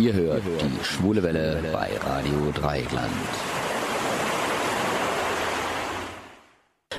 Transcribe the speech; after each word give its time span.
Ihr 0.00 0.12
hört 0.12 0.44
die 0.44 0.84
Schwule 0.84 1.24
Welle 1.24 1.60
bei 1.72 1.90
Radio 2.06 2.52
Dreieckland. 2.54 3.10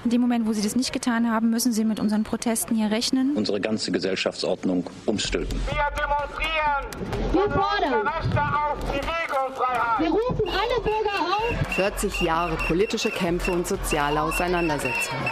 In 0.04 0.10
dem 0.10 0.20
Moment, 0.20 0.46
wo 0.46 0.52
Sie 0.52 0.62
das 0.62 0.76
nicht 0.76 0.92
getan 0.92 1.32
haben, 1.32 1.50
müssen 1.50 1.72
Sie 1.72 1.86
mit 1.86 2.02
unseren 2.02 2.26
Protesten 2.26 2.76
hier 2.76 2.92
rechnen. 2.92 3.38
Unsere 3.38 3.62
ganze 3.62 3.94
Gesellschaftsordnung 3.94 4.86
umstülpen. 5.06 5.62
Wir 5.68 5.88
demonstrieren. 5.98 7.32
Wir 7.32 7.50
fordern. 7.50 8.06
Rechte 8.06 8.42
auf 8.42 8.80
Bewegungsfreiheit. 8.80 10.00
Wir 10.00 10.10
rufen 10.10 10.50
alle 10.50 10.82
Bürger 10.84 11.68
auf. 11.70 11.76
40 11.76 12.22
Jahre 12.22 12.58
politische 12.68 13.12
Kämpfe 13.12 13.52
und 13.52 13.66
soziale 13.66 14.22
Auseinandersetzungen. 14.22 15.32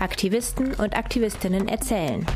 Aktivisten 0.00 0.74
und 0.74 0.96
Aktivistinnen 0.96 1.68
erzählen. 1.68 2.26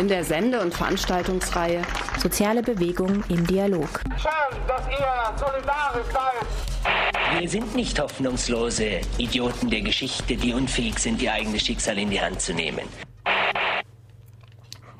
In 0.00 0.08
der 0.08 0.24
Sende- 0.24 0.62
und 0.62 0.72
Veranstaltungsreihe 0.72 1.82
Soziale 2.18 2.62
Bewegung 2.62 3.22
im 3.28 3.46
Dialog. 3.46 4.00
Schön, 4.16 4.58
dass 4.66 4.88
ihr 4.88 5.36
solidarisch 5.36 6.06
seid. 6.10 7.38
Wir 7.38 7.46
sind 7.50 7.76
nicht 7.76 8.00
hoffnungslose 8.00 9.02
Idioten 9.18 9.68
der 9.68 9.82
Geschichte, 9.82 10.36
die 10.36 10.54
unfähig 10.54 10.98
sind, 10.98 11.20
ihr 11.20 11.34
eigenes 11.34 11.66
Schicksal 11.66 11.98
in 11.98 12.08
die 12.08 12.18
Hand 12.18 12.40
zu 12.40 12.54
nehmen. 12.54 12.88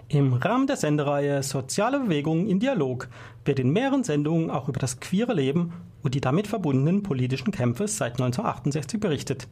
Im 0.08 0.34
Rahmen 0.34 0.66
der 0.66 0.76
Sendereihe 0.76 1.42
Soziale 1.42 2.00
Bewegung 2.00 2.46
im 2.46 2.60
Dialog 2.60 3.08
wird 3.46 3.58
in 3.58 3.70
mehreren 3.70 4.04
Sendungen 4.04 4.50
auch 4.50 4.68
über 4.68 4.80
das 4.80 5.00
queere 5.00 5.32
Leben 5.32 5.72
und 6.02 6.14
die 6.14 6.20
damit 6.20 6.46
verbundenen 6.46 7.02
politischen 7.02 7.52
Kämpfe 7.52 7.88
seit 7.88 8.20
1968 8.20 9.00
berichtet. 9.00 9.48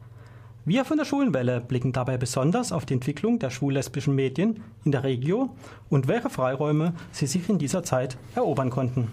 Wir 0.65 0.83
von 0.83 0.97
der 0.97 1.05
Schulenwelle 1.05 1.61
blicken 1.61 1.93
dabei 1.93 2.17
besonders 2.17 2.73
auf 2.73 2.85
die 2.85 2.93
Entwicklung 2.93 3.39
der 3.39 3.49
schwul-lesbischen 3.49 4.13
Medien 4.13 4.61
in 4.83 4.91
der 4.91 5.03
Regio 5.03 5.55
und 5.89 6.07
welche 6.09 6.29
Freiräume 6.29 6.93
sie 7.11 7.27
sich 7.27 7.47
in 7.47 7.57
dieser 7.57 7.83
Zeit 7.83 8.17
erobern 8.35 8.69
konnten. 8.69 9.11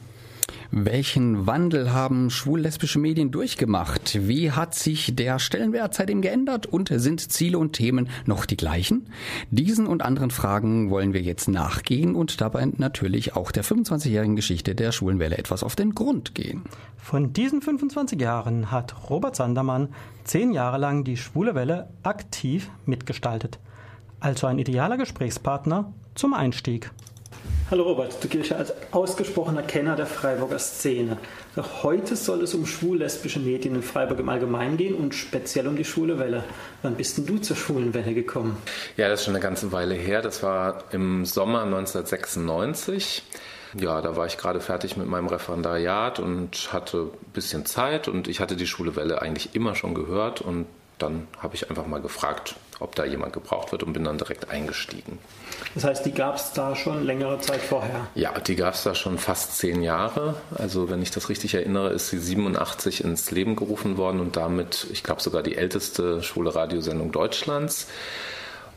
Welchen 0.71 1.47
Wandel 1.47 1.93
haben 1.93 2.31
schwul-lesbische 2.31 2.99
Medien 2.99 3.31
durchgemacht? 3.31 4.29
Wie 4.29 4.53
hat 4.53 4.75
sich 4.75 5.15
der 5.15 5.39
Stellenwert 5.39 5.95
seitdem 5.95 6.23
geändert 6.23 6.67
und 6.67 6.91
sind 6.93 7.33
Ziele 7.33 7.59
und 7.59 7.73
Themen 7.73 8.09
noch 8.27 8.47
die 8.47 8.57
gleichen? 8.57 9.09
Diesen 9.51 9.87
und 9.87 10.03
anderen 10.03 10.31
Fragen 10.31 10.91
wollen 10.91 11.13
wir 11.13 11.23
jetzt 11.23 11.49
nachgehen 11.49 12.15
und 12.15 12.41
dabei 12.41 12.67
natürlich 12.77 13.35
auch 13.35 13.51
der 13.53 13.65
25-jährigen 13.65 14.37
Geschichte 14.37 14.75
der 14.75 14.93
Schwulenwelle 14.93 15.39
etwas 15.39 15.63
auf 15.63 15.77
den 15.77 15.95
Grund 15.95 16.35
gehen. 16.35 16.63
Von 16.97 17.33
diesen 17.33 17.63
25 17.63 18.21
Jahren 18.21 18.71
hat 18.71 19.11
Robert 19.11 19.37
Sandermann 19.37 19.89
zehn 20.25 20.53
Jahre 20.53 20.79
lang 20.79 21.05
die 21.05 21.17
Schwule 21.17 21.55
Welle 21.55 21.89
aktiv 22.03 22.71
mitgestaltet. 22.85 23.59
Also 24.21 24.47
ein 24.47 24.59
idealer 24.59 24.97
Gesprächspartner 24.97 25.93
zum 26.15 26.35
Einstieg. 26.35 26.91
Hallo 27.69 27.83
Robert, 27.83 28.23
du 28.23 28.29
giltst 28.29 28.53
ja 28.53 28.59
als 28.59 28.73
ausgesprochener 28.93 29.65
Kenner 29.65 29.97
der 29.97 30.07
Freiburger 30.07 30.61
Szene. 30.61 31.19
Heute 31.83 32.15
soll 32.15 32.43
es 32.43 32.55
um 32.55 32.65
schwul-lesbische 32.65 33.41
Medien 33.41 33.75
in 33.75 33.83
Freiburg 33.83 34.21
im 34.21 34.29
Allgemeinen 34.29 34.77
gehen 34.77 34.95
und 34.95 35.17
speziell 35.17 35.67
um 35.67 35.75
die 35.75 35.85
Schwule 35.85 36.21
Welle. 36.21 36.45
Wann 36.83 36.95
bist 36.95 37.19
denn 37.19 37.27
du 37.27 37.39
zur 37.39 37.57
Schwulen 37.57 37.93
Welle 37.93 38.15
gekommen? 38.15 38.57
Ja, 38.97 39.09
das 39.09 39.19
ist 39.19 39.25
schon 39.25 39.35
eine 39.35 39.43
ganze 39.43 39.73
Weile 39.73 39.97
her. 39.97 40.23
Das 40.23 40.45
war 40.45 40.85
im 40.93 41.25
Sommer 41.25 41.65
1996. 41.65 43.25
Ja, 43.77 44.01
da 44.01 44.15
war 44.15 44.27
ich 44.27 44.39
gerade 44.39 44.61
fertig 44.61 44.97
mit 44.97 45.09
meinem 45.09 45.27
Referendariat 45.27 46.21
und 46.21 46.73
hatte 46.73 47.11
ein 47.13 47.33
bisschen 47.33 47.67
Zeit 47.67 48.07
und 48.07 48.29
ich 48.29 48.39
hatte 48.39 48.55
die 48.55 48.69
Schwule 48.69 48.95
Welle 48.95 49.23
eigentlich 49.23 49.57
immer 49.57 49.75
schon 49.75 49.93
gehört 49.93 50.41
und 50.41 50.67
dann 50.99 51.29
habe 51.39 51.55
ich 51.55 51.69
einfach 51.69 51.87
mal 51.87 52.01
gefragt, 52.01 52.57
ob 52.81 52.95
da 52.95 53.05
jemand 53.05 53.33
gebraucht 53.33 53.73
wird 53.73 53.83
und 53.83 53.93
bin 53.93 54.05
dann 54.05 54.19
direkt 54.19 54.51
eingestiegen. 54.51 55.19
Das 55.75 55.85
heißt, 55.85 56.05
die 56.07 56.13
gab 56.13 56.37
es 56.37 56.53
da 56.53 56.75
schon 56.75 57.05
längere 57.05 57.39
Zeit 57.41 57.61
vorher? 57.61 58.07
Ja, 58.15 58.39
die 58.39 58.57
gab 58.57 58.75
es 58.75 58.83
da 58.83 58.95
schon 58.95 59.19
fast 59.19 59.59
zehn 59.59 59.83
Jahre. 59.83 60.37
Also 60.55 60.91
wenn 60.91 61.03
ich 61.03 61.11
das 61.11 61.29
richtig 61.29 61.55
erinnere, 61.55 61.91
ist 61.91 62.09
sie 62.09 62.19
87 62.19 63.05
ins 63.05 63.31
Leben 63.31 63.57
gerufen 63.57 63.97
worden 63.97 64.21
und 64.21 64.37
damit, 64.37 64.87
ich 64.91 65.03
glaube, 65.03 65.23
sogar 65.23 65.43
die 65.43 65.57
älteste 65.57 66.23
schwule 66.23 66.55
Radiosendung 66.55 67.13
Deutschlands. 67.13 67.89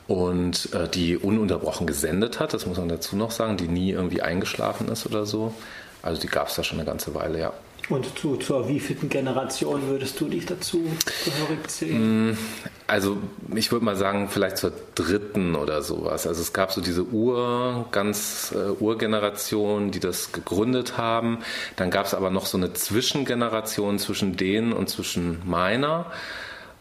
Und 0.08 0.74
äh, 0.74 0.88
die 0.88 1.18
ununterbrochen 1.18 1.86
gesendet 1.86 2.40
hat, 2.40 2.54
das 2.56 2.66
muss 2.66 2.80
man 2.80 2.90
dazu 2.90 3.16
noch 3.16 3.30
sagen, 3.30 3.58
die 3.58 3.68
nie 3.68 3.92
irgendwie 3.92 4.24
eingeschlafen 4.24 4.88
ist 4.88 5.06
oder 5.06 5.26
so. 5.28 5.54
Also 6.02 6.20
die 6.20 6.28
gab 6.28 6.48
es 6.48 6.56
da 6.56 6.64
schon 6.64 6.80
eine 6.80 6.86
ganze 6.88 7.14
Weile, 7.14 7.40
ja. 7.40 7.54
Und 7.90 8.20
zu, 8.20 8.38
zur 8.38 8.70
wievielten 8.70 9.10
Generation 9.10 9.88
würdest 9.88 10.20
du 10.20 10.30
dich 10.30 10.46
dazu 10.46 10.84
gehörig 11.26 11.68
zählen? 11.68 12.38
Also 12.86 13.18
ich 13.56 13.72
würde 13.72 13.84
mal 13.84 13.96
sagen, 13.96 14.30
vielleicht 14.30 14.58
zur 14.58 14.72
dritten 14.94 15.56
oder 15.56 15.82
sowas. 15.82 16.28
Also 16.28 16.42
es 16.42 16.54
gab 16.54 16.72
so 16.72 16.82
diese 16.82 17.04
Ur, 17.06 17.88
ganz 17.92 18.54
äh, 18.56 18.70
Urgeneration, 18.80 19.90
die 19.90 20.00
das 20.00 20.32
gegründet 20.32 20.98
haben. 20.98 21.40
Dann 21.78 21.90
gab 21.90 22.06
es 22.06 22.14
aber 22.14 22.30
noch 22.30 22.46
so 22.46 22.58
eine 22.58 22.74
Zwischengeneration 22.74 23.98
zwischen 23.98 24.38
denen 24.38 24.72
und 24.72 24.88
zwischen 24.90 25.42
meiner. 25.46 26.06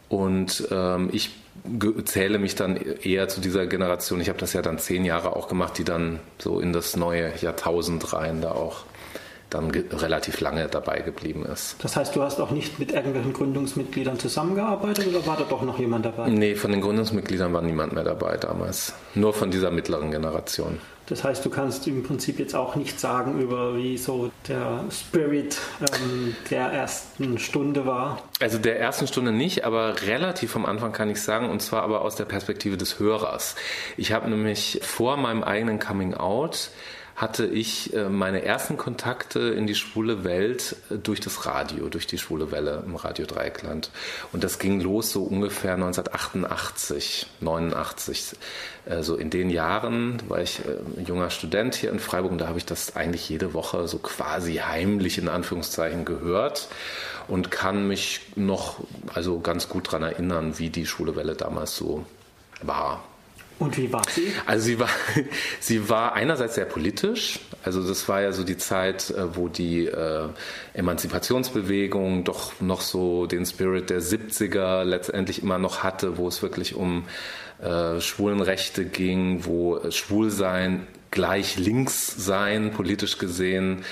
Und 0.09 0.67
ähm, 0.69 1.09
ich 1.11 1.31
zähle 2.05 2.37
mich 2.37 2.53
dann 2.53 2.77
eher 2.77 3.27
zu 3.27 3.41
dieser 3.41 3.65
Generation. 3.65 4.21
Ich 4.21 4.29
habe 4.29 4.39
das 4.39 4.53
ja 4.53 4.61
dann 4.61 4.77
zehn 4.77 5.05
Jahre 5.05 5.35
auch 5.35 5.47
gemacht, 5.47 5.77
die 5.79 5.83
dann 5.83 6.19
so 6.37 6.59
in 6.59 6.71
das 6.71 6.95
neue 6.95 7.33
Jahrtausend 7.41 8.13
rein 8.13 8.41
da 8.41 8.51
auch 8.51 8.85
dann 9.49 9.71
relativ 9.71 10.41
lange 10.41 10.67
dabei 10.67 10.99
geblieben 10.99 11.45
ist. 11.45 11.75
Das 11.79 11.95
heißt, 11.95 12.15
du 12.15 12.21
hast 12.21 12.39
auch 12.39 12.51
nicht 12.51 12.79
mit 12.79 12.91
irgendwelchen 12.91 13.33
Gründungsmitgliedern 13.33 14.19
zusammengearbeitet 14.19 15.07
oder 15.07 15.25
war 15.25 15.37
da 15.37 15.43
doch 15.43 15.63
noch 15.63 15.79
jemand 15.79 16.05
dabei? 16.05 16.29
Nee, 16.29 16.55
von 16.55 16.71
den 16.71 16.81
Gründungsmitgliedern 16.81 17.53
war 17.53 17.61
niemand 17.61 17.93
mehr 17.93 18.03
dabei 18.03 18.37
damals. 18.37 18.93
Nur 19.15 19.33
von 19.33 19.51
dieser 19.51 19.71
mittleren 19.71 20.11
Generation. 20.11 20.79
Das 21.09 21.23
heißt, 21.23 21.43
du 21.43 21.49
kannst 21.49 21.87
im 21.87 22.03
Prinzip 22.03 22.37
jetzt 22.37 22.53
auch 22.53 22.75
nicht 22.75 22.99
sagen, 22.99 23.41
über 23.41 23.75
wie 23.75 23.97
so 23.97 24.29
der 24.47 24.83
Spirit 24.91 25.57
ähm, 25.81 26.35
der 26.51 26.67
ersten 26.67 27.39
Stunde 27.39 27.87
war. 27.87 28.21
Also 28.39 28.59
der 28.59 28.79
ersten 28.79 29.07
Stunde 29.07 29.31
nicht, 29.31 29.65
aber 29.65 30.03
relativ 30.03 30.51
vom 30.51 30.67
Anfang 30.67 30.91
kann 30.91 31.09
ich 31.09 31.19
sagen, 31.19 31.49
und 31.49 31.63
zwar 31.63 31.81
aber 31.81 32.01
aus 32.01 32.15
der 32.15 32.25
Perspektive 32.25 32.77
des 32.77 32.99
Hörers. 32.99 33.55
Ich 33.97 34.11
habe 34.11 34.29
nämlich 34.29 34.81
vor 34.83 35.17
meinem 35.17 35.43
eigenen 35.43 35.79
Coming 35.79 36.13
Out 36.13 36.69
hatte 37.19 37.45
ich 37.45 37.93
äh, 37.93 38.07
meine 38.07 38.45
ersten 38.45 38.77
Kontakte 38.77 39.39
in 39.39 39.67
die 39.67 39.75
schwule 39.75 40.23
Welt 40.23 40.77
äh, 40.89 40.95
durch 40.95 41.19
das 41.19 41.45
Radio, 41.45 41.89
durch 41.89 42.07
die 42.07 42.17
schwule 42.17 42.49
Welle 42.53 42.81
im 42.85 42.95
Radio 42.95 43.25
Dreieckland. 43.25 43.91
Und 44.31 44.45
das 44.45 44.57
ging 44.57 44.79
los 44.79 45.11
so 45.11 45.23
ungefähr 45.23 45.73
1988, 45.73 47.27
89. 47.41 48.37
Äh, 48.85 49.03
So 49.03 49.17
in 49.17 49.29
den 49.29 49.49
Jahren 49.49 50.23
war 50.29 50.41
ich 50.41 50.59
äh, 50.59 51.01
junger 51.01 51.29
Student 51.29 51.75
hier 51.75 51.91
in 51.91 51.99
Freiburg 51.99 52.31
und 52.31 52.37
da 52.39 52.47
habe 52.47 52.57
ich 52.57 52.65
das 52.65 52.95
eigentlich 52.95 53.27
jede 53.27 53.53
Woche 53.53 53.89
so 53.89 53.97
quasi 53.97 54.55
heimlich 54.55 55.17
in 55.17 55.27
Anführungszeichen 55.27 56.05
gehört 56.05 56.69
und 57.27 57.51
kann 57.51 57.85
mich 57.85 58.21
noch 58.37 58.79
also 59.13 59.41
ganz 59.41 59.67
gut 59.67 59.87
daran 59.87 60.03
erinnern, 60.03 60.57
wie 60.57 60.69
die 60.69 60.85
schwule 60.85 61.17
Welle 61.17 61.35
damals 61.35 61.75
so 61.75 62.05
war. 62.61 63.03
Und 63.59 63.77
wie 63.77 63.91
war 63.91 64.01
sie? 64.09 64.31
Also 64.45 64.65
sie 64.65 64.79
war, 64.79 64.89
sie 65.59 65.89
war 65.89 66.13
einerseits 66.13 66.55
sehr 66.55 66.65
politisch. 66.65 67.39
Also 67.63 67.85
das 67.85 68.07
war 68.07 68.21
ja 68.21 68.31
so 68.31 68.43
die 68.43 68.57
Zeit, 68.57 69.09
äh, 69.11 69.35
wo 69.35 69.49
die 69.49 69.85
äh, 69.85 70.29
Emanzipationsbewegung 70.73 72.23
doch 72.23 72.59
noch 72.61 72.81
so 72.81 73.25
den 73.25 73.45
Spirit 73.45 73.89
der 73.89 74.01
70er 74.01 74.83
letztendlich 74.85 75.43
immer 75.43 75.57
noch 75.57 75.83
hatte, 75.83 76.17
wo 76.17 76.27
es 76.27 76.41
wirklich 76.41 76.75
um 76.75 77.03
äh, 77.61 77.99
Schwulenrechte 77.99 78.85
ging, 78.85 79.45
wo 79.45 79.79
Schwulsein 79.91 80.87
gleich 81.11 81.57
links 81.57 82.13
sein, 82.17 82.71
politisch 82.71 83.17
gesehen, 83.17 83.83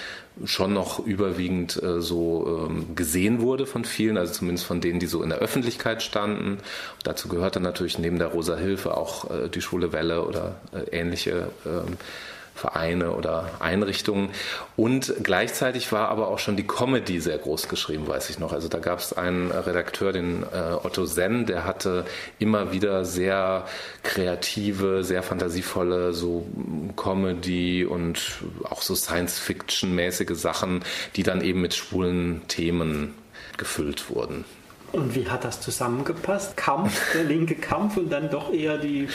schon 0.46 0.74
noch 0.74 1.06
überwiegend 1.06 1.82
äh, 1.82 2.02
so 2.02 2.68
ähm, 2.70 2.96
gesehen 2.96 3.42
wurde 3.42 3.66
von 3.66 3.86
vielen, 3.86 4.18
also 4.18 4.34
zumindest 4.34 4.66
von 4.66 4.82
denen, 4.82 5.00
die 5.00 5.08
so 5.08 5.24
in 5.24 5.30
der 5.30 5.40
Öffentlichkeit 5.40 6.04
standen. 6.04 6.54
Und 6.54 6.62
dazu 7.04 7.28
gehörte 7.28 7.60
natürlich 7.60 7.98
neben 8.00 8.20
der 8.20 8.28
Rosa 8.28 8.56
Hilfe 8.56 8.96
auch 8.98 9.30
äh, 9.30 9.50
die 9.50 9.62
Schwule 9.62 9.94
Welle 9.94 10.26
oder 10.26 10.56
äh, 10.74 10.98
ähnliche 10.98 11.50
ähm, 11.66 11.98
Vereine 12.58 13.12
oder 13.12 13.52
Einrichtungen. 13.60 14.30
Und 14.76 15.14
gleichzeitig 15.24 15.92
war 15.92 16.10
aber 16.10 16.28
auch 16.28 16.40
schon 16.40 16.58
die 16.58 16.68
Comedy 16.68 17.20
sehr 17.22 17.38
groß 17.38 17.70
geschrieben, 17.70 18.08
weiß 18.08 18.30
ich 18.30 18.40
noch. 18.40 18.52
Also 18.52 18.68
da 18.68 18.80
gab 18.80 19.00
es 19.00 19.14
einen 19.14 19.52
Redakteur, 19.52 20.12
den 20.12 20.44
äh, 20.44 20.74
Otto 20.84 21.06
Senn, 21.06 21.46
der 21.46 21.66
hatte 21.66 22.06
immer 22.40 22.72
wieder 22.72 23.06
sehr 23.06 23.66
kreative, 24.04 25.04
sehr 25.04 25.24
fantasievolle 25.24 26.14
so 26.14 26.46
Comedy 26.96 27.86
und 27.86 28.20
auch 28.64 28.82
so 28.82 28.96
Science-Fiction-mäßige 28.96 30.36
Sachen, 30.36 30.84
die 31.16 31.24
dann 31.24 31.42
eben 31.42 31.62
mit 31.62 31.76
schwulen 31.76 32.42
Themen 32.48 33.14
gefüllt 33.58 34.10
wurden. 34.10 34.46
Und 34.98 35.14
wie 35.14 35.30
hat 35.30 35.44
das 35.44 35.62
zusammengepasst? 35.62 36.58
Kampf, 36.58 37.14
der 37.14 37.24
linke 37.24 37.54
Kampf 37.54 37.98
und 37.98 38.12
dann 38.12 38.32
doch 38.32 38.52
eher 38.52 38.80
die. 38.80 39.08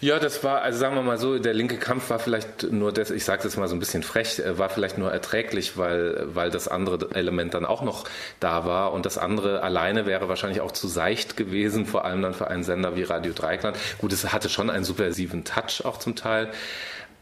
Ja, 0.00 0.20
das 0.20 0.44
war, 0.44 0.62
also 0.62 0.78
sagen 0.78 0.94
wir 0.94 1.02
mal 1.02 1.18
so, 1.18 1.40
der 1.40 1.52
linke 1.54 1.76
Kampf 1.76 2.08
war 2.10 2.20
vielleicht 2.20 2.70
nur 2.70 2.92
das, 2.92 3.10
ich 3.10 3.24
sage 3.24 3.42
das 3.42 3.56
mal 3.56 3.66
so 3.66 3.74
ein 3.74 3.80
bisschen 3.80 4.04
frech, 4.04 4.38
äh, 4.38 4.58
war 4.58 4.68
vielleicht 4.68 4.96
nur 4.96 5.10
erträglich, 5.10 5.76
weil, 5.76 6.28
weil 6.32 6.50
das 6.50 6.68
andere 6.68 7.10
Element 7.16 7.54
dann 7.54 7.64
auch 7.64 7.82
noch 7.82 8.04
da 8.38 8.64
war 8.64 8.92
und 8.92 9.06
das 9.06 9.18
andere 9.18 9.64
alleine 9.64 10.06
wäre 10.06 10.28
wahrscheinlich 10.28 10.60
auch 10.60 10.70
zu 10.70 10.86
seicht 10.86 11.36
gewesen, 11.36 11.84
vor 11.84 12.04
allem 12.04 12.22
dann 12.22 12.34
für 12.34 12.46
einen 12.46 12.62
Sender 12.62 12.94
wie 12.94 13.02
Radio 13.02 13.32
Dreikland. 13.32 13.76
Gut, 13.98 14.12
es 14.12 14.32
hatte 14.32 14.48
schon 14.48 14.70
einen 14.70 14.84
subversiven 14.84 15.42
Touch 15.42 15.84
auch 15.84 15.98
zum 15.98 16.14
Teil. 16.14 16.48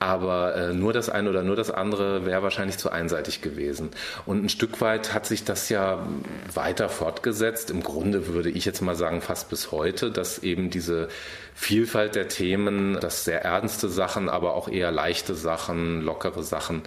Aber 0.02 0.56
äh, 0.56 0.74
nur 0.74 0.92
das 0.92 1.08
eine 1.08 1.30
oder 1.30 1.44
nur 1.44 1.54
das 1.54 1.70
andere 1.70 2.26
wäre 2.26 2.42
wahrscheinlich 2.42 2.76
zu 2.76 2.90
einseitig 2.90 3.40
gewesen. 3.40 3.90
Und 4.26 4.44
ein 4.44 4.48
Stück 4.48 4.80
weit 4.80 5.14
hat 5.14 5.26
sich 5.26 5.44
das 5.44 5.68
ja 5.68 6.04
weiter 6.52 6.88
fortgesetzt. 6.88 7.70
Im 7.70 7.84
Grunde 7.84 8.26
würde 8.26 8.50
ich 8.50 8.64
jetzt 8.64 8.82
mal 8.82 8.96
sagen, 8.96 9.20
fast 9.20 9.48
bis 9.48 9.70
heute, 9.70 10.10
dass 10.10 10.40
eben 10.40 10.70
diese 10.70 11.08
Vielfalt 11.54 12.16
der 12.16 12.26
Themen, 12.26 12.98
dass 12.98 13.24
sehr 13.24 13.44
ernste 13.44 13.88
Sachen, 13.88 14.28
aber 14.28 14.54
auch 14.54 14.68
eher 14.68 14.90
leichte 14.90 15.36
Sachen, 15.36 16.00
lockere 16.00 16.42
Sachen, 16.42 16.82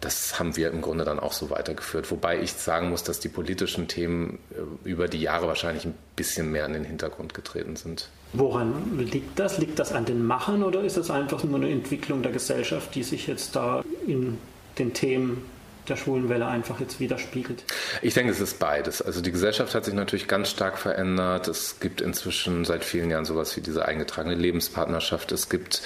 das 0.00 0.38
haben 0.38 0.54
wir 0.54 0.70
im 0.70 0.80
Grunde 0.80 1.04
dann 1.04 1.18
auch 1.18 1.32
so 1.32 1.50
weitergeführt. 1.50 2.12
Wobei 2.12 2.40
ich 2.40 2.52
sagen 2.52 2.90
muss, 2.90 3.02
dass 3.02 3.18
die 3.18 3.28
politischen 3.28 3.88
Themen 3.88 4.38
äh, 4.52 4.88
über 4.88 5.08
die 5.08 5.20
Jahre 5.20 5.48
wahrscheinlich 5.48 5.86
ein 5.86 5.94
bisschen 6.14 6.52
mehr 6.52 6.66
in 6.66 6.74
den 6.74 6.84
Hintergrund 6.84 7.34
getreten 7.34 7.74
sind. 7.74 8.10
Woran 8.32 8.98
liegt 8.98 9.38
das? 9.38 9.58
Liegt 9.58 9.78
das 9.78 9.92
an 9.92 10.04
den 10.04 10.24
Machern 10.24 10.62
oder 10.62 10.82
ist 10.82 10.96
das 10.96 11.10
einfach 11.10 11.42
nur 11.44 11.56
eine 11.56 11.70
Entwicklung 11.70 12.22
der 12.22 12.32
Gesellschaft, 12.32 12.94
die 12.94 13.02
sich 13.02 13.26
jetzt 13.26 13.56
da 13.56 13.82
in 14.06 14.38
den 14.78 14.92
Themen 14.92 15.42
der 15.88 15.96
Schwulenwelle 15.96 16.46
einfach 16.46 16.78
jetzt 16.78 17.00
widerspiegelt? 17.00 17.64
Ich 18.02 18.14
denke, 18.14 18.32
es 18.32 18.40
ist 18.40 18.58
beides. 18.58 19.02
Also 19.02 19.20
die 19.20 19.32
Gesellschaft 19.32 19.74
hat 19.74 19.84
sich 19.84 19.94
natürlich 19.94 20.28
ganz 20.28 20.50
stark 20.50 20.78
verändert. 20.78 21.48
Es 21.48 21.80
gibt 21.80 22.00
inzwischen 22.00 22.64
seit 22.64 22.84
vielen 22.84 23.10
Jahren 23.10 23.24
sowas 23.24 23.56
wie 23.56 23.60
diese 23.60 23.86
eingetragene 23.86 24.36
Lebenspartnerschaft. 24.36 25.32
Es 25.32 25.48
gibt 25.48 25.82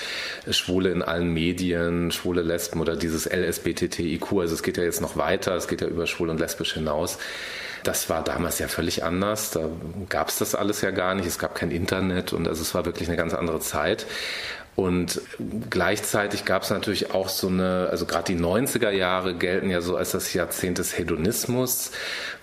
Schwule 0.51 0.91
in 0.91 1.03
allen 1.03 1.33
Medien, 1.33 2.11
schwule 2.13 2.43
Lesben 2.43 2.81
oder 2.81 2.97
dieses 2.97 3.27
LSBTTIQ. 3.27 4.33
Also 4.41 4.55
es 4.55 4.63
geht 4.63 4.77
ja 4.77 4.85
jetzt 4.85 5.01
noch 5.01 5.17
weiter, 5.17 5.57
es 5.57 5.69
geht 5.69 5.81
ja 5.81 5.89
über 5.89 6.07
schwul 6.07 6.29
und 6.29 6.39
lesbisch 6.39 6.75
hinaus. 6.75 7.19
Das 7.85 8.11
war 8.11 8.25
damals 8.25 8.59
ja 8.59 8.67
völlig 8.67 9.05
anders. 9.05 9.51
Da 9.51 9.69
gab 10.09 10.29
es 10.29 10.39
das 10.39 10.55
alles 10.55 10.81
ja 10.81 10.91
gar 10.91 11.15
nicht. 11.15 11.27
Es 11.27 11.39
gab 11.39 11.55
kein 11.55 11.71
Internet 11.71 12.33
und 12.33 12.49
also 12.49 12.63
es 12.63 12.75
war 12.75 12.85
wirklich 12.85 13.09
eine 13.09 13.17
ganz 13.17 13.35
andere 13.35 13.61
Zeit. 13.61 14.07
Und 14.77 15.21
gleichzeitig 15.71 16.45
gab 16.45 16.63
es 16.63 16.71
natürlich 16.71 17.13
auch 17.13 17.29
so 17.29 17.47
eine, 17.47 17.87
also 17.91 18.07
gerade 18.07 18.35
die 18.35 18.41
90er 18.41 18.91
Jahre 18.91 19.35
gelten 19.35 19.71
ja 19.71 19.81
so 19.81 19.97
als 19.97 20.11
das 20.11 20.35
Jahrzehnt 20.35 20.79
des 20.79 20.99
Hedonismus, 20.99 21.93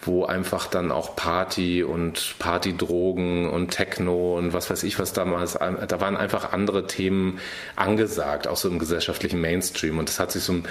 wo 0.01 0.23
einfach 0.23 0.67
dann 0.67 0.93
auch 0.93 1.17
Party 1.17 1.83
und 1.83 2.35
Partydrogen 2.39 3.49
und 3.49 3.71
Techno 3.71 4.37
und 4.37 4.53
was 4.53 4.69
weiß 4.69 4.83
ich 4.83 4.97
was 4.97 5.11
damals, 5.11 5.53
da 5.53 5.99
waren 5.99 6.15
einfach 6.15 6.53
andere 6.53 6.87
Themen 6.87 7.39
angesagt, 7.75 8.47
auch 8.47 8.57
so 8.57 8.69
im 8.69 8.79
gesellschaftlichen 8.79 9.41
Mainstream. 9.41 9.99
Und 9.99 10.07
das 10.07 10.17
hat 10.17 10.31
sich 10.31 10.43
so 10.43 10.53
ein 10.53 10.63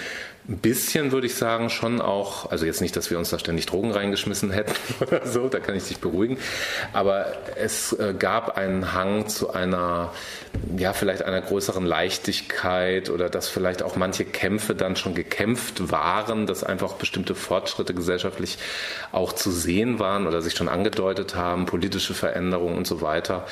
ein 0.48 0.58
bisschen 0.58 1.12
würde 1.12 1.26
ich 1.26 1.34
sagen, 1.34 1.70
schon 1.70 2.00
auch, 2.00 2.50
also 2.50 2.66
jetzt 2.66 2.80
nicht, 2.80 2.96
dass 2.96 3.10
wir 3.10 3.18
uns 3.18 3.30
da 3.30 3.38
ständig 3.38 3.66
Drogen 3.66 3.92
reingeschmissen 3.92 4.50
hätten 4.50 4.74
oder 5.00 5.26
so, 5.26 5.48
da 5.48 5.60
kann 5.60 5.76
ich 5.76 5.84
dich 5.84 5.98
beruhigen, 5.98 6.38
aber 6.92 7.26
es 7.56 7.92
äh, 7.92 8.14
gab 8.18 8.56
einen 8.56 8.92
Hang 8.92 9.28
zu 9.28 9.52
einer, 9.52 10.12
ja, 10.76 10.92
vielleicht 10.92 11.22
einer 11.22 11.40
größeren 11.40 11.84
Leichtigkeit 11.84 13.10
oder 13.10 13.28
dass 13.28 13.48
vielleicht 13.48 13.82
auch 13.82 13.96
manche 13.96 14.24
Kämpfe 14.24 14.74
dann 14.74 14.96
schon 14.96 15.14
gekämpft 15.14 15.90
waren, 15.90 16.46
dass 16.46 16.64
einfach 16.64 16.94
bestimmte 16.94 17.34
Fortschritte 17.34 17.94
gesellschaftlich 17.94 18.58
auch 19.12 19.32
zu 19.32 19.50
sehen 19.50 19.98
waren 19.98 20.26
oder 20.26 20.42
sich 20.42 20.54
schon 20.54 20.68
angedeutet 20.68 21.36
haben, 21.36 21.66
politische 21.66 22.14
Veränderungen 22.14 22.76
und 22.76 22.86
so 22.86 23.02
weiter. 23.02 23.46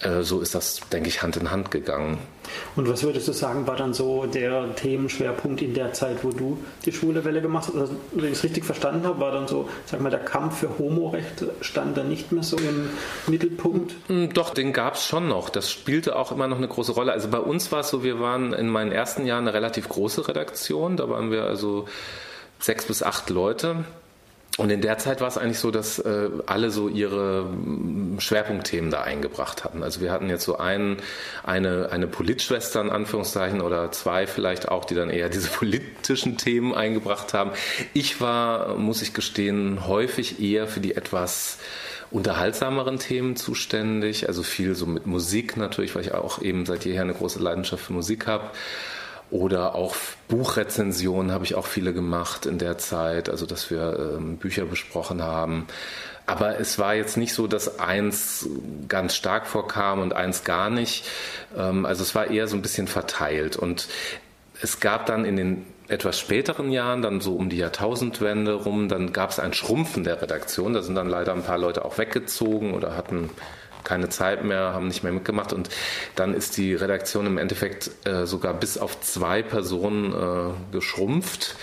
Äh, 0.00 0.22
so 0.22 0.40
ist 0.40 0.54
das, 0.54 0.80
denke 0.92 1.08
ich, 1.08 1.22
Hand 1.22 1.36
in 1.36 1.50
Hand 1.50 1.70
gegangen. 1.70 2.18
Und 2.76 2.88
was 2.88 3.02
würdest 3.02 3.28
du 3.28 3.32
sagen, 3.32 3.66
war 3.66 3.76
dann 3.76 3.94
so 3.94 4.26
der 4.26 4.74
Themenschwerpunkt 4.74 5.62
in 5.62 5.74
der 5.74 5.92
Zeit, 5.92 6.24
wo 6.24 6.30
du 6.30 6.58
die 6.84 6.92
schwule 6.92 7.24
Welle 7.24 7.42
gemacht 7.42 7.68
hast? 7.68 7.76
Also, 7.76 7.94
wenn 8.12 8.26
ich 8.26 8.38
es 8.38 8.44
richtig 8.44 8.64
verstanden 8.64 9.06
habe, 9.06 9.20
war 9.20 9.32
dann 9.32 9.48
so, 9.48 9.68
sag 9.86 10.00
mal, 10.00 10.10
der 10.10 10.20
Kampf 10.20 10.58
für 10.58 10.78
Homorechte 10.78 11.52
stand 11.60 11.96
da 11.96 12.04
nicht 12.04 12.32
mehr 12.32 12.42
so 12.42 12.56
im 12.56 12.90
Mittelpunkt? 13.26 13.94
Mm, 14.08 14.28
doch, 14.32 14.50
den 14.54 14.72
gab 14.72 14.94
es 14.94 15.04
schon 15.06 15.28
noch. 15.28 15.50
Das 15.50 15.70
spielte 15.70 16.16
auch 16.16 16.32
immer 16.32 16.48
noch 16.48 16.58
eine 16.58 16.68
große 16.68 16.92
Rolle. 16.92 17.12
Also 17.12 17.28
bei 17.28 17.40
uns 17.40 17.70
war 17.72 17.80
es 17.80 17.90
so, 17.90 18.02
wir 18.02 18.20
waren 18.20 18.52
in 18.52 18.68
meinen 18.68 18.92
ersten 18.92 19.26
Jahren 19.26 19.46
eine 19.46 19.54
relativ 19.54 19.88
große 19.88 20.28
Redaktion. 20.28 20.96
Da 20.96 21.08
waren 21.08 21.30
wir 21.30 21.44
also 21.44 21.86
sechs 22.58 22.86
bis 22.86 23.02
acht 23.02 23.30
Leute. 23.30 23.84
Und 24.58 24.70
in 24.70 24.80
der 24.80 24.98
Zeit 24.98 25.20
war 25.20 25.28
es 25.28 25.38
eigentlich 25.38 25.60
so, 25.60 25.70
dass 25.70 26.00
äh, 26.00 26.30
alle 26.46 26.72
so 26.72 26.88
ihre 26.88 27.44
mm, 27.44 28.18
Schwerpunktthemen 28.18 28.90
da 28.90 29.02
eingebracht 29.02 29.62
hatten. 29.62 29.84
Also 29.84 30.00
wir 30.00 30.10
hatten 30.10 30.28
jetzt 30.28 30.44
so 30.44 30.58
einen, 30.58 30.96
eine, 31.44 31.90
eine 31.92 32.08
Politschwester 32.08 32.80
in 32.80 32.90
Anführungszeichen 32.90 33.60
oder 33.60 33.92
zwei 33.92 34.26
vielleicht 34.26 34.68
auch, 34.68 34.84
die 34.84 34.96
dann 34.96 35.10
eher 35.10 35.28
diese 35.30 35.48
politischen 35.48 36.36
Themen 36.38 36.74
eingebracht 36.74 37.34
haben. 37.34 37.52
Ich 37.94 38.20
war, 38.20 38.74
muss 38.76 39.00
ich 39.00 39.14
gestehen, 39.14 39.86
häufig 39.86 40.40
eher 40.40 40.66
für 40.66 40.80
die 40.80 40.96
etwas 40.96 41.58
unterhaltsameren 42.10 42.98
Themen 42.98 43.36
zuständig. 43.36 44.26
Also 44.26 44.42
viel 44.42 44.74
so 44.74 44.86
mit 44.86 45.06
Musik 45.06 45.56
natürlich, 45.56 45.94
weil 45.94 46.02
ich 46.02 46.14
auch 46.14 46.42
eben 46.42 46.66
seit 46.66 46.84
jeher 46.84 47.02
eine 47.02 47.14
große 47.14 47.38
Leidenschaft 47.38 47.84
für 47.84 47.92
Musik 47.92 48.26
habe. 48.26 48.50
Oder 49.30 49.74
auch 49.74 49.94
Buchrezensionen 50.28 51.32
habe 51.32 51.44
ich 51.44 51.54
auch 51.54 51.66
viele 51.66 51.92
gemacht 51.92 52.46
in 52.46 52.58
der 52.58 52.78
Zeit, 52.78 53.28
also 53.28 53.44
dass 53.44 53.70
wir 53.70 54.14
ähm, 54.16 54.38
Bücher 54.38 54.64
besprochen 54.64 55.22
haben. 55.22 55.66
Aber 56.24 56.60
es 56.60 56.78
war 56.78 56.94
jetzt 56.94 57.16
nicht 57.16 57.32
so, 57.32 57.46
dass 57.46 57.78
eins 57.78 58.48
ganz 58.86 59.14
stark 59.14 59.46
vorkam 59.46 60.00
und 60.00 60.12
eins 60.14 60.44
gar 60.44 60.70
nicht. 60.70 61.06
Ähm, 61.56 61.86
also 61.86 62.02
es 62.02 62.14
war 62.14 62.30
eher 62.30 62.48
so 62.48 62.56
ein 62.56 62.62
bisschen 62.62 62.86
verteilt. 62.86 63.56
Und 63.56 63.88
es 64.60 64.80
gab 64.80 65.06
dann 65.06 65.24
in 65.24 65.36
den 65.36 65.66
etwas 65.88 66.18
späteren 66.18 66.70
Jahren, 66.70 67.00
dann 67.00 67.20
so 67.20 67.34
um 67.34 67.48
die 67.48 67.56
Jahrtausendwende 67.56 68.52
rum, 68.52 68.88
dann 68.88 69.14
gab 69.14 69.30
es 69.30 69.38
ein 69.38 69.54
Schrumpfen 69.54 70.04
der 70.04 70.20
Redaktion. 70.20 70.74
Da 70.74 70.82
sind 70.82 70.94
dann 70.94 71.08
leider 71.08 71.32
ein 71.32 71.44
paar 71.44 71.58
Leute 71.58 71.84
auch 71.84 71.96
weggezogen 71.96 72.74
oder 72.74 72.94
hatten 72.94 73.30
keine 73.88 74.10
Zeit 74.10 74.44
mehr, 74.44 74.74
haben 74.74 74.86
nicht 74.86 75.02
mehr 75.02 75.12
mitgemacht. 75.12 75.52
Und 75.52 75.70
dann 76.14 76.34
ist 76.34 76.58
die 76.58 76.74
Redaktion 76.74 77.26
im 77.26 77.38
Endeffekt 77.38 77.90
äh, 78.06 78.26
sogar 78.26 78.52
bis 78.52 78.76
auf 78.76 79.00
zwei 79.00 79.42
Personen 79.42 80.12
äh, 80.12 80.52
geschrumpft 80.72 81.56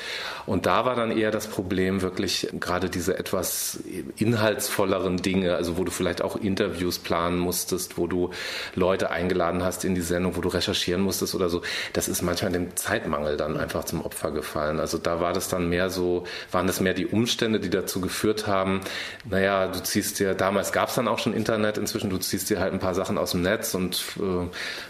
und 0.45 0.65
da 0.65 0.85
war 0.85 0.95
dann 0.95 1.11
eher 1.11 1.31
das 1.31 1.47
Problem 1.47 2.01
wirklich 2.01 2.49
gerade 2.59 2.89
diese 2.89 3.17
etwas 3.17 3.79
inhaltsvolleren 4.17 5.17
Dinge, 5.17 5.55
also 5.55 5.77
wo 5.77 5.83
du 5.83 5.91
vielleicht 5.91 6.21
auch 6.21 6.35
Interviews 6.35 6.99
planen 6.99 7.39
musstest, 7.39 7.97
wo 7.97 8.07
du 8.07 8.29
Leute 8.75 9.09
eingeladen 9.09 9.63
hast 9.63 9.85
in 9.85 9.95
die 9.95 10.01
Sendung, 10.01 10.35
wo 10.35 10.41
du 10.41 10.49
recherchieren 10.49 11.01
musstest 11.01 11.35
oder 11.35 11.49
so. 11.49 11.61
Das 11.93 12.07
ist 12.07 12.21
manchmal 12.21 12.51
dem 12.51 12.75
Zeitmangel 12.75 13.37
dann 13.37 13.57
einfach 13.57 13.85
zum 13.85 14.01
Opfer 14.01 14.31
gefallen. 14.31 14.79
Also 14.79 14.97
da 14.97 15.19
war 15.19 15.33
das 15.33 15.49
dann 15.49 15.69
mehr 15.69 15.89
so, 15.89 16.25
waren 16.51 16.67
das 16.67 16.79
mehr 16.79 16.93
die 16.93 17.07
Umstände, 17.07 17.59
die 17.59 17.69
dazu 17.69 17.99
geführt 18.01 18.47
haben, 18.47 18.81
naja, 19.29 19.67
du 19.67 19.81
ziehst 19.81 20.19
dir, 20.19 20.35
damals 20.35 20.71
gab 20.71 20.89
es 20.89 20.95
dann 20.95 21.07
auch 21.07 21.19
schon 21.19 21.33
Internet, 21.33 21.77
inzwischen 21.77 22.09
du 22.09 22.17
ziehst 22.17 22.49
dir 22.49 22.59
halt 22.59 22.73
ein 22.73 22.79
paar 22.79 22.95
Sachen 22.95 23.17
aus 23.17 23.31
dem 23.31 23.41
Netz 23.41 23.73
und 23.73 24.03
äh, 24.19 24.47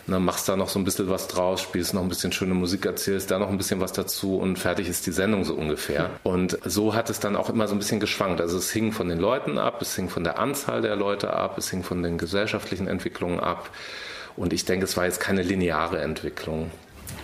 na, 0.08 0.20
machst 0.20 0.50
da 0.50 0.56
noch 0.56 0.70
so 0.70 0.80
ein 0.80 0.84
bisschen 0.84 1.10
was 1.10 1.28
draus, 1.28 1.62
spielst 1.62 1.94
noch 1.94 2.02
ein 2.02 2.10
bisschen 2.10 2.32
schöne 2.32 2.54
Musik, 2.54 2.86
erzählst 2.86 3.32
da 3.32 3.40
noch 3.40 3.50
ein 3.50 3.58
bisschen 3.58 3.80
was 3.80 3.94
dazu 3.94 4.38
und 4.38 4.60
fertig 4.60 4.90
ist 4.90 5.06
die 5.08 5.12
Sendung 5.12 5.45
so 5.46 5.54
ungefähr. 5.54 6.10
Und 6.24 6.58
so 6.66 6.94
hat 6.94 7.10
es 7.10 7.20
dann 7.20 7.36
auch 7.36 7.50
immer 7.50 7.68
so 7.68 7.76
ein 7.76 7.80
bisschen 7.80 8.00
geschwankt. 8.00 8.42
Also 8.42 8.58
es 8.58 8.72
hing 8.72 8.92
von 8.92 9.08
den 9.08 9.20
Leuten 9.20 9.58
ab, 9.58 9.82
es 9.82 9.96
hing 9.96 10.10
von 10.10 10.24
der 10.24 10.40
Anzahl 10.40 10.82
der 10.82 10.96
Leute 10.96 11.34
ab, 11.34 11.58
es 11.58 11.70
hing 11.70 11.84
von 11.84 12.04
den 12.04 12.18
gesellschaftlichen 12.18 12.88
Entwicklungen 12.88 13.40
ab. 13.40 13.70
Und 14.36 14.52
ich 14.52 14.66
denke, 14.66 14.86
es 14.86 14.98
war 14.98 15.06
jetzt 15.06 15.20
keine 15.20 15.44
lineare 15.44 16.00
Entwicklung. 16.00 16.72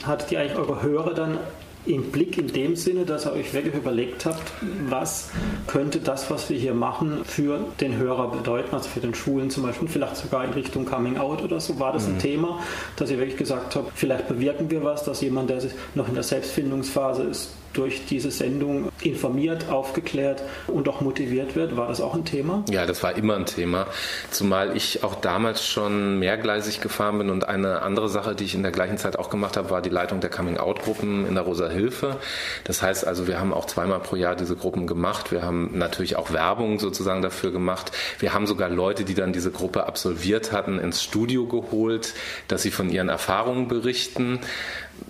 Hattet 0.05 0.31
ihr 0.31 0.39
eigentlich 0.39 0.57
eure 0.57 0.81
Hörer 0.81 1.13
dann 1.13 1.39
im 1.85 2.11
Blick 2.11 2.37
in 2.37 2.47
dem 2.47 2.75
Sinne, 2.75 3.05
dass 3.05 3.25
ihr 3.25 3.33
euch 3.33 3.53
wirklich 3.53 3.73
überlegt 3.73 4.25
habt, 4.25 4.51
was 4.87 5.31
könnte 5.65 5.99
das, 5.99 6.29
was 6.29 6.49
wir 6.49 6.57
hier 6.57 6.75
machen, 6.75 7.25
für 7.25 7.59
den 7.79 7.97
Hörer 7.97 8.29
bedeuten, 8.29 8.75
also 8.75 8.87
für 8.87 8.99
den 8.99 9.15
Schulen 9.15 9.49
zum 9.49 9.63
Beispiel, 9.63 9.87
vielleicht 9.87 10.17
sogar 10.17 10.45
in 10.45 10.51
Richtung 10.51 10.85
Coming 10.85 11.17
Out 11.17 11.41
oder 11.41 11.59
so. 11.59 11.79
War 11.79 11.93
das 11.93 12.05
ein 12.05 12.15
mhm. 12.15 12.19
Thema, 12.19 12.59
dass 12.97 13.09
ihr 13.09 13.17
wirklich 13.17 13.37
gesagt 13.37 13.75
habt, 13.75 13.91
vielleicht 13.95 14.27
bewirken 14.27 14.69
wir 14.69 14.83
was, 14.83 15.03
dass 15.03 15.21
jemand, 15.21 15.49
der 15.49 15.61
noch 15.95 16.07
in 16.07 16.13
der 16.13 16.23
Selbstfindungsphase 16.23 17.23
ist, 17.23 17.51
durch 17.73 18.05
diese 18.05 18.31
Sendung 18.31 18.91
informiert, 19.01 19.69
aufgeklärt 19.69 20.43
und 20.67 20.87
auch 20.89 21.01
motiviert 21.01 21.55
wird. 21.55 21.77
War 21.77 21.87
das 21.87 22.01
auch 22.01 22.13
ein 22.13 22.25
Thema? 22.25 22.63
Ja, 22.69 22.85
das 22.85 23.01
war 23.03 23.15
immer 23.15 23.35
ein 23.35 23.45
Thema. 23.45 23.87
Zumal 24.29 24.75
ich 24.75 25.03
auch 25.03 25.15
damals 25.15 25.65
schon 25.65 26.19
mehrgleisig 26.19 26.81
gefahren 26.81 27.17
bin 27.17 27.29
und 27.29 27.47
eine 27.47 27.81
andere 27.81 28.09
Sache, 28.09 28.35
die 28.35 28.45
ich 28.45 28.55
in 28.55 28.63
der 28.63 28.71
gleichen 28.71 28.97
Zeit 28.97 29.17
auch 29.17 29.29
gemacht 29.29 29.57
habe, 29.57 29.69
war 29.69 29.81
die 29.81 29.89
Leitung 29.89 30.19
der 30.19 30.29
Coming-out-Gruppen 30.29 31.25
in 31.27 31.35
der 31.35 31.43
Rosa 31.43 31.69
Hilfe. 31.69 32.17
Das 32.63 32.81
heißt 32.81 33.07
also, 33.07 33.27
wir 33.27 33.39
haben 33.39 33.53
auch 33.53 33.65
zweimal 33.65 33.99
pro 33.99 34.15
Jahr 34.15 34.35
diese 34.35 34.55
Gruppen 34.55 34.87
gemacht. 34.87 35.31
Wir 35.31 35.43
haben 35.43 35.71
natürlich 35.73 36.15
auch 36.15 36.31
Werbung 36.31 36.79
sozusagen 36.79 37.21
dafür 37.21 37.51
gemacht. 37.51 37.91
Wir 38.19 38.33
haben 38.33 38.47
sogar 38.47 38.69
Leute, 38.69 39.05
die 39.05 39.13
dann 39.13 39.33
diese 39.33 39.51
Gruppe 39.51 39.85
absolviert 39.85 40.51
hatten, 40.51 40.79
ins 40.79 41.03
Studio 41.03 41.45
geholt, 41.45 42.13
dass 42.47 42.63
sie 42.63 42.71
von 42.71 42.89
ihren 42.89 43.09
Erfahrungen 43.09 43.67
berichten 43.67 44.39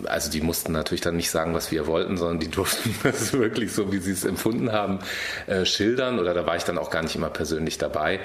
also 0.06 0.32
die 0.32 0.42
mussten 0.42 0.72
natürlich 0.72 1.02
dann 1.02 1.16
nicht 1.16 1.30
sagen, 1.30 1.54
was 1.54 1.72
wir 1.72 1.88
wollten, 1.88 2.18
sondern 2.18 2.40
die 2.40 2.51
durften 2.52 2.96
das 3.04 3.34
wirklich 3.34 3.72
so, 3.72 3.92
wie 3.92 4.00
sie 4.00 4.12
es 4.12 4.26
empfunden 4.26 4.72
haben, 4.72 5.00
äh, 5.48 5.66
schildern. 5.66 6.20
Oder 6.20 6.34
da 6.34 6.46
war 6.46 6.56
ich 6.56 6.64
dann 6.64 6.78
auch 6.78 6.90
gar 6.90 7.02
nicht 7.02 7.16
immer 7.16 7.30
persönlich 7.30 7.78
dabei. 7.78 8.20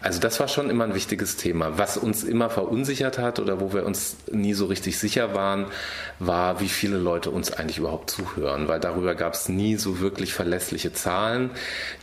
Also 0.00 0.20
das 0.20 0.38
war 0.38 0.48
schon 0.48 0.70
immer 0.70 0.84
ein 0.84 0.94
wichtiges 0.94 1.36
Thema. 1.36 1.78
Was 1.78 1.96
uns 1.96 2.22
immer 2.22 2.50
verunsichert 2.50 3.18
hat 3.18 3.40
oder 3.40 3.60
wo 3.60 3.72
wir 3.72 3.84
uns 3.84 4.16
nie 4.30 4.54
so 4.54 4.66
richtig 4.66 4.98
sicher 4.98 5.34
waren, 5.34 5.66
war, 6.18 6.60
wie 6.60 6.68
viele 6.68 6.98
Leute 6.98 7.30
uns 7.30 7.52
eigentlich 7.52 7.78
überhaupt 7.78 8.10
zuhören, 8.10 8.68
weil 8.68 8.80
darüber 8.80 9.14
gab 9.14 9.34
es 9.34 9.48
nie 9.48 9.76
so 9.76 10.00
wirklich 10.00 10.32
verlässliche 10.32 10.92
Zahlen. 10.92 11.50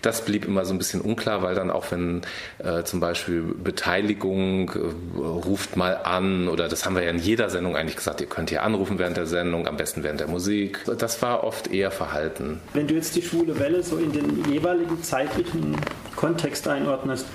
Das 0.01 0.25
blieb 0.25 0.45
immer 0.45 0.65
so 0.65 0.73
ein 0.73 0.77
bisschen 0.77 1.01
unklar, 1.01 1.41
weil 1.41 1.55
dann 1.55 1.71
auch 1.71 1.91
wenn 1.91 2.21
äh, 2.59 2.83
zum 2.83 2.99
Beispiel 2.99 3.41
Beteiligung 3.41 4.71
äh, 4.71 5.19
ruft 5.19 5.77
mal 5.77 6.01
an 6.03 6.47
oder 6.47 6.67
das 6.67 6.85
haben 6.85 6.95
wir 6.95 7.03
ja 7.03 7.11
in 7.11 7.19
jeder 7.19 7.49
Sendung 7.49 7.75
eigentlich 7.75 7.95
gesagt, 7.95 8.19
ihr 8.21 8.27
könnt 8.27 8.49
hier 8.49 8.63
anrufen, 8.63 8.99
während 8.99 9.17
der 9.17 9.25
Sendung, 9.25 9.67
am 9.67 9.77
besten 9.77 10.03
während 10.03 10.19
der 10.19 10.27
Musik. 10.27 10.81
Das 10.97 11.21
war 11.21 11.43
oft 11.43 11.64
eher 11.67 11.91
verhalten. 11.91 12.59
Wenn 12.73 12.87
du 12.87 12.95
jetzt 12.95 13.15
die 13.15 13.21
schwule 13.21 13.59
Welle 13.59 13.83
so 13.83 13.97
in 13.97 14.11
den 14.11 14.51
jeweiligen 14.51 15.01
zeitlichen 15.03 15.75
Kontext 16.15 16.67
einordnest, 16.67 17.25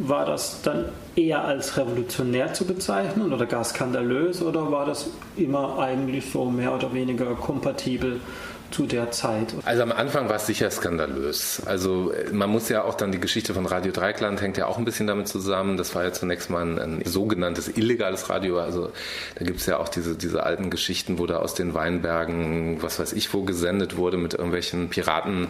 war 0.00 0.26
das 0.26 0.62
dann 0.62 0.86
eher 1.16 1.44
als 1.44 1.76
revolutionär 1.76 2.52
zu 2.52 2.64
bezeichnen 2.64 3.32
oder 3.32 3.46
gar 3.46 3.64
skandalös 3.64 4.42
oder 4.42 4.70
war 4.70 4.86
das 4.86 5.10
immer 5.36 5.78
eigentlich 5.78 6.30
so 6.30 6.44
mehr 6.44 6.74
oder 6.74 6.92
weniger 6.92 7.34
kompatibel 7.34 8.20
zu 8.70 8.86
der 8.86 9.10
Zeit? 9.10 9.54
Also 9.64 9.82
am 9.82 9.92
Anfang 9.92 10.28
war 10.28 10.36
es 10.36 10.46
sicher 10.46 10.70
skandalös. 10.70 11.62
Also 11.66 12.12
man 12.32 12.50
muss 12.50 12.68
ja 12.68 12.84
auch 12.84 12.94
dann 12.94 13.12
die 13.12 13.20
Geschichte 13.20 13.54
von 13.54 13.66
Radio 13.66 13.92
Dreikland 13.92 14.40
hängt 14.40 14.56
ja 14.56 14.66
auch 14.66 14.78
ein 14.78 14.84
bisschen 14.84 15.06
damit 15.06 15.28
zusammen. 15.28 15.76
Das 15.76 15.94
war 15.94 16.04
ja 16.04 16.12
zunächst 16.12 16.50
mal 16.50 16.62
ein, 16.62 16.78
ein 16.78 17.02
sogenanntes 17.04 17.68
illegales 17.68 18.28
Radio. 18.28 18.60
Also 18.60 18.92
da 19.36 19.44
gibt 19.44 19.60
es 19.60 19.66
ja 19.66 19.78
auch 19.78 19.88
diese, 19.88 20.16
diese 20.16 20.42
alten 20.42 20.70
Geschichten, 20.70 21.18
wo 21.18 21.26
da 21.26 21.38
aus 21.38 21.54
den 21.54 21.74
Weinbergen, 21.74 22.82
was 22.82 22.98
weiß 22.98 23.12
ich, 23.12 23.32
wo 23.32 23.42
gesendet 23.42 23.96
wurde 23.96 24.16
mit 24.16 24.34
irgendwelchen 24.34 24.88
Piraten. 24.88 25.48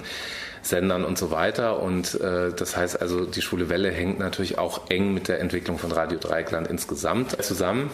Sendern 0.61 1.05
und 1.05 1.17
so 1.17 1.31
weiter. 1.31 1.81
Und 1.81 2.21
äh, 2.21 2.53
das 2.53 2.77
heißt 2.77 3.01
also, 3.01 3.25
die 3.25 3.43
Schwule 3.43 3.69
Welle 3.69 3.91
hängt 3.91 4.19
natürlich 4.19 4.59
auch 4.59 4.91
eng 4.91 5.15
mit 5.15 5.29
der 5.29 5.41
Entwicklung 5.41 5.79
von 5.79 5.93
Radio 5.93 6.19
Dreikland 6.19 6.67
insgesamt 6.67 7.41
zusammen. 7.43 7.91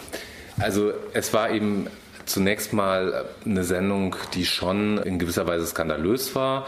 Also 0.58 0.92
es 1.12 1.32
war 1.32 1.50
eben 1.50 1.88
zunächst 2.26 2.72
mal 2.72 3.24
eine 3.44 3.64
Sendung, 3.64 4.16
die 4.34 4.44
schon 4.46 4.98
in 4.98 5.18
gewisser 5.18 5.46
Weise 5.46 5.66
skandalös 5.66 6.34
war. 6.34 6.66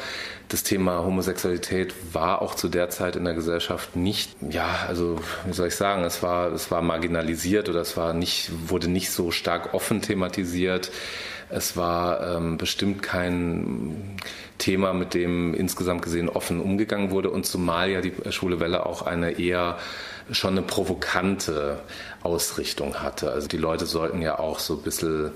Das 0.48 0.62
Thema 0.62 1.02
Homosexualität 1.02 1.94
war 2.12 2.40
auch 2.40 2.54
zu 2.54 2.68
der 2.68 2.88
Zeit 2.88 3.16
in 3.16 3.24
der 3.24 3.34
Gesellschaft 3.34 3.96
nicht, 3.96 4.36
ja, 4.48 4.84
also 4.86 5.18
wie 5.44 5.52
soll 5.52 5.68
ich 5.68 5.74
sagen, 5.74 6.04
es 6.04 6.22
war, 6.22 6.52
es 6.52 6.70
war 6.70 6.82
marginalisiert 6.82 7.68
oder 7.68 7.80
es 7.80 7.96
war 7.96 8.12
nicht, 8.12 8.50
wurde 8.68 8.88
nicht 8.88 9.10
so 9.10 9.32
stark 9.32 9.74
offen 9.74 10.02
thematisiert. 10.02 10.92
Es 11.48 11.76
war 11.76 12.36
ähm, 12.36 12.58
bestimmt 12.58 13.02
kein 13.02 14.16
Thema, 14.58 14.92
mit 14.92 15.14
dem 15.14 15.54
insgesamt 15.54 16.02
gesehen 16.02 16.28
offen 16.28 16.60
umgegangen 16.60 17.10
wurde 17.10 17.30
und 17.30 17.46
zumal 17.46 17.90
ja 17.90 18.00
die 18.00 18.12
Schwule 18.30 18.58
Welle 18.58 18.86
auch 18.86 19.02
eine 19.02 19.38
eher 19.38 19.78
schon 20.30 20.52
eine 20.52 20.62
provokante 20.62 21.80
Ausrichtung 22.22 22.96
hatte. 22.96 23.30
Also 23.30 23.48
die 23.48 23.56
Leute 23.56 23.86
sollten 23.86 24.22
ja 24.22 24.38
auch 24.38 24.58
so 24.58 24.74
ein 24.74 24.82
bisschen 24.82 25.32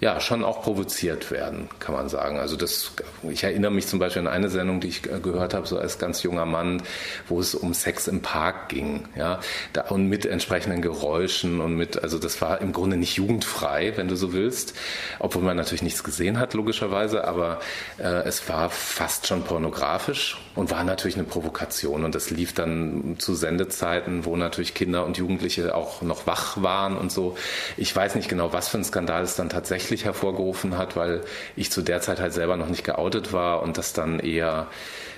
ja, 0.00 0.18
schon 0.18 0.44
auch 0.44 0.62
provoziert 0.62 1.30
werden, 1.30 1.68
kann 1.78 1.94
man 1.94 2.08
sagen. 2.08 2.38
Also 2.38 2.56
das, 2.56 2.92
ich 3.28 3.44
erinnere 3.44 3.70
mich 3.70 3.86
zum 3.86 3.98
Beispiel 3.98 4.20
an 4.20 4.28
eine 4.28 4.48
Sendung, 4.48 4.80
die 4.80 4.88
ich 4.88 5.02
gehört 5.02 5.52
habe, 5.52 5.66
so 5.66 5.78
als 5.78 5.98
ganz 5.98 6.22
junger 6.22 6.46
Mann, 6.46 6.82
wo 7.28 7.38
es 7.38 7.54
um 7.54 7.74
Sex 7.74 8.08
im 8.08 8.22
Park 8.22 8.70
ging, 8.70 9.08
ja, 9.14 9.40
da, 9.74 9.82
und 9.88 10.06
mit 10.06 10.24
entsprechenden 10.24 10.80
Geräuschen 10.80 11.60
und 11.60 11.76
mit, 11.76 12.02
also 12.02 12.18
das 12.18 12.40
war 12.40 12.62
im 12.62 12.72
Grunde 12.72 12.96
nicht 12.96 13.16
jugendfrei, 13.16 13.92
wenn 13.96 14.08
du 14.08 14.16
so 14.16 14.32
willst, 14.32 14.74
obwohl 15.18 15.42
man 15.42 15.58
natürlich 15.58 15.82
nichts 15.82 16.02
gesehen 16.02 16.38
hat, 16.38 16.54
logischerweise, 16.54 17.24
aber 17.28 17.60
äh, 17.98 18.24
es 18.24 18.48
war 18.48 18.70
fast 18.70 19.26
schon 19.26 19.44
pornografisch 19.44 20.38
und 20.54 20.70
war 20.70 20.82
natürlich 20.82 21.16
eine 21.16 21.24
Provokation 21.24 22.04
und 22.04 22.14
das 22.14 22.30
lief 22.30 22.54
dann 22.54 23.16
zu 23.18 23.34
Sendezeiten, 23.34 24.24
wo 24.24 24.34
natürlich 24.36 24.72
Kinder 24.72 25.04
und 25.04 25.18
Jugendliche 25.18 25.74
auch 25.74 26.00
noch 26.00 26.26
wach 26.26 26.62
waren 26.62 26.96
und 26.96 27.12
so. 27.12 27.36
Ich 27.76 27.94
weiß 27.94 28.14
nicht 28.14 28.30
genau, 28.30 28.54
was 28.54 28.68
für 28.68 28.78
ein 28.78 28.84
Skandal 28.84 29.22
es 29.24 29.36
dann 29.36 29.50
tatsächlich 29.50 29.89
tatsächlich 29.90 30.04
hervorgerufen 30.04 30.78
hat, 30.78 30.94
weil 30.94 31.22
ich 31.56 31.70
zu 31.72 31.82
der 31.82 32.00
Zeit 32.00 32.20
halt 32.20 32.32
selber 32.32 32.56
noch 32.56 32.68
nicht 32.68 32.84
geoutet 32.84 33.32
war 33.32 33.62
und 33.62 33.76
das 33.76 33.92
dann 33.92 34.20
eher, 34.20 34.68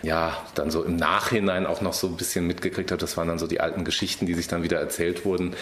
ja, 0.03 0.37
dann 0.55 0.71
so 0.71 0.83
im 0.83 0.97
Nachhinein 0.97 1.67
auch 1.67 1.83
noch 1.83 1.93
so 1.93 2.07
ein 2.07 2.17
bisschen 2.17 2.47
mitgekriegt 2.47 2.91
habe. 2.91 3.01
Das 3.01 3.17
waren 3.19 3.29
dann 3.29 3.39
so 3.39 3.47
die 3.47 3.61
alten 3.61 3.85
Geschichten, 3.85 4.25
die 4.25 4.35
sich 4.35 4.49
dann 4.49 4.63
wieder 4.63 4.79
erzählt 4.79 5.27
wurden. 5.27 5.55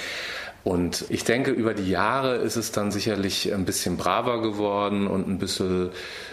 Und 0.63 1.07
ich 1.09 1.25
denke, 1.25 1.51
über 1.51 1.73
die 1.73 1.91
Jahre 1.91 2.37
ist 2.37 2.57
es 2.57 2.71
dann 2.71 2.91
sicherlich 2.93 3.53
ein 3.53 3.65
bisschen 3.65 3.97
braver 3.97 4.43
geworden 4.43 5.07
und 5.07 5.27
ein 5.27 5.39
bisschen, 5.39 5.89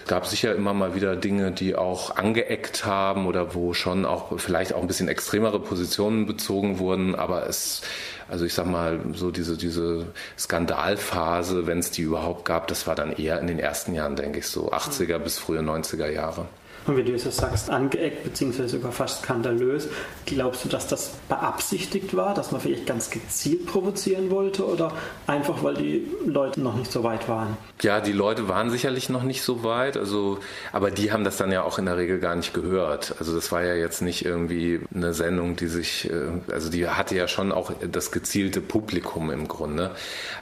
gab 0.05 0.27
sicher 0.27 0.53
immer 0.53 0.73
mal 0.73 0.93
wieder 0.95 1.15
Dinge, 1.15 1.51
die 1.51 1.75
auch 1.75 2.17
angeeckt 2.17 2.85
haben 2.85 3.25
oder 3.25 3.55
wo 3.55 3.73
schon 3.73 4.05
auch 4.05 4.37
vielleicht 4.37 4.73
auch 4.73 4.81
ein 4.81 4.87
bisschen 4.87 5.07
extremere 5.07 5.61
Positionen 5.61 6.25
bezogen 6.25 6.77
wurden. 6.77 7.15
Aber 7.15 7.47
es 7.47 7.81
also 8.29 8.45
ich 8.45 8.53
sag 8.53 8.65
mal, 8.65 8.99
so 9.13 9.31
diese, 9.31 9.57
diese 9.57 10.07
Skandalphase, 10.37 11.65
wenn 11.67 11.79
es 11.79 11.91
die 11.91 12.01
überhaupt 12.01 12.45
gab, 12.45 12.67
das 12.67 12.87
war 12.87 12.95
dann 12.95 13.13
eher 13.13 13.39
in 13.39 13.47
den 13.47 13.59
ersten 13.59 13.93
Jahren, 13.93 14.15
denke 14.15 14.39
ich, 14.39 14.47
so 14.47 14.71
80er 14.71 15.19
bis 15.19 15.37
frühe 15.37 15.61
90er 15.61 16.09
Jahre. 16.09 16.47
Und 16.87 16.95
wie 16.95 17.03
du 17.03 17.13
es 17.13 17.23
sagst, 17.23 17.69
angeeckt 17.69 18.23
bzw. 18.23 18.67
sogar 18.67 18.93
fast 18.93 19.23
skandalös, 19.23 19.89
glaubst 20.25 20.63
du, 20.63 20.69
dass 20.69 20.87
das 20.87 21.11
beabsichtigt 21.27 22.15
war, 22.15 22.33
dass 22.33 22.53
man 22.53 22.61
vielleicht 22.61 22.85
ganz 22.85 23.09
gezielt 23.09 23.65
provozieren 23.65 24.31
wollte 24.31 24.65
oder 24.65 24.93
einfach, 25.27 25.63
weil 25.63 25.73
die 25.73 26.07
Leute 26.25 26.61
noch 26.61 26.75
nicht 26.75 26.89
so 26.89 27.03
weit 27.03 27.27
waren? 27.27 27.57
Ja, 27.81 27.99
die 27.99 28.13
Leute 28.13 28.47
waren 28.47 28.69
sicherlich 28.69 29.09
noch 29.09 29.23
nicht 29.23 29.41
so 29.41 29.65
weit, 29.65 29.97
also, 29.97 30.39
aber 30.71 30.89
die 30.89 31.11
haben 31.11 31.25
das 31.25 31.35
dann 31.35 31.51
ja 31.51 31.63
auch 31.63 31.77
in 31.77 31.85
der 31.85 31.97
Regel 31.97 32.19
gar 32.19 32.35
nicht 32.35 32.53
gehört. 32.53 33.15
Also 33.19 33.35
das 33.35 33.51
war 33.51 33.63
ja 33.63 33.75
jetzt 33.75 34.01
nicht 34.01 34.23
irgendwie 34.23 34.79
eine 34.95 35.13
Sendung, 35.13 35.57
die 35.57 35.67
sich, 35.67 36.09
äh, 36.09 36.53
also 36.53 36.69
die 36.69 36.87
hatte 36.87 37.15
ja 37.15 37.27
schon 37.27 37.51
auch 37.51 37.71
das 37.91 38.11
gezielte 38.11 38.61
Publikum 38.61 39.29
im 39.29 39.49
Grunde. 39.49 39.91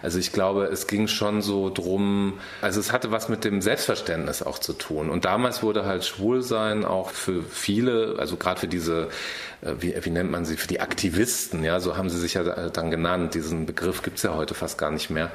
Also 0.04 0.20
ich 0.20 0.32
glaube, 0.32 0.66
es 0.66 0.86
ging 0.86 1.08
schon 1.08 1.42
so 1.42 1.72
drum, 1.72 2.34
also 2.62 2.80
es 2.80 2.92
hatte 2.92 3.10
was 3.10 3.30
mit 3.30 3.44
dem 3.44 3.62
Selbstverständnis 3.62 4.44
auch 4.44 4.60
zu 4.60 4.74
tun. 4.74 5.10
Und 5.10 5.26
damals 5.26 5.64
wurde 5.64 5.86
halt 5.86 6.06
schwul 6.06 6.35
Wohlsein 6.36 6.84
auch 6.84 7.12
für 7.12 7.44
viele, 7.44 8.16
also 8.20 8.36
gerade 8.36 8.60
für 8.60 8.68
diese 8.68 9.08
wie, 9.80 9.96
wie 10.00 10.10
nennt 10.10 10.32
man 10.32 10.46
sie, 10.46 10.58
für 10.58 10.68
die 10.68 10.80
Aktivisten, 10.80 11.64
ja, 11.64 11.80
so 11.80 11.98
haben 11.98 12.10
sie 12.10 12.20
sich 12.20 12.36
ja 12.36 12.70
dann 12.70 12.92
genannt. 12.92 13.34
Diesen 13.34 13.66
Begriff 13.66 14.04
gibt 14.04 14.18
es 14.18 14.24
ja 14.24 14.36
heute 14.36 14.54
fast 14.54 14.78
gar 14.78 14.92
nicht 14.92 15.10
mehr. 15.10 15.32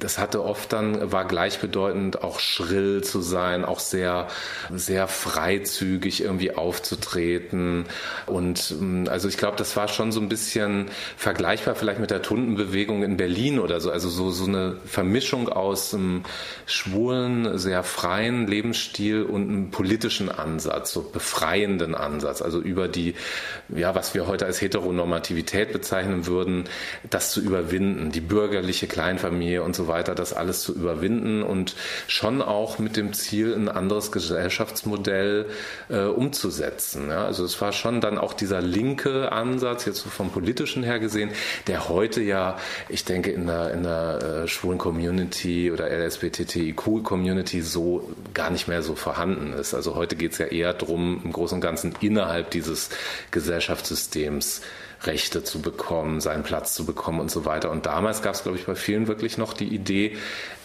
Das 0.00 0.18
hatte 0.18 0.44
oft 0.44 0.72
dann, 0.72 1.12
war 1.12 1.24
gleichbedeutend 1.24 2.22
auch 2.22 2.40
schrill 2.40 3.02
zu 3.02 3.20
sein, 3.20 3.64
auch 3.64 3.80
sehr, 3.80 4.28
sehr 4.74 5.08
freizügig 5.08 6.22
irgendwie 6.22 6.54
aufzutreten. 6.54 7.86
Und 8.26 8.74
mm, 8.78 9.08
also 9.08 9.28
ich 9.28 9.38
glaube, 9.38 9.56
das 9.56 9.76
war 9.76 9.88
schon 9.88 10.12
so 10.12 10.20
ein 10.20 10.28
bisschen 10.28 10.90
vergleichbar 11.16 11.74
vielleicht 11.74 12.00
mit 12.00 12.10
der 12.10 12.22
Tundenbewegung 12.22 13.02
in 13.02 13.16
Berlin 13.16 13.58
oder 13.58 13.80
so. 13.80 13.90
Also 13.90 14.08
so, 14.08 14.30
so 14.30 14.44
eine 14.44 14.76
Vermischung 14.84 15.48
aus 15.48 15.94
einem 15.94 16.24
schwulen, 16.66 17.58
sehr 17.58 17.82
freien 17.82 18.46
Lebensstil 18.46 19.22
und 19.22 19.48
einem 19.48 19.70
politischen 19.70 20.28
Ansatz, 20.28 20.92
so 20.92 21.02
befreienden 21.02 21.94
Ansatz. 21.94 22.42
Also 22.42 22.60
über 22.60 22.88
die 22.88 23.14
ja, 23.74 23.94
was 23.94 24.14
wir 24.14 24.26
heute 24.26 24.46
als 24.46 24.60
Heteronormativität 24.60 25.72
bezeichnen 25.72 26.26
würden, 26.26 26.64
das 27.08 27.30
zu 27.30 27.40
überwinden, 27.40 28.10
die 28.10 28.20
bürgerliche 28.20 28.86
Kleinfamilie 28.86 29.62
und 29.62 29.76
so 29.76 29.88
weiter, 29.88 30.14
das 30.14 30.32
alles 30.32 30.62
zu 30.62 30.74
überwinden 30.74 31.42
und 31.42 31.76
schon 32.06 32.42
auch 32.42 32.78
mit 32.78 32.96
dem 32.96 33.12
Ziel, 33.12 33.54
ein 33.54 33.68
anderes 33.68 34.12
Gesellschaftsmodell 34.12 35.46
äh, 35.88 36.04
umzusetzen. 36.04 37.08
Ja, 37.10 37.24
also 37.24 37.44
es 37.44 37.60
war 37.60 37.72
schon 37.72 38.00
dann 38.00 38.18
auch 38.18 38.32
dieser 38.32 38.60
linke 38.60 39.32
Ansatz, 39.32 39.84
jetzt 39.84 40.00
so 40.00 40.10
vom 40.10 40.30
politischen 40.30 40.82
her 40.82 40.98
gesehen, 40.98 41.30
der 41.66 41.88
heute 41.88 42.20
ja, 42.20 42.58
ich 42.88 43.04
denke, 43.04 43.30
in 43.30 43.46
der, 43.46 43.72
in 43.72 43.82
der 43.82 44.42
äh, 44.44 44.48
schwulen 44.48 44.78
Community 44.78 45.70
oder 45.70 45.88
LSBTTIQ-Community 45.90 47.62
so 47.62 48.10
gar 48.34 48.50
nicht 48.50 48.68
mehr 48.68 48.82
so 48.82 48.94
vorhanden 48.94 49.52
ist. 49.52 49.74
Also 49.74 49.94
heute 49.94 50.16
geht 50.16 50.32
es 50.32 50.38
ja 50.38 50.46
eher 50.46 50.74
darum, 50.74 51.20
im 51.24 51.32
Großen 51.32 51.56
und 51.56 51.60
Ganzen 51.60 51.94
innerhalb 52.00 52.50
dieses 52.50 52.90
Gesellschaftsmodells 53.30 53.59
Gesellschaftssystems 53.60 54.62
Rechte 55.02 55.44
zu 55.44 55.60
bekommen, 55.60 56.20
seinen 56.20 56.42
Platz 56.42 56.74
zu 56.74 56.84
bekommen 56.84 57.20
und 57.20 57.30
so 57.30 57.44
weiter. 57.44 57.70
Und 57.70 57.86
damals 57.86 58.22
gab 58.22 58.34
es, 58.34 58.42
glaube 58.42 58.58
ich, 58.58 58.66
bei 58.66 58.74
vielen 58.74 59.06
wirklich 59.06 59.38
noch 59.38 59.52
die 59.52 59.68
Idee, 59.68 60.16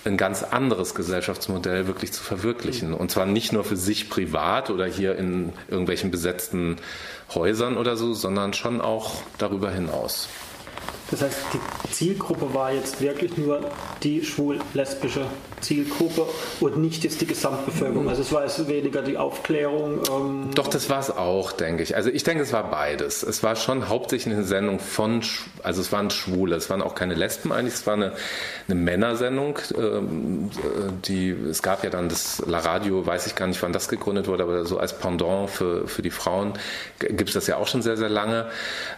ein 0.06 0.18
ganz 0.18 0.44
anderes 0.44 0.94
Gesellschaftsmodell 0.94 1.88
wirklich 1.88 2.14
zu 2.14 2.24
verwirklichen. 2.24 2.94
Und 2.94 3.12
zwar 3.12 3.26
nicht 3.26 3.54
nur 3.54 3.64
für 3.64 3.78
sich 3.78 4.10
privat 4.10 4.70
oder 4.70 4.86
hier 4.86 5.18
in 5.18 5.54
irgendwelchen 5.68 6.12
besetzten 6.12 6.78
Häusern 7.34 7.78
oder 7.78 7.98
so, 7.98 8.14
sondern 8.14 8.54
schon 8.54 8.82
auch 8.82 9.16
darüber 9.38 9.72
hinaus. 9.72 10.28
Das 11.12 11.22
heißt, 11.22 11.38
die 11.54 11.92
Zielgruppe 11.92 12.54
war 12.54 12.74
jetzt 12.74 13.00
wirklich 13.02 13.38
nur 13.38 13.62
die 14.04 14.24
schwul-lesbische 14.24 15.26
Zielgruppe 15.62 16.28
und 16.60 16.78
nicht 16.78 17.04
jetzt 17.04 17.22
die 17.22 17.26
Gesamtbevölkerung. 17.26 18.10
Also 18.10 18.22
es 18.22 18.32
war 18.32 18.44
jetzt 18.44 18.68
weniger 18.68 19.02
die 19.02 19.18
Aufklärung. 19.18 20.02
Ähm 20.10 20.52
Doch, 20.54 20.68
das 20.68 20.90
war 20.90 21.00
es 21.00 21.10
auch, 21.10 21.52
denke 21.52 21.84
ich. 21.84 21.96
Also 21.96 22.10
ich 22.10 22.24
denke, 22.24 22.44
es 22.44 22.54
war 22.54 22.70
beides. 22.70 23.24
Es 23.24 23.44
war 23.44 23.56
schon 23.56 23.90
hauptsächlich 23.90 24.34
eine 24.34 24.44
Sendung 24.44 24.80
von, 24.80 25.22
also 25.64 25.82
es 25.82 25.92
waren 25.92 26.10
Schwule, 26.10 26.56
es 26.56 26.70
waren 26.70 26.82
auch 26.82 26.96
keine 26.96 27.16
Lesben 27.16 27.52
eigentlich, 27.52 27.76
es 27.76 27.88
war 27.88 27.94
eine, 27.94 28.14
eine 28.68 28.76
Männersendung. 28.76 29.60
Ähm, 29.78 30.50
die, 31.08 31.30
es 31.30 31.62
gab 31.62 31.84
ja 31.84 31.90
dann 31.90 32.10
das 32.10 32.44
La 32.46 32.60
Radio, 32.60 33.06
weiß 33.06 33.28
ich 33.28 33.36
gar 33.36 33.48
nicht, 33.48 33.62
wann 33.62 33.74
das 33.74 33.88
gegründet 33.88 34.28
wurde, 34.28 34.44
aber 34.44 34.66
so 34.66 34.78
als 34.78 34.98
Pendant 34.98 35.50
für, 35.50 35.88
für 35.88 36.02
die 36.02 36.12
Frauen 36.12 36.54
gibt 37.00 37.30
es 37.30 37.34
das 37.34 37.48
ja 37.48 37.58
auch 37.58 37.68
schon 37.68 37.82
sehr, 37.82 37.98
sehr 37.98 38.10
lange. 38.10 38.48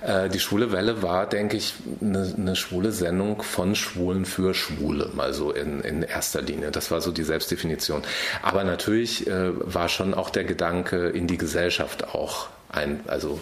Äh, 0.06 0.30
die 0.30 0.40
Schwule 0.40 0.72
Welle 0.72 1.02
war, 1.02 1.28
denke 1.28 1.58
ich, 1.58 1.76
eine, 2.02 2.34
eine 2.38 2.56
schwule 2.56 2.92
Sendung 2.92 3.42
von 3.42 3.76
Schwulen 3.76 4.26
für 4.26 4.54
Schwule, 4.54 5.10
mal 5.14 5.34
so 5.34 5.52
in, 5.52 5.82
in 5.82 6.04
erster 6.04 6.42
Linie. 6.42 6.72
Das 6.72 6.92
war 6.92 7.02
so 7.02 7.12
die 7.12 7.24
Selbstdefinition. 7.24 8.04
Aber 8.42 8.64
natürlich 8.64 9.28
äh, 9.28 9.52
war 9.56 9.90
schon 9.90 10.14
auch 10.14 10.30
der 10.30 10.44
Gedanke, 10.44 11.08
in 11.10 11.28
die 11.28 11.38
Gesellschaft 11.38 12.14
auch 12.14 12.48
ein, 12.70 13.02
also 13.08 13.40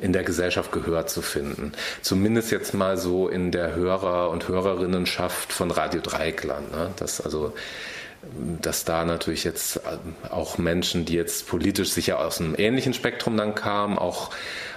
in 0.00 0.12
der 0.12 0.22
Gesellschaft 0.22 0.72
Gehör 0.72 1.06
zu 1.06 1.22
finden. 1.22 1.72
Zumindest 2.02 2.50
jetzt 2.50 2.74
mal 2.74 2.96
so 2.96 3.28
in 3.28 3.52
der 3.52 3.74
Hörer- 3.74 4.30
und 4.30 4.48
Hörerinnenschaft 4.48 5.52
von 5.52 5.70
Radio 5.70 6.00
Dreikland. 6.00 6.72
Ne? 6.72 6.90
Das 6.96 7.20
also 7.20 7.52
dass 8.60 8.84
da 8.84 9.04
natürlich 9.04 9.44
jetzt 9.44 9.76
äh, 9.76 10.28
auch 10.28 10.58
Menschen, 10.58 11.04
die 11.06 11.14
jetzt 11.14 11.46
politisch 11.46 11.90
sicher 11.90 12.18
aus 12.20 12.40
einem 12.40 12.54
ähnlichen 12.56 12.92
Spektrum 12.92 13.36
dann 13.36 13.54
kamen, 13.54 13.98
auch 13.98 14.30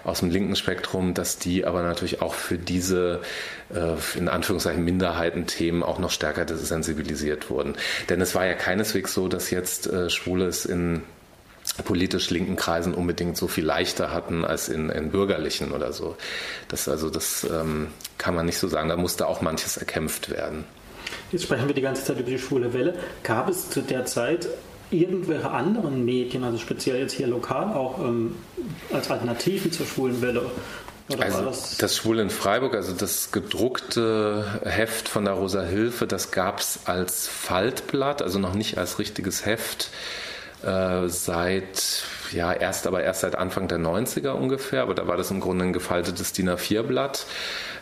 aus 0.06 0.20
dem 0.20 0.30
linken 0.30 0.56
Spektrum, 0.56 1.14
dass 1.14 1.40
die 1.40 1.66
aber 1.66 1.84
natürlich 1.84 2.22
auch 2.22 2.34
für 2.34 2.58
diese 2.58 3.22
äh, 3.74 4.18
in 4.18 4.30
Anführungszeichen 4.30 4.84
Minderheitenthemen 4.84 5.84
auch 5.84 6.00
noch 6.00 6.12
stärker 6.12 6.46
sensibilisiert 6.56 7.50
wurden. 7.50 7.76
Denn 8.10 8.22
es 8.22 8.34
war 8.34 8.46
ja 8.46 8.54
keineswegs 8.54 9.14
so, 9.14 9.28
dass 9.28 9.52
jetzt 9.52 9.88
äh, 9.88 10.10
Schwule 10.10 10.46
es 10.46 10.66
in 10.66 11.02
politisch 11.86 12.30
linken 12.30 12.56
Kreisen 12.56 12.94
unbedingt 12.94 13.38
so 13.38 13.48
viel 13.48 13.66
leichter 13.66 14.12
hatten 14.12 14.46
als 14.46 14.70
in, 14.70 14.90
in 14.90 15.12
bürgerlichen 15.12 15.72
oder 15.72 15.94
so. 15.94 16.18
Das 16.68 16.88
also 16.88 17.10
das 17.10 17.46
ähm, 17.50 17.88
kann 18.18 18.36
man 18.36 18.46
nicht 18.46 18.58
so 18.58 18.68
sagen. 18.68 18.90
Da 18.90 18.98
musste 18.98 19.28
auch 19.28 19.42
manches 19.42 19.78
erkämpft 19.78 20.30
werden. 20.30 20.66
Jetzt 21.32 21.44
sprechen 21.44 21.68
wir 21.68 21.76
die 21.76 21.82
ganze 21.82 22.04
Zeit 22.04 22.20
über 22.20 22.30
die 22.30 22.40
schwule 22.40 22.74
Welle. 22.74 22.96
Gab 23.24 23.50
es 23.50 23.70
zu 23.70 23.82
der 23.82 24.06
Zeit 24.06 24.48
irgendwelche 24.92 25.50
anderen 25.50 26.06
Medien, 26.06 26.44
also 26.44 26.58
speziell 26.58 27.00
jetzt 27.00 27.14
hier 27.14 27.28
lokal 27.28 27.74
auch 27.74 28.00
ähm, 28.00 28.36
als 28.94 29.10
Alternativen 29.10 29.72
zur 29.72 29.86
schwulen 29.86 30.22
Welle? 30.22 30.46
Oder 31.10 31.24
also 31.24 31.44
das, 31.44 31.78
das 31.78 31.98
Schwul 31.98 32.20
in 32.20 32.30
Freiburg, 32.30 32.76
also 32.76 32.94
das 32.94 33.32
gedruckte 33.32 34.46
Heft 34.64 35.10
von 35.10 35.26
der 35.26 35.34
Rosa 35.34 35.62
Hilfe, 35.62 36.08
das 36.08 36.32
gab 36.32 36.60
es 36.60 36.82
als 36.86 37.28
Faltblatt, 37.28 38.22
also 38.22 38.40
noch 38.40 38.54
nicht 38.54 38.78
als 38.78 39.00
richtiges 39.00 39.46
Heft 39.46 39.90
äh, 40.64 41.10
seit, 41.10 42.06
ja, 42.32 42.54
erst 42.54 42.88
aber 42.88 43.04
erst 43.04 43.22
seit 43.22 43.36
Anfang 43.36 43.68
der 43.68 43.80
90er 43.80 44.30
ungefähr, 44.30 44.82
aber 44.82 44.96
da 44.96 45.06
war 45.06 45.18
das 45.18 45.30
im 45.30 45.42
Grunde 45.42 45.66
ein 45.66 45.74
gefaltetes 45.74 46.32
DIN 46.32 46.50
A4-Blatt. 46.50 47.26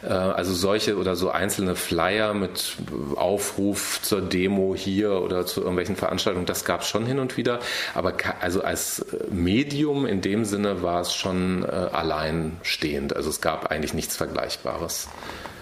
Äh, 0.03 0.07
also 0.07 0.53
solche 0.53 0.97
oder 0.97 1.15
so 1.15 1.29
einzelne 1.29 1.75
Flyer 1.75 2.33
mit 2.33 2.77
Aufruf 3.15 4.01
zur 4.01 4.21
Demo 4.21 4.75
hier 4.75 5.21
oder 5.21 5.45
zu 5.45 5.61
irgendwelchen 5.61 5.95
Veranstaltungen, 5.95 6.45
das 6.45 6.65
gab 6.65 6.81
es 6.81 6.87
schon 6.87 7.05
hin 7.05 7.19
und 7.19 7.37
wieder. 7.37 7.59
Aber 7.93 8.13
also 8.39 8.63
als 8.63 9.05
Medium 9.29 10.05
in 10.05 10.21
dem 10.21 10.45
Sinne 10.45 10.81
war 10.81 11.01
es 11.01 11.13
schon 11.13 11.63
äh, 11.63 11.67
alleinstehend. 11.67 13.15
Also 13.15 13.29
es 13.29 13.41
gab 13.41 13.71
eigentlich 13.71 13.93
nichts 13.93 14.15
Vergleichbares. 14.15 15.07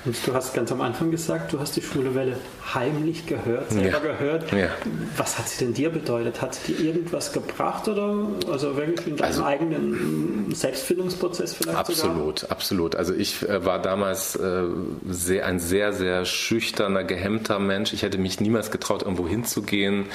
Und 0.06 0.15
du 0.25 0.34
hast 0.34 0.53
ganz 0.53 0.72
am 0.72 0.82
Anfang 0.82 1.12
gesagt, 1.12 1.53
du 1.53 1.60
hast 1.60 1.75
die 1.75 1.82
schwule 1.82 2.15
Welle 2.15 2.38
heimlich 2.74 3.25
gehört, 3.25 3.72
selber 3.72 3.89
ja. 3.89 4.00
gehört. 4.00 4.51
Ja. 4.51 4.70
Was 5.18 5.38
hat 5.38 5.50
sie 5.50 5.65
denn 5.65 5.74
dir 5.74 5.89
bedeutet? 5.89 6.41
Hat 6.41 6.56
sie 6.56 6.74
dir 6.74 6.86
irgendwas 6.86 7.34
gebracht 7.34 7.88
oder 7.88 8.27
also 8.50 8.77
wirklich 8.77 9.08
in 9.08 9.18
deinem 9.18 9.27
also, 9.27 9.44
eigenen 9.44 10.53
Selbstfindungsprozess 10.53 11.53
vielleicht? 11.53 11.77
Absolut, 11.77 12.39
sogar? 12.39 12.51
absolut. 12.56 12.96
Also 12.96 13.13
ich 13.13 13.48
äh, 13.48 13.65
war 13.65 13.82
damals 13.82 14.36
äh, 14.36 14.63
sehr, 15.10 15.46
ein 15.46 15.60
sehr, 15.60 15.94
sehr 15.94 16.25
schüchterner, 16.25 17.03
gehemmter 17.03 17.60
Mensch. 17.60 17.94
Ich 17.94 18.03
hätte 18.03 18.18
mich 18.18 18.39
niemals 18.39 18.72
getraut, 18.72 19.01
irgendwo 19.01 19.27
hinzugehen 19.27 20.06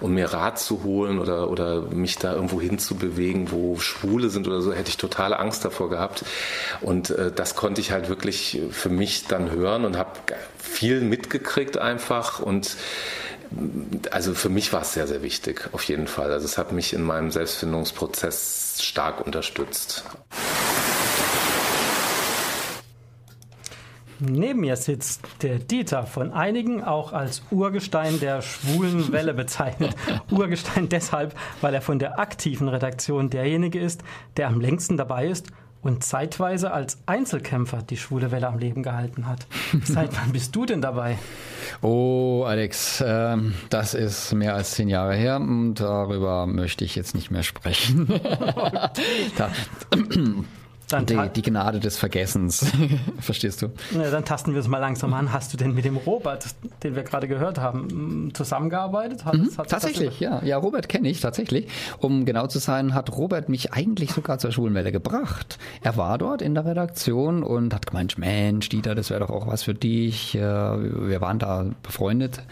um 0.00 0.14
mir 0.14 0.32
Rat 0.32 0.58
zu 0.58 0.82
holen 0.82 1.18
oder, 1.18 1.50
oder 1.50 1.82
mich 1.82 2.16
da 2.16 2.34
irgendwo 2.34 2.60
hinzubewegen, 2.60 3.50
wo 3.50 3.78
Schwule 3.78 4.30
sind 4.30 4.46
oder 4.48 4.60
so, 4.60 4.72
hätte 4.72 4.88
ich 4.88 4.96
totale 4.96 5.38
Angst 5.38 5.64
davor 5.64 5.90
gehabt. 5.90 6.24
Und 6.80 7.10
äh, 7.10 7.30
das 7.30 7.54
konnte 7.54 7.80
ich 7.80 7.92
halt 7.92 8.08
wirklich 8.08 8.60
für 8.70 8.88
mich 8.88 9.26
dann 9.30 9.50
hören 9.50 9.84
und 9.84 9.96
habe 9.96 10.10
viel 10.58 11.00
mitgekriegt 11.00 11.78
einfach 11.78 12.40
und 12.40 12.76
also 14.10 14.34
für 14.34 14.48
mich 14.48 14.72
war 14.72 14.82
es 14.82 14.94
sehr, 14.94 15.06
sehr 15.06 15.22
wichtig, 15.22 15.68
auf 15.72 15.82
jeden 15.84 16.06
Fall. 16.06 16.32
Also 16.32 16.44
es 16.44 16.56
hat 16.56 16.72
mich 16.72 16.92
in 16.92 17.02
meinem 17.02 17.30
Selbstfindungsprozess 17.30 18.78
stark 18.80 19.24
unterstützt. 19.24 20.04
Neben 24.22 24.60
mir 24.60 24.76
sitzt 24.76 25.22
der 25.40 25.58
Dieter, 25.58 26.04
von 26.04 26.30
einigen 26.30 26.84
auch 26.84 27.14
als 27.14 27.42
Urgestein 27.50 28.20
der 28.20 28.42
schwulen 28.42 29.12
Welle 29.12 29.32
bezeichnet. 29.32 29.96
Urgestein 30.30 30.90
deshalb, 30.90 31.34
weil 31.62 31.72
er 31.72 31.80
von 31.80 31.98
der 31.98 32.18
aktiven 32.18 32.68
Redaktion 32.68 33.30
derjenige 33.30 33.80
ist, 33.80 34.02
der 34.36 34.48
am 34.48 34.60
längsten 34.60 34.98
dabei 34.98 35.26
ist 35.26 35.46
und 35.82 36.04
zeitweise 36.04 36.72
als 36.72 36.98
Einzelkämpfer 37.06 37.82
die 37.82 37.96
schwule 37.96 38.30
Welle 38.30 38.48
am 38.48 38.58
Leben 38.58 38.82
gehalten 38.82 39.26
hat. 39.26 39.46
Seit 39.84 40.16
wann 40.16 40.32
bist 40.32 40.54
du 40.54 40.66
denn 40.66 40.80
dabei? 40.82 41.18
Oh, 41.82 42.44
Alex, 42.46 43.00
äh, 43.00 43.36
das 43.70 43.94
ist 43.94 44.32
mehr 44.34 44.54
als 44.54 44.72
zehn 44.72 44.88
Jahre 44.88 45.14
her 45.14 45.36
und 45.36 45.76
darüber 45.76 46.46
möchte 46.46 46.84
ich 46.84 46.96
jetzt 46.96 47.14
nicht 47.14 47.30
mehr 47.30 47.42
sprechen. 47.42 48.06
da, 49.36 49.50
dann 50.92 51.06
die, 51.06 51.28
die, 51.36 51.42
Gnade 51.42 51.80
des 51.80 51.96
Vergessens. 51.96 52.70
Verstehst 53.20 53.62
du? 53.62 53.68
Na, 53.92 54.10
dann 54.10 54.24
tasten 54.24 54.54
wir 54.54 54.60
es 54.60 54.68
mal 54.68 54.78
langsam 54.78 55.12
an. 55.14 55.32
Hast 55.32 55.52
du 55.52 55.56
denn 55.56 55.74
mit 55.74 55.84
dem 55.84 55.96
Robert, 55.96 56.46
den 56.82 56.96
wir 56.96 57.02
gerade 57.02 57.28
gehört 57.28 57.58
haben, 57.58 58.32
zusammengearbeitet? 58.34 59.24
Hat, 59.24 59.34
mhm, 59.34 59.50
hat 59.56 59.68
tatsächlich, 59.68 60.20
ja. 60.20 60.42
Ja, 60.44 60.58
Robert 60.58 60.88
kenne 60.88 61.08
ich 61.08 61.20
tatsächlich. 61.20 61.68
Um 61.98 62.24
genau 62.24 62.46
zu 62.46 62.58
sein, 62.58 62.94
hat 62.94 63.16
Robert 63.16 63.48
mich 63.48 63.72
eigentlich 63.72 64.12
sogar 64.12 64.38
zur 64.38 64.52
Schulenwelle 64.52 64.92
gebracht. 64.92 65.58
Er 65.82 65.96
war 65.96 66.18
dort 66.18 66.42
in 66.42 66.54
der 66.54 66.64
Redaktion 66.64 67.42
und 67.42 67.74
hat 67.74 67.86
gemeint, 67.86 68.18
Mensch, 68.18 68.68
Dieter, 68.68 68.94
das 68.94 69.10
wäre 69.10 69.20
doch 69.20 69.30
auch 69.30 69.46
was 69.46 69.62
für 69.62 69.74
dich. 69.74 70.34
Wir 70.34 71.20
waren 71.20 71.38
da 71.38 71.66
befreundet 71.82 72.42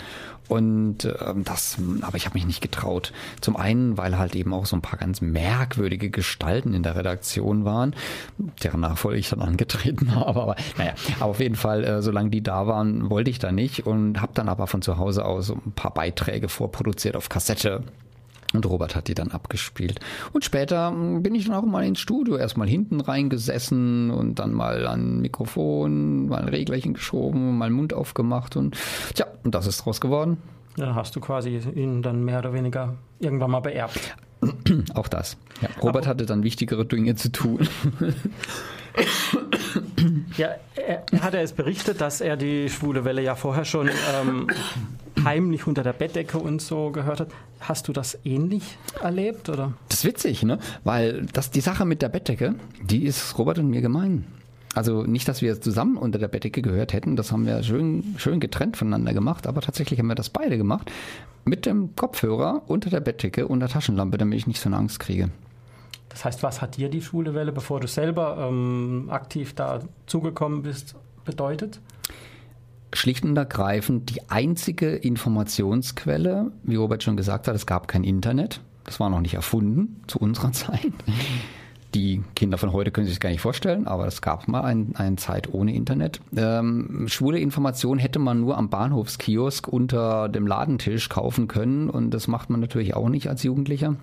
und 0.48 1.04
ähm, 1.04 1.44
das, 1.44 1.76
aber 2.00 2.16
ich 2.16 2.24
habe 2.24 2.34
mich 2.34 2.46
nicht 2.46 2.60
getraut. 2.60 3.12
Zum 3.40 3.56
einen, 3.56 3.96
weil 3.98 4.18
halt 4.18 4.34
eben 4.34 4.54
auch 4.54 4.66
so 4.66 4.76
ein 4.76 4.82
paar 4.82 4.98
ganz 4.98 5.20
merkwürdige 5.20 6.10
Gestalten 6.10 6.74
in 6.74 6.82
der 6.82 6.96
Redaktion 6.96 7.64
waren, 7.64 7.94
deren 8.62 8.80
Nachfolge 8.80 9.18
ich 9.18 9.28
dann 9.28 9.42
angetreten 9.42 10.14
habe. 10.14 10.40
Aber 10.40 10.56
naja, 10.76 10.94
aber 11.20 11.30
auf 11.30 11.40
jeden 11.40 11.56
Fall, 11.56 11.84
äh, 11.84 12.02
solange 12.02 12.30
die 12.30 12.42
da 12.42 12.66
waren, 12.66 13.10
wollte 13.10 13.30
ich 13.30 13.38
da 13.38 13.52
nicht 13.52 13.86
und 13.86 14.20
habe 14.20 14.32
dann 14.34 14.48
aber 14.48 14.66
von 14.66 14.82
zu 14.82 14.98
Hause 14.98 15.24
aus 15.24 15.50
ein 15.50 15.72
paar 15.72 15.92
Beiträge 15.92 16.48
vorproduziert 16.48 17.16
auf 17.16 17.28
Kassette 17.28 17.84
und 18.54 18.64
Robert 18.66 18.96
hat 18.96 19.08
die 19.08 19.14
dann 19.14 19.30
abgespielt. 19.30 20.00
Und 20.32 20.44
später 20.44 20.90
hm, 20.90 21.22
bin 21.22 21.34
ich 21.34 21.46
dann 21.46 21.54
auch 21.54 21.64
mal 21.64 21.84
ins 21.84 22.00
Studio, 22.00 22.36
erstmal 22.36 22.68
hinten 22.68 23.00
reingesessen 23.00 24.10
und 24.10 24.38
dann 24.38 24.52
mal 24.52 24.86
ein 24.86 25.20
Mikrofon, 25.20 26.28
mal 26.28 26.42
ein 26.42 26.48
Reglerchen 26.48 26.94
geschoben, 26.94 27.58
mal 27.58 27.70
Mund 27.70 27.92
aufgemacht 27.92 28.56
und 28.56 28.76
tja, 29.14 29.26
und 29.44 29.54
das 29.54 29.66
ist 29.66 29.84
draus 29.84 30.00
geworden. 30.00 30.38
Ja, 30.76 30.94
hast 30.94 31.16
du 31.16 31.20
quasi 31.20 31.58
ihn 31.74 32.02
dann 32.02 32.24
mehr 32.24 32.38
oder 32.38 32.52
weniger 32.52 32.94
irgendwann 33.18 33.50
mal 33.50 33.60
beerbt. 33.60 34.16
Auch 34.94 35.08
das. 35.08 35.36
Ja, 35.60 35.68
Robert 35.82 36.04
Aber 36.04 36.06
hatte 36.06 36.26
dann 36.26 36.42
wichtigere 36.42 36.84
Dinge 36.84 37.16
zu 37.16 37.32
tun. 37.32 37.68
Ja, 40.36 40.50
er, 40.76 41.04
er 41.10 41.22
hat 41.22 41.34
es 41.34 41.52
berichtet, 41.52 42.00
dass 42.00 42.20
er 42.20 42.36
die 42.36 42.68
schwule 42.68 43.04
Welle 43.04 43.22
ja 43.22 43.34
vorher 43.34 43.64
schon 43.64 43.88
ähm, 43.88 44.48
heimlich 45.24 45.66
unter 45.66 45.82
der 45.82 45.92
Bettdecke 45.92 46.38
und 46.38 46.62
so 46.62 46.90
gehört 46.90 47.20
hat. 47.20 47.28
Hast 47.60 47.88
du 47.88 47.92
das 47.92 48.18
ähnlich 48.24 48.78
erlebt? 49.02 49.48
Oder? 49.48 49.72
Das 49.88 49.98
ist 49.98 50.04
witzig, 50.04 50.42
ne? 50.42 50.58
Weil 50.84 51.26
das, 51.32 51.50
die 51.50 51.60
Sache 51.60 51.84
mit 51.84 52.02
der 52.02 52.08
Bettdecke, 52.08 52.54
die 52.82 53.04
ist 53.04 53.36
Robert 53.38 53.58
und 53.58 53.68
mir 53.68 53.80
gemein. 53.80 54.24
Also 54.74 55.02
nicht, 55.04 55.26
dass 55.28 55.42
wir 55.42 55.60
zusammen 55.60 55.96
unter 55.96 56.18
der 56.18 56.28
Bettdecke 56.28 56.62
gehört 56.62 56.92
hätten, 56.92 57.16
das 57.16 57.32
haben 57.32 57.46
wir 57.46 57.62
schön, 57.62 58.14
schön 58.18 58.38
getrennt 58.38 58.76
voneinander 58.76 59.14
gemacht, 59.14 59.46
aber 59.46 59.60
tatsächlich 59.60 59.98
haben 59.98 60.08
wir 60.08 60.14
das 60.14 60.30
beide 60.30 60.56
gemacht. 60.56 60.90
Mit 61.44 61.66
dem 61.66 61.96
Kopfhörer 61.96 62.62
unter 62.66 62.90
der 62.90 63.00
Bettdecke 63.00 63.48
und 63.48 63.60
der 63.60 63.68
Taschenlampe, 63.68 64.18
damit 64.18 64.38
ich 64.38 64.46
nicht 64.46 64.60
so 64.60 64.68
eine 64.68 64.76
Angst 64.76 65.00
kriege. 65.00 65.30
Das 66.10 66.24
heißt, 66.24 66.42
was 66.42 66.60
hat 66.60 66.76
dir 66.76 66.88
die 66.88 67.02
schwule 67.02 67.34
Welle, 67.34 67.52
bevor 67.52 67.80
du 67.80 67.88
selber 67.88 68.48
ähm, 68.48 69.08
aktiv 69.10 69.54
da 69.54 69.80
zugekommen 70.06 70.62
bist, 70.62 70.94
bedeutet? 71.24 71.80
schlicht 72.94 73.24
und 73.24 73.36
ergreifend 73.36 74.10
die 74.10 74.28
einzige 74.30 74.94
Informationsquelle, 74.94 76.52
wie 76.62 76.76
Robert 76.76 77.02
schon 77.02 77.16
gesagt 77.16 77.48
hat, 77.48 77.54
es 77.54 77.66
gab 77.66 77.88
kein 77.88 78.04
Internet. 78.04 78.60
Das 78.84 79.00
war 79.00 79.10
noch 79.10 79.20
nicht 79.20 79.34
erfunden 79.34 80.02
zu 80.06 80.18
unserer 80.18 80.52
Zeit. 80.52 80.92
Die 81.94 82.22
Kinder 82.34 82.58
von 82.58 82.72
heute 82.72 82.90
können 82.90 83.06
sich 83.06 83.16
das 83.16 83.20
gar 83.20 83.30
nicht 83.30 83.40
vorstellen, 83.40 83.86
aber 83.86 84.06
es 84.06 84.20
gab 84.20 84.46
mal 84.46 84.60
ein, 84.62 84.94
eine 84.96 85.16
Zeit 85.16 85.52
ohne 85.52 85.74
Internet. 85.74 86.20
Ähm, 86.36 87.06
schwule 87.08 87.38
Informationen 87.38 87.98
hätte 87.98 88.18
man 88.18 88.40
nur 88.40 88.58
am 88.58 88.68
Bahnhofskiosk 88.68 89.68
unter 89.68 90.28
dem 90.28 90.46
Ladentisch 90.46 91.08
kaufen 91.08 91.48
können 91.48 91.88
und 91.88 92.10
das 92.10 92.28
macht 92.28 92.50
man 92.50 92.60
natürlich 92.60 92.94
auch 92.94 93.08
nicht 93.08 93.28
als 93.28 93.42
Jugendlicher 93.42 93.96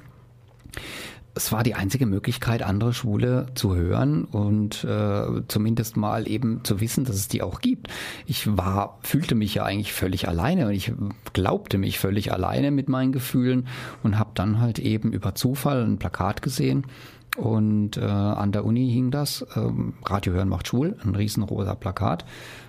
es 1.35 1.51
war 1.51 1.63
die 1.63 1.75
einzige 1.75 2.05
Möglichkeit, 2.05 2.63
andere 2.63 2.93
Schwule 2.93 3.47
zu 3.55 3.75
hören 3.75 4.23
und 4.23 4.85
äh, 4.85 5.41
zumindest 5.49 5.97
mal 5.97 6.29
eben 6.29 6.63
zu 6.63 6.79
wissen, 6.79 7.03
dass 7.03 7.17
es 7.17 7.27
die 7.27 7.41
auch 7.41 7.59
gibt. 7.59 7.89
Ich 8.25 8.55
war, 8.57 8.99
fühlte 9.01 9.35
mich 9.35 9.55
ja 9.55 9.63
eigentlich 9.63 9.91
völlig 9.91 10.29
alleine 10.29 10.67
und 10.67 10.73
ich 10.73 10.93
glaubte 11.33 11.77
mich 11.77 11.99
völlig 11.99 12.31
alleine 12.31 12.71
mit 12.71 12.87
meinen 12.87 13.11
Gefühlen 13.11 13.67
und 14.01 14.17
habe 14.17 14.31
dann 14.33 14.61
halt 14.61 14.79
eben 14.79 15.11
über 15.11 15.35
Zufall 15.35 15.83
ein 15.83 15.99
Plakat 15.99 16.41
gesehen 16.41 16.87
und 17.35 17.97
äh, 17.97 18.01
an 18.01 18.51
der 18.51 18.65
Uni 18.65 18.89
hing 18.91 19.11
das, 19.11 19.45
ähm, 19.55 19.93
Radio 20.05 20.33
hören 20.33 20.49
macht 20.49 20.67
schwul, 20.67 20.97
ein 21.03 21.15
riesenrosa 21.15 21.75
Plakat 21.75 22.25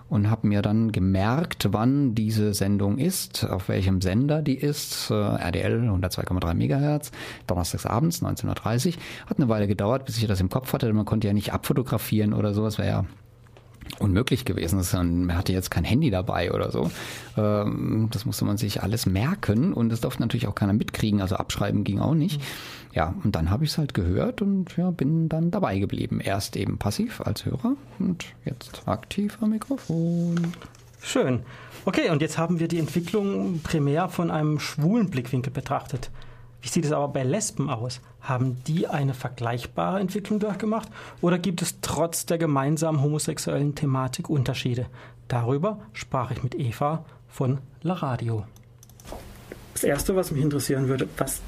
und 0.09 0.31
habe 0.31 0.47
mir 0.47 0.63
dann 0.63 0.93
gemerkt, 0.93 1.69
wann 1.71 2.15
diese 2.15 2.55
Sendung 2.55 2.99
ist, 2.99 3.45
auf 3.45 3.69
welchem 3.69 4.01
Sender 4.01 4.43
die 4.43 4.57
ist. 4.57 5.11
Äh, 5.11 5.15
RDL 5.15 5.89
102,3 5.89 6.55
Megahertz, 6.55 7.11
donnerstags 7.47 7.87
abends 7.87 8.23
19.30 8.23 8.97
Hat 9.27 9.39
eine 9.39 9.49
Weile 9.49 9.67
gedauert, 9.67 10.05
bis 10.05 10.19
ich 10.19 10.27
das 10.27 10.41
im 10.41 10.49
Kopf 10.49 10.73
hatte. 10.73 10.93
Man 10.93 11.05
konnte 11.05 11.27
ja 11.27 11.33
nicht 11.33 11.53
abfotografieren 11.53 12.33
oder 12.33 12.55
sowas, 12.55 12.79
wäre 12.79 12.89
ja 12.89 13.05
unmöglich 13.99 14.45
gewesen. 14.45 14.81
Man 14.93 15.37
hatte 15.37 15.53
jetzt 15.53 15.71
kein 15.71 15.85
Handy 15.85 16.11
dabei 16.11 16.53
oder 16.53 16.71
so. 16.71 16.91
Ähm, 17.37 18.09
das 18.11 18.27
musste 18.27 18.45
man 18.45 18.57
sich 18.57 18.83
alles 18.83 19.07
merken 19.07 19.73
und 19.73 19.91
das 19.91 20.01
durfte 20.01 20.23
natürlich 20.23 20.47
auch 20.47 20.55
keiner 20.55 20.73
mitkriegen. 20.73 21.21
Also 21.21 21.37
abschreiben 21.37 21.85
ging 21.85 22.01
auch 22.01 22.15
nicht. 22.15 22.41
Ja, 22.97 23.15
und 23.23 23.37
dann 23.37 23.51
habe 23.51 23.65
ich 23.65 23.73
es 23.73 23.79
halt 23.79 23.93
gehört 23.93 24.41
und 24.41 24.75
ja, 24.79 24.91
bin 24.91 25.29
dann 25.29 25.51
dabei 25.51 25.79
geblieben. 25.79 26.19
Erst 26.19 26.57
eben 26.57 26.79
passiv 26.79 27.21
als 27.21 27.45
Hörer 27.45 27.77
und 27.99 28.25
jetzt 28.47 28.89
aktiv 28.89 29.37
am 29.43 29.51
Mikrofon. 29.51 30.55
Schön. 31.03 31.41
Okay, 31.85 32.09
und 32.09 32.23
jetzt 32.23 32.39
haben 32.39 32.59
wir 32.59 32.69
die 32.69 32.79
Entwicklung 32.79 33.61
primär 33.63 34.09
von 34.09 34.31
einem 34.31 34.59
schwulen 34.59 35.11
Blickwinkel 35.11 35.53
betrachtet. 35.53 36.11
Wie 36.63 36.69
sieht 36.69 36.87
es 36.87 36.93
aber 36.93 37.09
bei 37.09 37.23
Lesben 37.23 37.69
aus? 37.69 38.01
Haben 38.23 38.57
die 38.67 38.89
eine 38.89 39.13
vergleichbare 39.13 40.01
Entwicklung 40.01 40.41
durchgemacht 40.41 40.89
oder 41.21 41.39
gibt 41.39 41.61
es 41.61 41.83
trotz 41.83 42.25
der 42.25 42.39
gemeinsamen 42.39 43.03
homosexuellen 43.03 43.75
Thematik 43.75 44.31
Unterschiede? 44.31 44.87
Darüber 45.29 45.81
sprach 45.93 46.31
ich 46.31 46.43
mit 46.43 46.55
Eva 46.55 47.05
von 47.29 47.59
La 47.83 47.93
Radio. 47.93 48.47
Das 49.75 49.85
Erste, 49.85 50.17
was 50.17 50.31
mich 50.31 50.43
interessieren 50.43 50.89
würde, 50.89 51.07
was 51.19 51.43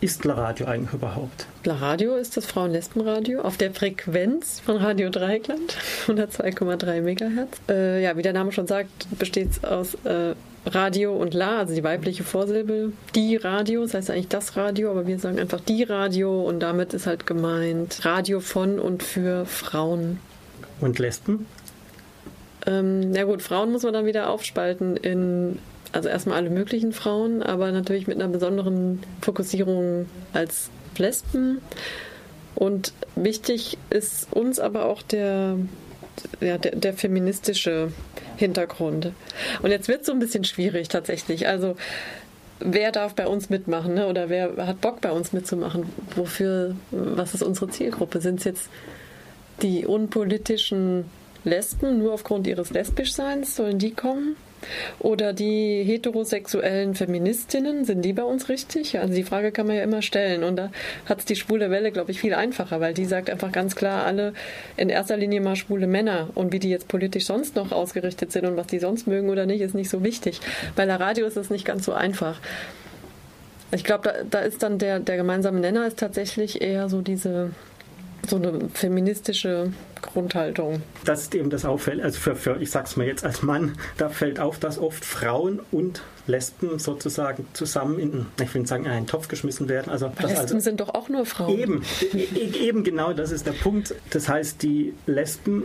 ist 0.00 0.24
La 0.24 0.34
Radio 0.34 0.66
eigentlich 0.66 0.94
überhaupt? 0.94 1.46
La 1.64 1.74
Radio 1.74 2.14
ist 2.16 2.36
das 2.36 2.46
Frauen-Lesben-Radio 2.46 3.40
auf 3.40 3.56
der 3.56 3.72
Frequenz 3.72 4.60
von 4.60 4.76
Radio 4.76 5.10
Dreieckland, 5.10 5.76
102,3 6.06 7.00
Megahertz. 7.00 7.60
Äh, 7.68 8.02
ja, 8.02 8.16
wie 8.16 8.22
der 8.22 8.32
Name 8.32 8.52
schon 8.52 8.66
sagt, 8.66 8.90
besteht 9.18 9.50
es 9.50 9.64
aus 9.64 9.94
äh, 10.04 10.34
Radio 10.66 11.16
und 11.16 11.34
La, 11.34 11.58
also 11.58 11.74
die 11.74 11.82
weibliche 11.82 12.22
Vorsilbe, 12.24 12.92
die 13.14 13.36
Radio, 13.36 13.82
das 13.82 13.94
heißt 13.94 14.10
eigentlich 14.10 14.28
das 14.28 14.56
Radio, 14.56 14.90
aber 14.90 15.06
wir 15.06 15.18
sagen 15.18 15.38
einfach 15.38 15.60
die 15.60 15.82
Radio 15.82 16.42
und 16.42 16.60
damit 16.60 16.94
ist 16.94 17.06
halt 17.06 17.26
gemeint 17.26 18.04
Radio 18.04 18.40
von 18.40 18.78
und 18.78 19.02
für 19.02 19.46
Frauen. 19.46 20.20
Und 20.80 20.98
Lesben? 20.98 21.46
Ähm, 22.66 23.14
ja 23.14 23.24
gut, 23.24 23.42
Frauen 23.42 23.72
muss 23.72 23.82
man 23.82 23.94
dann 23.94 24.04
wieder 24.04 24.30
aufspalten 24.30 24.96
in 24.96 25.58
also 25.92 26.08
erstmal 26.08 26.36
alle 26.36 26.50
möglichen 26.50 26.92
Frauen, 26.92 27.42
aber 27.42 27.72
natürlich 27.72 28.06
mit 28.06 28.16
einer 28.16 28.28
besonderen 28.28 29.02
Fokussierung 29.20 30.06
als 30.32 30.70
Lesben. 30.96 31.60
Und 32.54 32.92
wichtig 33.14 33.78
ist 33.90 34.32
uns 34.32 34.58
aber 34.58 34.86
auch 34.86 35.02
der, 35.02 35.56
ja, 36.40 36.58
der, 36.58 36.76
der 36.76 36.92
feministische 36.92 37.92
Hintergrund. 38.36 39.12
Und 39.62 39.70
jetzt 39.70 39.88
wird 39.88 40.00
es 40.00 40.06
so 40.06 40.12
ein 40.12 40.18
bisschen 40.18 40.44
schwierig 40.44 40.88
tatsächlich. 40.88 41.46
Also 41.46 41.76
wer 42.60 42.92
darf 42.92 43.14
bei 43.14 43.26
uns 43.26 43.50
mitmachen 43.50 43.94
ne? 43.94 44.08
oder 44.08 44.28
wer 44.28 44.66
hat 44.66 44.80
Bock 44.80 45.00
bei 45.00 45.12
uns 45.12 45.32
mitzumachen? 45.32 45.86
Wofür, 46.16 46.74
was 46.90 47.34
ist 47.34 47.42
unsere 47.42 47.68
Zielgruppe? 47.68 48.20
Sind 48.20 48.40
es 48.40 48.44
jetzt 48.44 48.70
die 49.62 49.86
unpolitischen 49.86 51.04
Lesben 51.44 51.98
nur 51.98 52.14
aufgrund 52.14 52.46
ihres 52.46 52.70
Lesbischseins? 52.70 53.56
Sollen 53.56 53.78
die 53.78 53.92
kommen? 53.92 54.36
Oder 54.98 55.32
die 55.32 55.82
heterosexuellen 55.84 56.94
Feministinnen, 56.94 57.84
sind 57.84 58.04
die 58.04 58.12
bei 58.12 58.22
uns 58.22 58.48
richtig? 58.48 58.98
Also 58.98 59.14
die 59.14 59.22
Frage 59.22 59.52
kann 59.52 59.66
man 59.66 59.76
ja 59.76 59.82
immer 59.82 60.02
stellen. 60.02 60.44
Und 60.44 60.56
da 60.56 60.70
hat 61.06 61.20
es 61.20 61.24
die 61.24 61.36
schwule 61.36 61.70
Welle, 61.70 61.92
glaube 61.92 62.10
ich, 62.10 62.20
viel 62.20 62.34
einfacher, 62.34 62.80
weil 62.80 62.94
die 62.94 63.04
sagt 63.04 63.30
einfach 63.30 63.52
ganz 63.52 63.76
klar, 63.76 64.04
alle 64.04 64.32
in 64.76 64.88
erster 64.88 65.16
Linie 65.16 65.40
mal 65.40 65.56
schwule 65.56 65.86
Männer. 65.86 66.30
Und 66.34 66.52
wie 66.52 66.58
die 66.58 66.70
jetzt 66.70 66.88
politisch 66.88 67.26
sonst 67.26 67.56
noch 67.56 67.72
ausgerichtet 67.72 68.32
sind 68.32 68.46
und 68.46 68.56
was 68.56 68.66
die 68.66 68.78
sonst 68.78 69.06
mögen 69.06 69.30
oder 69.30 69.46
nicht, 69.46 69.60
ist 69.60 69.74
nicht 69.74 69.90
so 69.90 70.02
wichtig. 70.02 70.40
Bei 70.76 70.86
der 70.86 71.00
Radio 71.00 71.26
ist 71.26 71.36
das 71.36 71.50
nicht 71.50 71.64
ganz 71.64 71.84
so 71.84 71.92
einfach. 71.92 72.40
Ich 73.70 73.84
glaube, 73.84 74.02
da, 74.04 74.12
da 74.30 74.38
ist 74.40 74.62
dann 74.62 74.78
der, 74.78 74.98
der 74.98 75.16
gemeinsame 75.16 75.60
Nenner 75.60 75.86
ist 75.86 75.98
tatsächlich 75.98 76.62
eher 76.62 76.88
so 76.88 77.02
diese 77.02 77.50
so 78.28 78.36
eine 78.36 78.68
feministische 78.72 79.72
Grundhaltung. 80.02 80.82
Das 81.04 81.22
ist 81.22 81.34
eben 81.34 81.50
das 81.50 81.64
Auffällt, 81.64 82.00
also 82.00 82.18
für, 82.18 82.36
für, 82.36 82.56
ich 82.60 82.70
sag's 82.70 82.96
mal 82.96 83.06
jetzt 83.06 83.24
als 83.24 83.42
Mann, 83.42 83.76
da 83.96 84.08
fällt 84.08 84.40
auf, 84.40 84.58
dass 84.58 84.78
oft 84.78 85.04
Frauen 85.04 85.60
und 85.70 86.02
Lesben 86.26 86.78
sozusagen 86.78 87.46
zusammen 87.54 87.98
in, 87.98 88.26
ich 88.40 88.52
will 88.52 88.62
nicht 88.62 88.68
sagen, 88.68 88.84
in 88.84 88.90
einen 88.90 89.06
Topf 89.06 89.28
geschmissen 89.28 89.68
werden. 89.68 89.90
Also, 89.90 90.06
Lesben 90.20 90.36
also, 90.36 90.58
sind 90.60 90.80
doch 90.80 90.94
auch 90.94 91.08
nur 91.08 91.26
Frauen. 91.26 91.58
Eben, 91.58 91.82
e, 92.12 92.18
e, 92.18 92.68
eben 92.68 92.84
genau, 92.84 93.12
das 93.12 93.32
ist 93.32 93.46
der 93.46 93.52
Punkt. 93.52 93.94
Das 94.10 94.28
heißt, 94.28 94.62
die 94.62 94.94
Lesben 95.06 95.64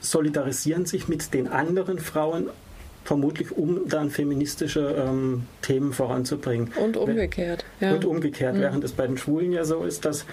solidarisieren 0.00 0.86
sich 0.86 1.08
mit 1.08 1.32
den 1.32 1.48
anderen 1.48 1.98
Frauen 1.98 2.48
vermutlich 3.04 3.52
um 3.52 3.88
dann 3.88 4.10
feministische 4.10 4.96
ähm, 4.98 5.46
Themen 5.62 5.92
voranzubringen. 5.92 6.72
Und 6.76 6.96
umgekehrt. 6.96 7.64
Ja. 7.80 7.94
Und 7.94 8.04
umgekehrt, 8.04 8.56
mhm. 8.56 8.60
während 8.60 8.84
es 8.84 8.92
bei 8.92 9.06
den 9.06 9.16
Schwulen 9.16 9.52
ja 9.52 9.64
so 9.64 9.84
ist, 9.84 10.04
dass 10.04 10.26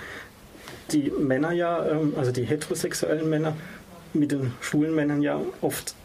die 0.91 1.11
Männer 1.11 1.51
ja, 1.51 1.85
ähm, 1.85 2.13
also 2.17 2.31
die 2.31 2.43
heterosexuellen 2.43 3.29
Männer, 3.29 3.55
mit 4.13 4.31
den 4.31 4.51
schwulen 4.61 4.93
Männern 4.93 5.21
ja 5.21 5.41
oft 5.61 5.95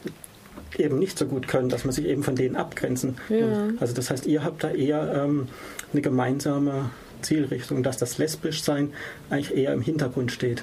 eben 0.76 0.98
nicht 0.98 1.18
so 1.18 1.26
gut 1.26 1.48
können, 1.48 1.68
dass 1.68 1.84
man 1.84 1.92
sich 1.92 2.06
eben 2.06 2.22
von 2.22 2.36
denen 2.36 2.56
abgrenzen. 2.56 3.16
Ja. 3.28 3.68
Also 3.80 3.94
das 3.94 4.10
heißt, 4.10 4.26
ihr 4.26 4.44
habt 4.44 4.64
da 4.64 4.70
eher 4.70 5.24
ähm, 5.24 5.48
eine 5.92 6.02
gemeinsame 6.02 6.90
Zielrichtung, 7.22 7.82
dass 7.82 7.96
das 7.96 8.18
Lesbischsein 8.18 8.92
eigentlich 9.30 9.56
eher 9.56 9.72
im 9.72 9.82
Hintergrund 9.82 10.32
steht. 10.32 10.62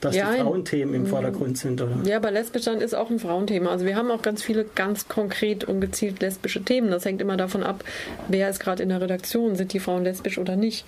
Dass 0.00 0.14
ja, 0.14 0.30
die 0.30 0.40
Frauenthemen 0.40 0.94
im 0.94 1.06
Vordergrund 1.06 1.56
sind, 1.56 1.80
oder? 1.80 1.96
Ja, 2.04 2.18
aber 2.18 2.30
Lesbischsein 2.30 2.82
ist 2.82 2.94
auch 2.94 3.10
ein 3.10 3.18
Frauenthema. 3.18 3.70
Also 3.70 3.86
wir 3.86 3.96
haben 3.96 4.10
auch 4.10 4.20
ganz 4.20 4.42
viele 4.42 4.64
ganz 4.74 5.08
konkret 5.08 5.64
und 5.64 5.80
gezielt 5.80 6.20
lesbische 6.20 6.62
Themen. 6.62 6.90
Das 6.90 7.06
hängt 7.06 7.22
immer 7.22 7.38
davon 7.38 7.62
ab, 7.62 7.82
wer 8.28 8.50
ist 8.50 8.60
gerade 8.60 8.82
in 8.82 8.90
der 8.90 9.00
Redaktion, 9.00 9.56
sind 9.56 9.72
die 9.72 9.80
Frauen 9.80 10.04
lesbisch 10.04 10.36
oder 10.38 10.54
nicht. 10.54 10.84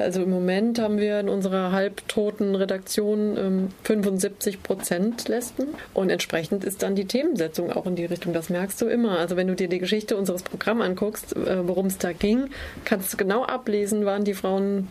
Also 0.00 0.22
im 0.22 0.30
Moment 0.30 0.78
haben 0.78 0.98
wir 0.98 1.20
in 1.20 1.28
unserer 1.28 1.72
halbtoten 1.72 2.54
Redaktion 2.54 3.36
ähm, 3.36 3.68
75 3.84 4.62
Prozent 4.62 5.28
Lesben 5.28 5.68
und 5.92 6.08
entsprechend 6.08 6.64
ist 6.64 6.82
dann 6.82 6.94
die 6.94 7.04
Themensetzung 7.04 7.70
auch 7.70 7.86
in 7.86 7.96
die 7.96 8.06
Richtung. 8.06 8.32
Das 8.32 8.48
merkst 8.48 8.80
du 8.80 8.86
immer. 8.86 9.18
Also 9.18 9.36
wenn 9.36 9.46
du 9.46 9.54
dir 9.54 9.68
die 9.68 9.78
Geschichte 9.78 10.16
unseres 10.16 10.42
Programms 10.42 10.82
anguckst, 10.82 11.36
äh, 11.36 11.68
worum 11.68 11.86
es 11.86 11.98
da 11.98 12.12
ging, 12.12 12.48
kannst 12.84 13.12
du 13.12 13.18
genau 13.18 13.44
ablesen, 13.44 14.06
waren 14.06 14.24
die 14.24 14.34
Frauen 14.34 14.88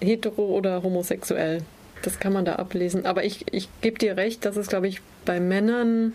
hetero 0.00 0.44
oder 0.44 0.82
homosexuell. 0.82 1.62
Das 2.02 2.20
kann 2.20 2.32
man 2.32 2.44
da 2.44 2.56
ablesen. 2.56 3.06
Aber 3.06 3.24
ich, 3.24 3.44
ich 3.52 3.68
gebe 3.80 3.98
dir 3.98 4.16
recht, 4.16 4.44
dass 4.44 4.56
es, 4.56 4.68
glaube 4.68 4.88
ich, 4.88 5.00
bei 5.24 5.40
Männern 5.40 6.14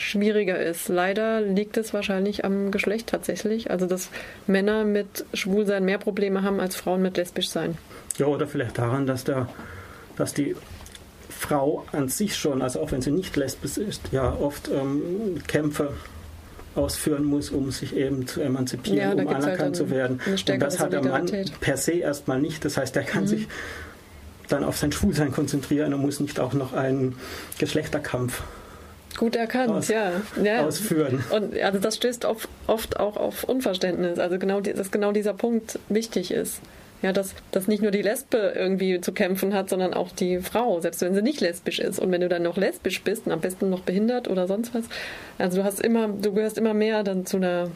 schwieriger 0.00 0.58
ist. 0.58 0.88
Leider 0.88 1.40
liegt 1.40 1.76
es 1.76 1.92
wahrscheinlich 1.92 2.44
am 2.44 2.70
Geschlecht 2.70 3.08
tatsächlich. 3.08 3.70
Also 3.70 3.86
dass 3.86 4.08
Männer 4.46 4.84
mit 4.84 5.24
Schwulsein 5.34 5.84
mehr 5.84 5.98
Probleme 5.98 6.42
haben 6.42 6.60
als 6.60 6.76
Frauen 6.76 7.02
mit 7.02 7.16
Lesbischsein. 7.16 7.76
Ja, 8.18 8.26
oder 8.26 8.46
vielleicht 8.46 8.78
daran, 8.78 9.06
dass, 9.06 9.24
der, 9.24 9.48
dass 10.16 10.34
die 10.34 10.56
Frau 11.28 11.84
an 11.92 12.08
sich 12.08 12.36
schon, 12.36 12.62
also 12.62 12.80
auch 12.80 12.92
wenn 12.92 13.02
sie 13.02 13.12
nicht 13.12 13.36
lesbisch 13.36 13.78
ist, 13.78 14.02
ja 14.12 14.32
oft 14.40 14.68
ähm, 14.68 15.42
Kämpfe 15.46 15.92
ausführen 16.74 17.24
muss, 17.24 17.50
um 17.50 17.70
sich 17.70 17.96
eben 17.96 18.26
zu 18.26 18.40
emanzipieren, 18.40 18.98
ja, 18.98 19.12
um 19.12 19.18
halt 19.18 19.28
anerkannt 19.28 19.60
halt 19.60 19.76
zu 19.76 19.90
werden. 19.90 20.20
Und 20.26 20.62
das 20.62 20.78
hat 20.78 20.92
der 20.92 21.02
Mann 21.02 21.30
per 21.60 21.76
se 21.76 21.92
erstmal 21.92 22.40
nicht. 22.40 22.64
Das 22.64 22.76
heißt, 22.76 22.94
er 22.96 23.02
kann 23.02 23.24
mhm. 23.24 23.28
sich 23.28 23.48
dann 24.48 24.64
auf 24.64 24.76
sein 24.76 24.92
Schwulsein 24.92 25.32
konzentrieren 25.32 25.94
und 25.94 26.00
muss 26.00 26.20
nicht 26.20 26.40
auch 26.40 26.52
noch 26.52 26.72
einen 26.72 27.16
Geschlechterkampf 27.58 28.42
Gut 29.16 29.36
erkannt, 29.36 29.70
aus, 29.70 29.88
ja. 29.88 30.12
ja. 30.42 30.64
Ausführen. 30.64 31.22
Und 31.30 31.58
also 31.60 31.78
das 31.78 31.96
stößt 31.96 32.24
oft, 32.24 32.48
oft 32.66 32.98
auch 32.98 33.16
auf 33.16 33.44
Unverständnis. 33.44 34.18
Also 34.18 34.38
genau, 34.38 34.60
dass 34.60 34.90
genau 34.90 35.12
dieser 35.12 35.34
Punkt 35.34 35.78
wichtig 35.88 36.30
ist. 36.30 36.60
Ja, 37.02 37.14
dass, 37.14 37.34
dass 37.50 37.66
nicht 37.66 37.80
nur 37.80 37.92
die 37.92 38.02
Lesbe 38.02 38.52
irgendwie 38.54 39.00
zu 39.00 39.12
kämpfen 39.12 39.54
hat, 39.54 39.70
sondern 39.70 39.94
auch 39.94 40.12
die 40.12 40.40
Frau, 40.40 40.80
selbst 40.80 41.00
wenn 41.00 41.14
sie 41.14 41.22
nicht 41.22 41.40
lesbisch 41.40 41.78
ist. 41.78 41.98
Und 41.98 42.12
wenn 42.12 42.20
du 42.20 42.28
dann 42.28 42.42
noch 42.42 42.58
lesbisch 42.58 43.02
bist 43.02 43.26
und 43.26 43.32
am 43.32 43.40
besten 43.40 43.70
noch 43.70 43.80
behindert 43.80 44.28
oder 44.28 44.46
sonst 44.46 44.74
was, 44.74 44.84
also 45.38 45.58
du 45.58 45.64
hast 45.64 45.80
immer, 45.80 46.08
du 46.08 46.34
gehörst 46.34 46.58
immer 46.58 46.74
mehr 46.74 47.02
dann 47.02 47.24
zu 47.24 47.38
einer 47.38 47.70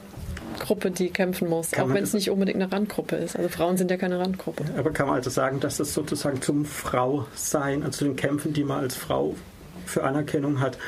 Gruppe, 0.59 0.91
die 0.91 1.09
kämpfen 1.09 1.49
muss, 1.49 1.71
kann 1.71 1.91
auch 1.91 1.95
wenn 1.95 2.05
es 2.05 2.13
nicht 2.13 2.31
unbedingt 2.31 2.61
eine 2.61 2.71
Randgruppe 2.71 3.17
ist. 3.17 3.35
Also 3.37 3.49
Frauen 3.49 3.79
sind 3.79 3.91
ja 3.91 3.97
keine 3.97 4.19
Randgruppe. 4.19 4.65
Aber 4.77 4.91
kann 4.93 5.07
man 5.07 5.17
also 5.17 5.31
sagen, 5.31 5.59
dass 5.59 5.79
das 5.79 5.95
sozusagen 5.95 6.43
zum 6.43 6.67
Frausein, 6.67 7.83
also 7.83 7.99
zu 7.99 8.05
den 8.05 8.17
Kämpfen, 8.17 8.53
die 8.53 8.63
man 8.63 8.81
als 8.81 8.95
Frau 8.95 9.35
für 9.87 10.05
Anerkennung 10.05 10.61
hat, 10.61 10.79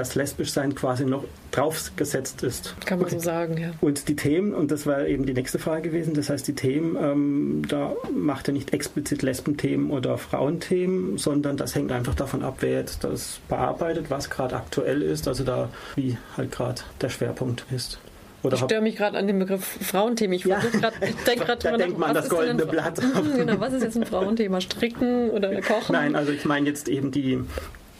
das 0.00 0.14
Lesbischsein 0.14 0.74
quasi 0.74 1.04
noch 1.04 1.24
draufgesetzt 1.50 2.42
ist. 2.42 2.74
Kann 2.86 2.98
man 2.98 3.06
okay. 3.06 3.16
so 3.16 3.24
sagen, 3.24 3.58
ja. 3.58 3.72
Und 3.80 4.08
die 4.08 4.16
Themen, 4.16 4.54
und 4.54 4.70
das 4.70 4.86
war 4.86 5.06
eben 5.06 5.26
die 5.26 5.34
nächste 5.34 5.58
Frage 5.58 5.90
gewesen, 5.90 6.14
das 6.14 6.30
heißt, 6.30 6.48
die 6.48 6.54
Themen, 6.54 6.96
ähm, 6.96 7.62
da 7.68 7.94
macht 8.12 8.48
er 8.48 8.54
nicht 8.54 8.72
explizit 8.72 9.22
Lesbenthemen 9.22 9.90
oder 9.90 10.16
Frauenthemen, 10.16 11.18
sondern 11.18 11.56
das 11.56 11.74
hängt 11.74 11.92
einfach 11.92 12.14
davon 12.14 12.42
ab, 12.42 12.58
wer 12.60 12.80
jetzt 12.80 13.04
das 13.04 13.40
bearbeitet, 13.48 14.06
was 14.10 14.30
gerade 14.30 14.56
aktuell 14.56 15.02
ist, 15.02 15.28
also 15.28 15.44
da, 15.44 15.68
wie 15.96 16.16
halt 16.36 16.50
gerade 16.50 16.80
der 17.00 17.10
Schwerpunkt 17.10 17.66
ist. 17.70 17.98
Oder 18.42 18.56
ich 18.56 18.62
störe 18.62 18.80
mich 18.80 18.96
gerade 18.96 19.18
an 19.18 19.26
dem 19.26 19.38
Begriff 19.38 19.78
Frauenthema. 19.82 20.34
Ich, 20.34 20.44
ja. 20.44 20.62
ich 20.64 21.14
denke 21.24 21.44
gerade 21.44 21.58
da 21.62 21.76
denkt 21.76 21.98
man 21.98 22.14
das 22.14 22.28
goldene 22.28 22.64
Blatt. 22.64 22.98
genau, 23.36 23.60
was 23.60 23.74
ist 23.74 23.82
jetzt 23.82 23.96
ein 23.96 24.06
Frauenthema? 24.06 24.60
Stricken 24.60 25.30
oder 25.30 25.60
Kochen? 25.60 25.92
Nein, 25.92 26.16
also 26.16 26.32
ich 26.32 26.44
meine 26.46 26.66
jetzt 26.66 26.88
eben 26.88 27.10
die 27.10 27.40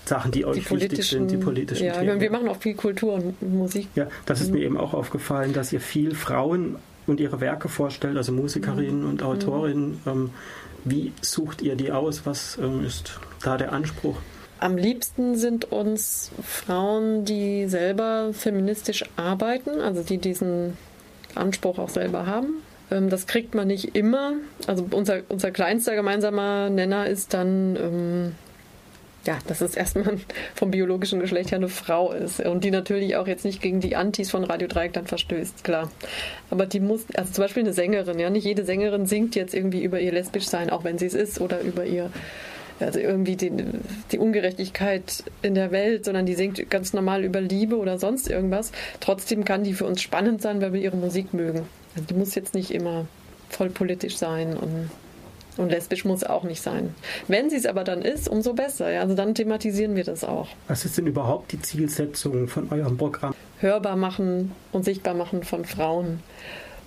Sachen, 0.04 0.32
die, 0.32 0.40
die 0.40 0.44
euch 0.46 0.70
wichtig 0.70 1.08
sind, 1.08 1.30
die 1.30 1.36
politischen 1.36 1.86
ja, 1.86 1.94
Themen. 1.94 2.20
Wir 2.20 2.30
machen 2.30 2.48
auch 2.48 2.56
viel 2.56 2.74
Kultur 2.74 3.14
und 3.14 3.42
Musik. 3.42 3.88
Ja, 3.94 4.08
das 4.26 4.40
ist 4.40 4.48
mhm. 4.48 4.54
mir 4.54 4.64
eben 4.64 4.76
auch 4.76 4.94
aufgefallen, 4.94 5.52
dass 5.52 5.72
ihr 5.72 5.80
viel 5.80 6.14
Frauen 6.14 6.76
und 7.06 7.20
ihre 7.20 7.40
Werke 7.40 7.68
vorstellt, 7.68 8.16
also 8.16 8.32
Musikerinnen 8.32 9.02
mhm. 9.02 9.08
und 9.08 9.22
Autorinnen. 9.22 10.00
Ähm, 10.06 10.30
wie 10.84 11.12
sucht 11.20 11.62
ihr 11.62 11.76
die 11.76 11.92
aus? 11.92 12.22
Was 12.24 12.58
ähm, 12.60 12.84
ist 12.84 13.20
da 13.42 13.56
der 13.56 13.72
Anspruch? 13.72 14.16
am 14.60 14.76
liebsten 14.76 15.36
sind 15.36 15.72
uns 15.72 16.30
Frauen, 16.42 17.24
die 17.24 17.66
selber 17.66 18.30
feministisch 18.32 19.04
arbeiten, 19.16 19.80
also 19.80 20.02
die 20.02 20.18
diesen 20.18 20.76
Anspruch 21.34 21.78
auch 21.78 21.88
selber 21.88 22.26
haben. 22.26 22.62
Ähm, 22.90 23.08
das 23.08 23.26
kriegt 23.26 23.54
man 23.54 23.68
nicht 23.68 23.96
immer. 23.96 24.34
Also 24.66 24.86
unser, 24.90 25.22
unser 25.28 25.50
kleinster 25.50 25.94
gemeinsamer 25.94 26.68
Nenner 26.70 27.06
ist 27.06 27.32
dann, 27.32 27.76
ähm, 27.76 28.34
ja, 29.26 29.38
dass 29.46 29.60
es 29.60 29.74
erstmal 29.74 30.18
vom 30.54 30.70
biologischen 30.70 31.20
Geschlecht 31.20 31.50
her 31.50 31.58
eine 31.58 31.68
Frau 31.68 32.12
ist 32.12 32.40
und 32.40 32.64
die 32.64 32.70
natürlich 32.70 33.16
auch 33.16 33.26
jetzt 33.26 33.44
nicht 33.44 33.60
gegen 33.60 33.80
die 33.80 33.96
Antis 33.96 34.30
von 34.30 34.44
Radio 34.44 34.68
Dreieckland 34.68 35.08
verstößt, 35.08 35.62
klar. 35.64 35.90
Aber 36.50 36.66
die 36.66 36.80
muss, 36.80 37.04
also 37.14 37.32
zum 37.32 37.44
Beispiel 37.44 37.62
eine 37.62 37.72
Sängerin, 37.72 38.18
ja, 38.18 38.30
nicht 38.30 38.44
jede 38.44 38.64
Sängerin 38.64 39.06
singt 39.06 39.34
jetzt 39.34 39.54
irgendwie 39.54 39.82
über 39.82 40.00
ihr 40.00 40.12
lesbisch 40.12 40.46
sein, 40.46 40.70
auch 40.70 40.84
wenn 40.84 40.98
sie 40.98 41.06
es 41.06 41.14
ist, 41.14 41.40
oder 41.40 41.60
über 41.60 41.84
ihr 41.84 42.10
also 42.80 42.98
irgendwie 42.98 43.36
die, 43.36 43.52
die 44.10 44.18
Ungerechtigkeit 44.18 45.24
in 45.42 45.54
der 45.54 45.70
Welt, 45.70 46.06
sondern 46.06 46.24
die 46.24 46.34
singt 46.34 46.70
ganz 46.70 46.94
normal 46.94 47.24
über 47.24 47.40
Liebe 47.40 47.76
oder 47.76 47.98
sonst 47.98 48.28
irgendwas. 48.28 48.72
Trotzdem 49.00 49.44
kann 49.44 49.64
die 49.64 49.74
für 49.74 49.84
uns 49.84 50.00
spannend 50.00 50.40
sein, 50.40 50.62
weil 50.62 50.72
wir 50.72 50.80
ihre 50.80 50.96
Musik 50.96 51.34
mögen. 51.34 51.66
Also 51.94 52.06
die 52.08 52.14
muss 52.14 52.34
jetzt 52.34 52.54
nicht 52.54 52.70
immer 52.70 53.06
voll 53.50 53.68
politisch 53.68 54.16
sein 54.16 54.56
und, 54.56 54.90
und 55.56 55.70
lesbisch 55.70 56.04
muss 56.04 56.24
auch 56.24 56.44
nicht 56.44 56.62
sein. 56.62 56.94
Wenn 57.28 57.50
sie 57.50 57.56
es 57.56 57.66
aber 57.66 57.84
dann 57.84 58.02
ist, 58.02 58.28
umso 58.28 58.54
besser. 58.54 58.90
Ja? 58.90 59.00
Also 59.00 59.14
dann 59.14 59.34
thematisieren 59.34 59.96
wir 59.96 60.04
das 60.04 60.24
auch. 60.24 60.48
Was 60.68 60.84
ist 60.84 60.98
denn 60.98 61.06
überhaupt 61.06 61.52
die 61.52 61.60
Zielsetzung 61.60 62.48
von 62.48 62.70
eurem 62.70 62.96
Programm? 62.96 63.34
Hörbar 63.58 63.96
machen 63.96 64.52
und 64.72 64.84
sichtbar 64.84 65.14
machen 65.14 65.42
von 65.42 65.64
Frauen 65.64 66.20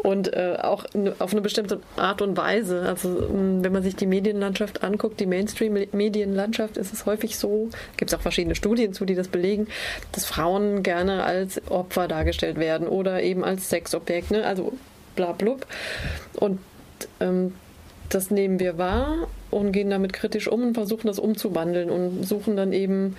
und 0.04 0.34
äh, 0.34 0.58
auch 0.62 0.86
auf 1.20 1.32
eine 1.32 1.42
bestimmte 1.42 1.80
Art 1.96 2.22
und 2.22 2.36
Weise. 2.36 2.82
Also 2.82 3.30
wenn 3.30 3.72
man 3.72 3.84
sich 3.84 3.96
die 3.96 4.06
Medienlandschaft 4.06 4.84
anguckt, 4.84 5.20
die 5.20 5.26
Mainstream-Medienlandschaft, 5.26 6.78
ist 6.78 6.94
es 6.94 7.06
häufig 7.06 7.38
so, 7.38 7.70
gibt 7.96 8.12
es 8.12 8.18
auch 8.18 8.22
verschiedene 8.22 8.56
Studien 8.56 8.94
zu, 8.94 9.06
die 9.06 9.16
das 9.16 9.30
belegen, 9.30 9.68
dass 10.12 10.26
Frauen 10.26 10.84
gerne 10.84 11.24
als 11.24 11.62
Opfer 11.72 12.08
dargestellt 12.08 12.58
werden 12.58 12.88
oder 12.88 13.24
eben 13.24 13.44
als 13.46 13.70
Sexobjekt, 13.70 14.32
ne? 14.32 14.46
also 14.46 14.74
bla 15.16 15.32
blub. 15.32 15.66
Und 16.36 16.60
ähm, 17.22 17.54
das 18.10 18.32
nehmen 18.32 18.60
wir 18.60 18.78
wahr 18.78 19.28
und 19.52 19.72
gehen 19.72 19.90
damit 19.90 20.14
kritisch 20.14 20.48
um 20.48 20.64
und 20.64 20.74
versuchen 20.74 21.08
das 21.08 21.20
umzuwandeln 21.20 21.90
und 21.90 22.24
suchen 22.24 22.56
dann 22.56 22.74
eben 22.74 23.16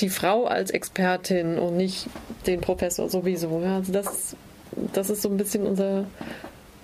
die 0.00 0.08
Frau 0.08 0.44
als 0.44 0.70
Expertin 0.70 1.58
und 1.58 1.76
nicht 1.76 2.06
den 2.46 2.60
Professor 2.60 3.08
sowieso. 3.08 3.58
Also 3.58 3.92
das 3.92 4.36
das 4.92 5.10
ist 5.10 5.22
so 5.22 5.28
ein 5.28 5.36
bisschen 5.36 5.66
unser, 5.66 6.06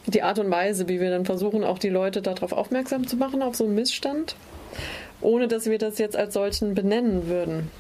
die 0.07 0.23
Art 0.23 0.39
und 0.39 0.51
Weise, 0.51 0.89
wie 0.89 1.01
wir 1.01 1.11
dann 1.11 1.25
versuchen, 1.25 1.65
auch 1.65 1.79
die 1.79 1.89
Leute 1.89 2.23
darauf 2.23 2.53
aufmerksam 2.53 3.07
zu 3.07 3.17
machen, 3.17 3.43
auf 3.43 3.57
so 3.57 3.65
einen 3.65 3.75
Missstand, 3.75 4.37
ohne 5.21 5.49
dass 5.49 5.67
wir 5.67 5.79
das 5.79 5.99
jetzt 5.99 6.17
als 6.17 6.35
solchen 6.35 6.75
benennen 6.75 7.29
würden. 7.29 7.71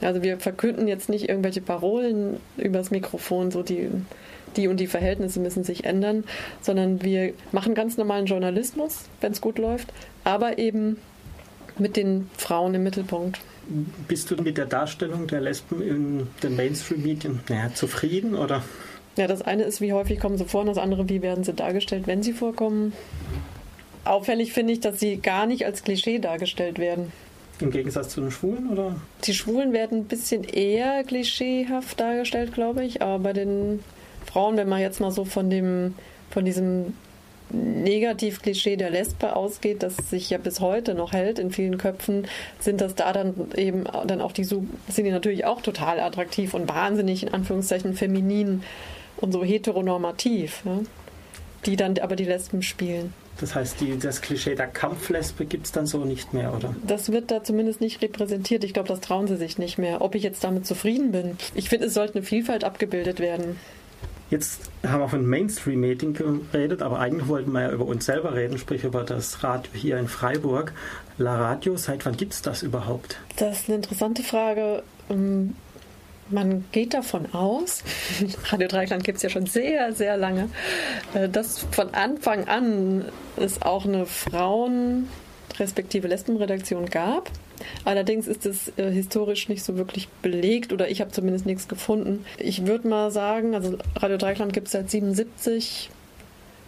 Also 0.00 0.22
wir 0.22 0.38
verkünden 0.38 0.88
jetzt 0.88 1.08
nicht 1.08 1.28
irgendwelche 1.28 1.60
Parolen 1.60 2.40
übers 2.56 2.90
Mikrofon, 2.90 3.50
so 3.50 3.62
die, 3.62 3.88
die 4.56 4.68
und 4.68 4.78
die 4.78 4.86
Verhältnisse 4.86 5.40
müssen 5.40 5.64
sich 5.64 5.84
ändern, 5.84 6.24
sondern 6.60 7.02
wir 7.02 7.32
machen 7.52 7.74
ganz 7.74 7.96
normalen 7.96 8.26
Journalismus, 8.26 9.04
wenn 9.20 9.32
es 9.32 9.40
gut 9.40 9.58
läuft, 9.58 9.92
aber 10.24 10.58
eben 10.58 10.98
mit 11.78 11.96
den 11.96 12.30
Frauen 12.36 12.74
im 12.74 12.82
Mittelpunkt. 12.82 13.40
Bist 14.08 14.30
du 14.30 14.36
mit 14.36 14.58
der 14.58 14.66
Darstellung 14.66 15.26
der 15.26 15.40
Lesben 15.40 15.80
in 15.80 16.26
den 16.42 16.56
Mainstream-Medien 16.56 17.40
naja, 17.48 17.72
zufrieden 17.74 18.34
oder? 18.34 18.62
Ja, 19.16 19.26
das 19.26 19.42
eine 19.42 19.64
ist, 19.64 19.80
wie 19.80 19.92
häufig 19.92 20.18
kommen 20.20 20.38
sie 20.38 20.46
vor, 20.46 20.62
und 20.62 20.68
das 20.68 20.78
andere, 20.78 21.08
wie 21.08 21.22
werden 21.22 21.44
sie 21.44 21.52
dargestellt, 21.52 22.06
wenn 22.06 22.22
sie 22.22 22.32
vorkommen. 22.32 22.92
Auffällig 24.04 24.52
finde 24.52 24.72
ich, 24.72 24.80
dass 24.80 24.98
sie 24.98 25.18
gar 25.18 25.46
nicht 25.46 25.64
als 25.64 25.84
Klischee 25.84 26.18
dargestellt 26.18 26.78
werden. 26.78 27.12
Im 27.60 27.70
Gegensatz 27.70 28.08
zu 28.08 28.20
den 28.20 28.30
Schwulen, 28.30 28.70
oder? 28.70 28.96
Die 29.24 29.34
Schwulen 29.34 29.72
werden 29.72 29.98
ein 29.98 30.04
bisschen 30.04 30.42
eher 30.42 31.04
klischeehaft 31.04 32.00
dargestellt, 32.00 32.54
glaube 32.54 32.84
ich. 32.84 33.02
Aber 33.02 33.18
bei 33.22 33.32
den 33.32 33.80
Frauen, 34.32 34.56
wenn 34.56 34.68
man 34.68 34.80
jetzt 34.80 35.00
mal 35.00 35.10
so 35.10 35.24
von 35.24 35.50
dem, 35.50 35.94
von 36.30 36.44
diesem 36.44 36.94
Negativ-Klischee 37.50 38.76
der 38.76 38.90
Lesbe 38.90 39.36
ausgeht, 39.36 39.82
das 39.82 39.96
sich 39.96 40.30
ja 40.30 40.38
bis 40.38 40.60
heute 40.60 40.94
noch 40.94 41.12
hält 41.12 41.38
in 41.38 41.50
vielen 41.50 41.76
Köpfen, 41.76 42.26
sind 42.58 42.80
das 42.80 42.94
da 42.94 43.12
dann 43.12 43.34
eben 43.56 43.84
dann 44.06 44.20
auch 44.20 44.32
die, 44.32 44.44
sind 44.44 44.70
die 44.96 45.10
natürlich 45.10 45.44
auch 45.44 45.60
total 45.60 46.00
attraktiv 46.00 46.54
und 46.54 46.68
wahnsinnig 46.68 47.24
in 47.24 47.34
Anführungszeichen 47.34 47.94
feminin 47.94 48.62
und 49.18 49.32
so 49.32 49.44
heteronormativ, 49.44 50.62
ja, 50.64 50.80
die 51.66 51.76
dann 51.76 51.98
aber 51.98 52.16
die 52.16 52.24
Lesben 52.24 52.62
spielen. 52.62 53.12
Das 53.40 53.54
heißt, 53.54 53.80
die, 53.80 53.98
das 53.98 54.20
Klischee 54.20 54.54
der 54.54 54.66
Kampflesbe 54.66 55.46
gibt 55.46 55.66
es 55.66 55.72
dann 55.72 55.86
so 55.86 56.04
nicht 56.04 56.34
mehr, 56.34 56.54
oder? 56.54 56.74
Das 56.86 57.12
wird 57.12 57.30
da 57.30 57.42
zumindest 57.42 57.80
nicht 57.80 58.02
repräsentiert. 58.02 58.62
Ich 58.62 58.74
glaube, 58.74 58.88
das 58.88 59.00
trauen 59.00 59.26
sie 59.26 59.36
sich 59.36 59.58
nicht 59.58 59.78
mehr. 59.78 60.02
Ob 60.02 60.14
ich 60.14 60.22
jetzt 60.22 60.44
damit 60.44 60.66
zufrieden 60.66 61.12
bin. 61.12 61.38
Ich 61.54 61.68
finde, 61.70 61.86
es 61.86 61.94
sollte 61.94 62.16
eine 62.16 62.22
Vielfalt 62.24 62.62
abgebildet 62.62 63.20
werden. 63.20 63.56
Jetzt 64.32 64.62
haben 64.82 65.00
wir 65.00 65.10
von 65.10 65.26
Mainstream-Medien 65.26 66.14
geredet, 66.14 66.80
aber 66.80 66.98
eigentlich 67.00 67.28
wollten 67.28 67.52
wir 67.52 67.60
ja 67.60 67.70
über 67.70 67.84
uns 67.84 68.06
selber 68.06 68.34
reden, 68.34 68.56
sprich 68.56 68.82
über 68.82 69.04
das 69.04 69.44
Radio 69.44 69.70
hier 69.74 69.98
in 69.98 70.08
Freiburg. 70.08 70.72
La 71.18 71.36
Radio, 71.36 71.76
seit 71.76 72.06
wann 72.06 72.16
gibt 72.16 72.32
es 72.32 72.40
das 72.40 72.62
überhaupt? 72.62 73.18
Das 73.36 73.60
ist 73.60 73.68
eine 73.68 73.76
interessante 73.76 74.22
Frage. 74.22 74.84
Ähm, 75.10 75.54
man 76.30 76.64
geht 76.72 76.94
davon 76.94 77.34
aus, 77.34 77.84
Radio 78.46 78.68
Dreikland 78.68 79.04
gibt 79.04 79.16
es 79.16 79.22
ja 79.22 79.28
schon 79.28 79.44
sehr, 79.44 79.92
sehr 79.92 80.16
lange, 80.16 80.48
äh, 81.12 81.28
dass 81.28 81.66
von 81.70 81.92
Anfang 81.92 82.48
an 82.48 83.04
es 83.36 83.60
auch 83.60 83.84
eine 83.84 84.06
Frauen- 84.06 85.08
respektive 85.62 86.08
Lesbenredaktion 86.08 86.86
gab. 86.86 87.30
Allerdings 87.84 88.26
ist 88.26 88.44
es 88.44 88.72
äh, 88.76 88.90
historisch 88.90 89.48
nicht 89.48 89.62
so 89.64 89.76
wirklich 89.76 90.08
belegt 90.20 90.72
oder 90.72 90.90
ich 90.90 91.00
habe 91.00 91.12
zumindest 91.12 91.46
nichts 91.46 91.68
gefunden. 91.68 92.24
Ich 92.38 92.66
würde 92.66 92.88
mal 92.88 93.10
sagen, 93.10 93.54
also 93.54 93.78
Radio 93.96 94.18
Dreikland 94.18 94.52
gibt 94.52 94.66
es 94.66 94.72
seit 94.72 94.90
77. 94.90 95.90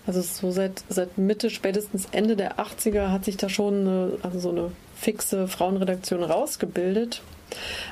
Also 0.06 0.20
so 0.20 0.50
seit, 0.50 0.84
seit 0.88 1.18
Mitte, 1.18 1.50
spätestens 1.50 2.06
Ende 2.12 2.36
der 2.36 2.58
80er 2.58 3.10
hat 3.10 3.24
sich 3.24 3.36
da 3.36 3.48
schon 3.48 3.80
eine, 3.80 4.12
also 4.22 4.38
so 4.38 4.50
eine 4.50 4.70
fixe 4.94 5.48
Frauenredaktion 5.48 6.22
rausgebildet. 6.22 7.22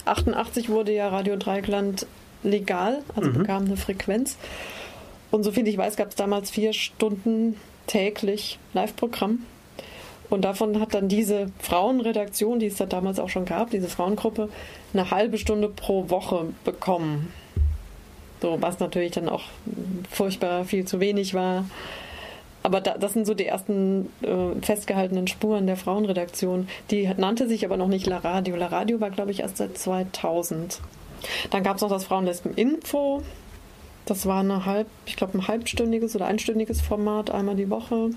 88 0.05 0.69
wurde 0.69 0.93
ja 0.93 1.09
Radio 1.09 1.37
Dreikland 1.37 2.07
legal, 2.43 3.03
also 3.17 3.31
mhm. 3.31 3.39
bekam 3.39 3.65
eine 3.65 3.77
Frequenz. 3.77 4.37
Und 5.31 5.45
so 5.45 5.53
viel 5.53 5.67
ich 5.67 5.79
weiß, 5.79 5.97
gab 5.97 6.11
es 6.11 6.15
damals 6.15 6.51
vier 6.51 6.75
Stunden 6.75 7.57
täglich 7.87 8.59
Live-Programm. 8.75 9.47
Und 10.33 10.47
davon 10.47 10.81
hat 10.81 10.95
dann 10.95 11.09
diese 11.09 11.49
Frauenredaktion, 11.59 12.59
die 12.59 12.65
es 12.65 12.77
da 12.77 12.87
damals 12.87 13.19
auch 13.19 13.29
schon 13.29 13.45
gab, 13.45 13.69
diese 13.69 13.89
Frauengruppe, 13.89 14.49
eine 14.95 15.11
halbe 15.11 15.37
Stunde 15.37 15.69
pro 15.69 16.09
Woche 16.09 16.47
bekommen. 16.65 17.31
So, 18.41 18.57
was 18.63 18.81
natürlich 18.81 19.13
dann 19.13 19.29
auch 19.29 19.43
furchtbar 20.11 20.65
viel 20.65 20.87
zu 20.87 21.01
wenig 21.01 21.35
war. 21.35 21.67
Aber 22.63 22.81
da, 22.81 22.97
das 22.97 23.13
sind 23.13 23.27
so 23.27 23.35
die 23.35 23.45
ersten 23.45 24.09
äh, 24.23 24.59
festgehaltenen 24.63 25.27
Spuren 25.27 25.67
der 25.67 25.77
Frauenredaktion. 25.77 26.67
Die 26.91 27.07
nannte 27.15 27.47
sich 27.47 27.67
aber 27.67 27.77
noch 27.77 27.89
nicht 27.89 28.07
La 28.07 28.17
Radio. 28.17 28.57
La 28.57 28.69
Radio 28.69 29.03
war, 29.03 29.11
glaube 29.11 29.33
ich, 29.33 29.41
erst 29.41 29.59
seit 29.59 29.77
2000. 29.77 30.81
Dann 31.51 31.63
gab 31.63 31.77
es 31.77 31.83
noch 31.83 31.91
das 31.91 32.05
Frauenlesben 32.05 32.55
Info. 32.55 33.23
Das 34.07 34.25
war 34.25 34.41
eine 34.41 34.65
halb, 34.65 34.87
ich 35.05 35.17
glaube, 35.17 35.37
ein 35.37 35.47
halbstündiges 35.47 36.17
oder 36.17 36.25
einstündiges 36.25 36.81
Format, 36.81 37.31
einmal 37.31 37.55
die 37.55 37.69
Woche. 37.69 38.13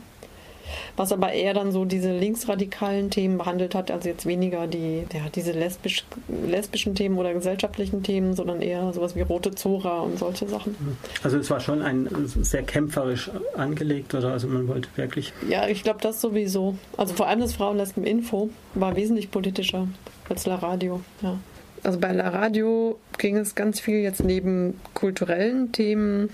Was 0.97 1.11
aber 1.11 1.31
eher 1.31 1.53
dann 1.53 1.71
so 1.71 1.85
diese 1.85 2.17
linksradikalen 2.17 3.09
Themen 3.09 3.37
behandelt 3.37 3.75
hat, 3.75 3.91
also 3.91 4.09
jetzt 4.09 4.25
weniger 4.25 4.67
die, 4.67 5.05
ja, 5.13 5.29
diese 5.33 5.51
lesbisch, 5.51 6.05
lesbischen 6.45 6.95
Themen 6.95 7.17
oder 7.17 7.33
gesellschaftlichen 7.33 8.03
Themen, 8.03 8.33
sondern 8.33 8.61
eher 8.61 8.91
sowas 8.93 9.15
wie 9.15 9.21
Rote 9.21 9.55
Zora 9.55 10.01
und 10.01 10.19
solche 10.19 10.47
Sachen. 10.47 10.75
Also 11.23 11.37
es 11.37 11.49
war 11.49 11.59
schon 11.59 11.81
ein 11.81 12.07
sehr 12.25 12.63
kämpferisch 12.63 13.31
angelegt, 13.55 14.13
oder? 14.13 14.31
Also 14.31 14.47
man 14.47 14.67
wollte 14.67 14.89
wirklich. 14.95 15.33
Ja, 15.49 15.67
ich 15.67 15.83
glaube 15.83 15.99
das 16.01 16.21
sowieso. 16.21 16.75
Also 16.97 17.13
vor 17.13 17.27
allem 17.27 17.39
das 17.39 17.53
Frauenlesben-Info 17.53 18.49
war 18.73 18.95
wesentlich 18.95 19.31
politischer 19.31 19.87
als 20.29 20.45
La 20.45 20.55
Radio, 20.55 21.01
ja. 21.21 21.37
Also 21.83 21.99
bei 21.99 22.11
La 22.13 22.29
Radio 22.29 22.97
ging 23.19 23.37
es 23.37 23.53
ganz 23.53 23.79
viel 23.79 23.99
jetzt 23.99 24.23
neben 24.23 24.79
kulturellen 24.95 25.71
Themen 25.71 26.29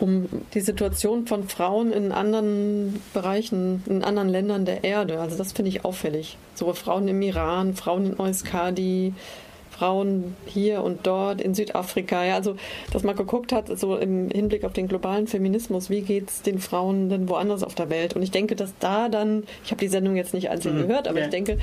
um 0.00 0.28
die 0.54 0.60
Situation 0.60 1.26
von 1.26 1.48
Frauen 1.48 1.92
in 1.92 2.12
anderen 2.12 3.00
Bereichen, 3.12 3.82
in 3.86 4.04
anderen 4.04 4.28
Ländern 4.28 4.64
der 4.64 4.84
Erde. 4.84 5.20
Also 5.20 5.36
das 5.36 5.52
finde 5.52 5.70
ich 5.70 5.84
auffällig. 5.84 6.36
So 6.54 6.72
Frauen 6.72 7.08
im 7.08 7.22
Iran, 7.22 7.74
Frauen 7.74 8.12
in 8.12 8.20
Euskadi, 8.20 9.12
Frauen 9.70 10.36
hier 10.46 10.82
und 10.82 11.06
dort 11.06 11.40
in 11.40 11.54
Südafrika. 11.54 12.24
Ja, 12.24 12.34
also, 12.34 12.56
dass 12.92 13.02
man 13.02 13.16
geguckt 13.16 13.52
hat, 13.52 13.76
so 13.78 13.96
im 13.96 14.30
Hinblick 14.30 14.64
auf 14.64 14.72
den 14.72 14.88
globalen 14.88 15.26
Feminismus, 15.26 15.90
wie 15.90 16.02
geht 16.02 16.30
es 16.30 16.42
den 16.42 16.60
Frauen 16.60 17.08
denn 17.08 17.28
woanders 17.28 17.64
auf 17.64 17.74
der 17.74 17.90
Welt? 17.90 18.14
Und 18.14 18.22
ich 18.22 18.30
denke, 18.30 18.54
dass 18.56 18.72
da 18.78 19.08
dann, 19.08 19.44
ich 19.64 19.70
habe 19.70 19.80
die 19.80 19.88
Sendung 19.88 20.16
jetzt 20.16 20.34
nicht 20.34 20.48
einzeln 20.48 20.78
mhm. 20.78 20.86
gehört, 20.86 21.08
aber 21.08 21.18
ja. 21.18 21.24
ich 21.24 21.30
denke, 21.30 21.58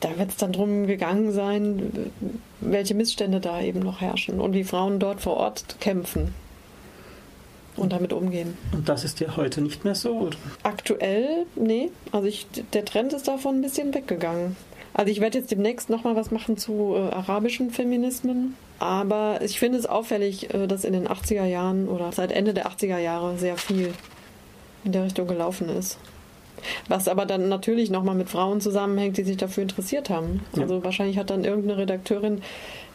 da 0.00 0.18
wird 0.18 0.30
es 0.30 0.36
dann 0.36 0.52
drum 0.52 0.86
gegangen 0.86 1.32
sein, 1.32 2.10
welche 2.60 2.94
Missstände 2.94 3.38
da 3.38 3.60
eben 3.60 3.80
noch 3.80 4.00
herrschen 4.00 4.40
und 4.40 4.52
wie 4.54 4.64
Frauen 4.64 4.98
dort 4.98 5.20
vor 5.20 5.36
Ort 5.36 5.76
kämpfen 5.78 6.34
und 7.76 7.92
damit 7.92 8.12
umgehen. 8.12 8.56
Und 8.72 8.88
das 8.88 9.04
ist 9.04 9.20
ja 9.20 9.36
heute 9.36 9.60
nicht 9.60 9.84
mehr 9.84 9.94
so, 9.94 10.18
oder? 10.18 10.36
Aktuell, 10.62 11.46
nee. 11.54 11.90
Also 12.10 12.28
ich, 12.28 12.46
der 12.72 12.84
Trend 12.84 13.12
ist 13.12 13.28
davon 13.28 13.56
ein 13.56 13.62
bisschen 13.62 13.94
weggegangen. 13.94 14.56
Also 14.94 15.10
ich 15.10 15.20
werde 15.20 15.38
jetzt 15.38 15.50
demnächst 15.50 15.88
nochmal 15.88 16.16
was 16.16 16.30
machen 16.30 16.56
zu 16.56 16.94
äh, 16.94 17.14
arabischen 17.14 17.70
Feminismen. 17.70 18.56
Aber 18.78 19.40
ich 19.42 19.58
finde 19.58 19.78
es 19.78 19.86
auffällig, 19.86 20.52
äh, 20.52 20.66
dass 20.66 20.84
in 20.84 20.92
den 20.92 21.08
80er 21.08 21.44
Jahren 21.44 21.88
oder 21.88 22.12
seit 22.12 22.32
Ende 22.32 22.52
der 22.52 22.66
80er 22.66 22.98
Jahre 22.98 23.38
sehr 23.38 23.56
viel 23.56 23.92
in 24.84 24.92
der 24.92 25.04
Richtung 25.04 25.26
gelaufen 25.26 25.68
ist. 25.68 25.98
Was 26.88 27.08
aber 27.08 27.26
dann 27.26 27.48
natürlich 27.48 27.90
nochmal 27.90 28.14
mit 28.14 28.28
Frauen 28.28 28.60
zusammenhängt, 28.60 29.16
die 29.16 29.24
sich 29.24 29.36
dafür 29.36 29.62
interessiert 29.62 30.10
haben. 30.10 30.42
Also 30.56 30.76
ja. 30.76 30.84
wahrscheinlich 30.84 31.18
hat 31.18 31.30
dann 31.30 31.44
irgendeine 31.44 31.78
Redakteurin 31.78 32.42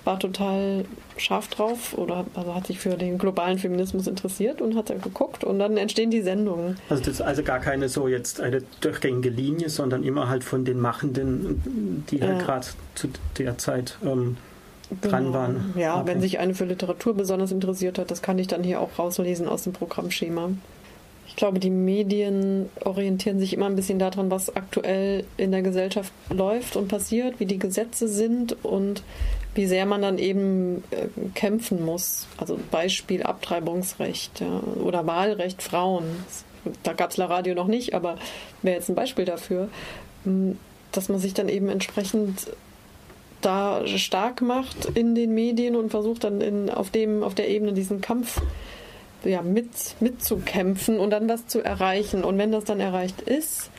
war 0.08 0.20
total 0.20 0.86
scharf 1.18 1.50
drauf 1.50 1.96
oder 1.96 2.26
also 2.34 2.56
hat 2.56 2.66
sich 2.66 2.80
für 2.80 2.96
den 2.96 3.18
globalen 3.18 3.60
Feminismus 3.60 4.08
interessiert 4.08 4.62
und 4.62 4.76
hat 4.76 4.90
dann 4.90 5.02
geguckt 5.02 5.44
und 5.44 5.60
dann 5.60 5.78
entstehen 5.78 6.10
die 6.10 6.22
Sendungen. 6.22 6.78
Also 6.90 7.04
das 7.04 7.16
ist 7.16 7.22
also 7.22 7.44
gar 7.44 7.60
keine 7.60 7.90
so 7.90 8.08
jetzt 8.08 8.40
eine 8.40 8.64
durchgängige 8.82 9.30
Linie, 9.30 9.70
sondern 9.70 10.04
immer 10.04 10.30
halt 10.30 10.44
von 10.46 10.64
den 10.64 10.80
Machenden, 10.80 12.06
die 12.10 12.22
halt 12.22 12.40
gerade 12.40 12.68
zu 12.96 13.10
der 13.38 13.58
Zeit 13.58 13.98
ähm, 14.02 14.38
genau. 14.90 15.02
dran 15.02 15.34
waren. 15.34 15.74
Ja, 15.76 16.00
okay. 16.00 16.08
wenn 16.08 16.22
sich 16.22 16.40
eine 16.40 16.56
für 16.56 16.66
Literatur 16.66 17.14
besonders 17.14 17.52
interessiert 17.52 18.00
hat, 18.00 18.10
das 18.10 18.22
kann 18.22 18.40
ich 18.40 18.48
dann 18.48 18.64
hier 18.64 18.80
auch 18.80 18.98
rauslesen 18.98 19.48
aus 19.48 19.64
dem 19.64 19.74
Programmschema. 19.74 20.52
Ich 21.28 21.36
glaube, 21.36 21.60
die 21.60 21.70
Medien 21.70 22.70
orientieren 22.86 23.40
sich 23.40 23.54
immer 23.54 23.66
ein 23.66 23.76
bisschen 23.76 24.00
daran, 24.00 24.32
was 24.32 24.56
aktuell 24.56 25.26
in 25.36 25.52
der 25.52 25.62
Gesellschaft 25.62 26.14
läuft 26.30 26.78
und 26.78 26.88
passiert, 26.88 27.42
wie 27.42 27.46
die 27.46 27.60
Gesetze 27.60 28.08
sind 28.08 28.56
und 28.64 29.04
wie 29.58 29.66
sehr 29.66 29.86
man 29.86 30.02
dann 30.02 30.18
eben 30.20 30.84
äh, 30.92 31.08
kämpfen 31.34 31.84
muss. 31.84 32.28
Also 32.38 32.58
Beispiel 32.72 33.24
Abtreibungsrecht 33.24 34.44
oder 34.82 35.06
Wahlrecht 35.06 35.62
Frauen. 35.62 36.06
Da 36.84 36.94
gab 36.94 37.12
es 37.12 37.18
La 37.18 37.26
Radio 37.26 37.56
noch 37.56 37.68
nicht, 37.68 37.94
aber 37.94 38.18
wäre 38.62 38.78
jetzt 38.78 38.90
ein 38.90 38.96
Beispiel 38.96 39.26
dafür, 39.26 39.70
hm, 40.24 40.58
dass 40.92 41.10
man 41.10 41.20
sich 41.20 41.34
dann 41.34 41.50
eben 41.50 41.70
entsprechend 41.70 42.52
da 43.42 43.86
stark 43.86 44.42
macht 44.42 44.86
in 44.94 45.16
den 45.16 45.34
Medien 45.34 45.76
und 45.76 45.90
versucht 45.90 46.24
dann 46.24 46.42
in, 46.42 46.70
auf, 46.70 46.90
dem, 46.90 47.24
auf 47.24 47.36
der 47.36 47.50
Ebene 47.50 47.74
diesen 47.74 48.02
Kampf 48.02 48.42
ja, 49.24 49.42
mit, 49.42 49.96
mitzukämpfen 50.00 51.00
und 51.00 51.10
dann 51.10 51.28
was 51.28 51.48
zu 51.48 51.64
erreichen. 51.64 52.24
Und 52.24 52.38
wenn 52.38 52.52
das 52.52 52.64
dann 52.64 52.80
erreicht 52.80 53.22
ist, 53.22 53.70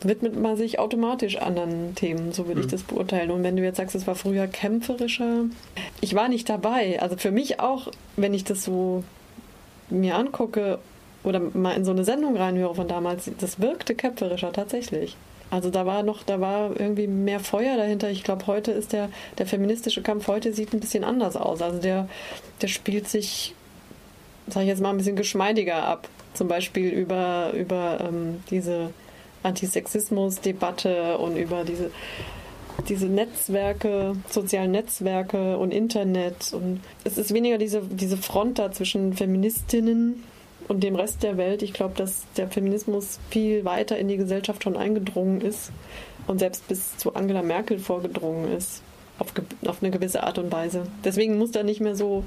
widmet 0.00 0.40
man 0.40 0.56
sich 0.56 0.78
automatisch 0.78 1.36
anderen 1.36 1.94
Themen, 1.94 2.32
so 2.32 2.46
würde 2.46 2.60
mhm. 2.60 2.66
ich 2.66 2.70
das 2.70 2.82
beurteilen. 2.82 3.30
Und 3.30 3.42
wenn 3.42 3.56
du 3.56 3.62
jetzt 3.62 3.76
sagst, 3.76 3.94
es 3.94 4.06
war 4.06 4.14
früher 4.14 4.46
kämpferischer, 4.46 5.44
ich 6.00 6.14
war 6.14 6.28
nicht 6.28 6.48
dabei. 6.48 7.00
Also 7.00 7.16
für 7.16 7.30
mich 7.30 7.60
auch, 7.60 7.88
wenn 8.16 8.34
ich 8.34 8.44
das 8.44 8.64
so 8.64 9.04
mir 9.90 10.16
angucke 10.16 10.78
oder 11.24 11.40
mal 11.40 11.72
in 11.72 11.84
so 11.84 11.92
eine 11.92 12.04
Sendung 12.04 12.36
reinhöre 12.36 12.74
von 12.74 12.88
damals, 12.88 13.30
das 13.38 13.60
wirkte 13.60 13.94
kämpferischer 13.94 14.52
tatsächlich. 14.52 15.16
Also 15.50 15.68
da 15.68 15.84
war 15.84 16.02
noch, 16.02 16.22
da 16.22 16.40
war 16.40 16.80
irgendwie 16.80 17.06
mehr 17.06 17.38
Feuer 17.38 17.76
dahinter. 17.76 18.10
Ich 18.10 18.24
glaube, 18.24 18.46
heute 18.46 18.72
ist 18.72 18.94
der, 18.94 19.10
der 19.36 19.46
feministische 19.46 20.00
Kampf 20.00 20.26
heute 20.26 20.54
sieht 20.54 20.72
ein 20.72 20.80
bisschen 20.80 21.04
anders 21.04 21.36
aus. 21.36 21.60
Also 21.60 21.78
der, 21.78 22.08
der 22.62 22.68
spielt 22.68 23.06
sich, 23.06 23.54
sage 24.48 24.64
ich 24.64 24.70
jetzt 24.70 24.80
mal, 24.80 24.88
ein 24.88 24.96
bisschen 24.96 25.14
geschmeidiger 25.14 25.84
ab. 25.84 26.08
Zum 26.32 26.48
Beispiel 26.48 26.88
über, 26.88 27.52
über 27.52 27.98
ähm, 28.00 28.42
diese 28.50 28.94
Antisexismus-Debatte 29.42 31.18
und 31.18 31.36
über 31.36 31.64
diese, 31.64 31.90
diese 32.88 33.06
Netzwerke, 33.06 34.14
sozialen 34.28 34.70
Netzwerke 34.70 35.58
und 35.58 35.72
Internet. 35.72 36.52
Und 36.52 36.80
es 37.04 37.18
ist 37.18 37.32
weniger 37.34 37.58
diese, 37.58 37.82
diese 37.82 38.16
Front 38.16 38.58
da 38.58 38.72
zwischen 38.72 39.14
Feministinnen 39.14 40.24
und 40.68 40.82
dem 40.82 40.94
Rest 40.94 41.22
der 41.22 41.36
Welt. 41.36 41.62
Ich 41.62 41.72
glaube, 41.72 41.94
dass 41.96 42.24
der 42.36 42.48
Feminismus 42.48 43.18
viel 43.30 43.64
weiter 43.64 43.98
in 43.98 44.08
die 44.08 44.16
Gesellschaft 44.16 44.62
schon 44.62 44.76
eingedrungen 44.76 45.40
ist 45.40 45.72
und 46.26 46.38
selbst 46.38 46.66
bis 46.68 46.96
zu 46.96 47.14
Angela 47.14 47.42
Merkel 47.42 47.78
vorgedrungen 47.78 48.52
ist. 48.56 48.82
Auf, 49.18 49.28
auf 49.66 49.82
eine 49.82 49.90
gewisse 49.90 50.22
Art 50.22 50.38
und 50.38 50.50
Weise. 50.50 50.84
Deswegen 51.04 51.38
muss 51.38 51.52
da 51.52 51.62
nicht 51.62 51.80
mehr 51.80 51.94
so 51.94 52.24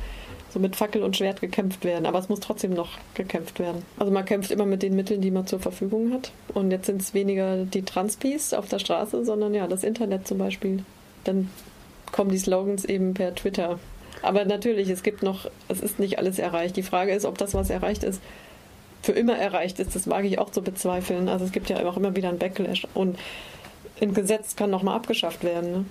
so 0.55 0.61
mit 0.61 0.77
Fackel 0.77 1.03
und 1.03 1.17
Schwert 1.17 1.41
gekämpft 1.41 1.83
werden. 1.83 2.05
Aber 2.05 2.17
es 2.17 2.29
muss 2.29 2.39
trotzdem 2.39 2.73
noch 2.73 2.91
gekämpft 3.13 3.59
werden. 3.59 3.83
Also 3.99 4.09
man 4.09 4.23
kämpft 4.23 4.51
immer 4.51 4.65
mit 4.65 4.83
den 4.83 4.95
Mitteln, 4.95 5.19
die 5.19 5.29
man 5.29 5.45
zur 5.45 5.59
Verfügung 5.59 6.13
hat. 6.13 6.31
Und 6.53 6.71
jetzt 6.71 6.85
sind 6.85 7.01
es 7.01 7.13
weniger 7.13 7.65
die 7.65 7.83
Transpis 7.83 8.53
auf 8.53 8.69
der 8.69 8.79
Straße, 8.79 9.25
sondern 9.25 9.53
ja, 9.53 9.67
das 9.67 9.83
Internet 9.83 10.25
zum 10.25 10.37
Beispiel. 10.37 10.85
Dann 11.25 11.49
kommen 12.13 12.31
die 12.31 12.37
Slogans 12.37 12.85
eben 12.85 13.13
per 13.13 13.35
Twitter. 13.35 13.79
Aber 14.21 14.45
natürlich, 14.45 14.87
es 14.87 15.03
gibt 15.03 15.23
noch, 15.23 15.51
es 15.67 15.81
ist 15.81 15.99
nicht 15.99 16.19
alles 16.19 16.39
erreicht. 16.39 16.77
Die 16.77 16.83
Frage 16.83 17.13
ist, 17.13 17.25
ob 17.25 17.37
das, 17.37 17.53
was 17.53 17.69
erreicht 17.69 18.05
ist, 18.05 18.21
für 19.01 19.11
immer 19.11 19.37
erreicht 19.37 19.81
ist. 19.81 19.93
Das 19.93 20.09
wage 20.09 20.29
ich 20.29 20.39
auch 20.39 20.51
zu 20.51 20.61
bezweifeln. 20.61 21.27
Also 21.27 21.43
es 21.43 21.51
gibt 21.51 21.69
ja 21.69 21.85
auch 21.85 21.97
immer 21.97 22.15
wieder 22.15 22.29
ein 22.29 22.39
Backlash. 22.39 22.87
Und 22.93 23.19
ein 23.99 24.13
Gesetz 24.13 24.55
kann 24.55 24.69
nochmal 24.69 24.95
abgeschafft 24.95 25.43
werden. 25.43 25.71
Ne? 25.71 25.85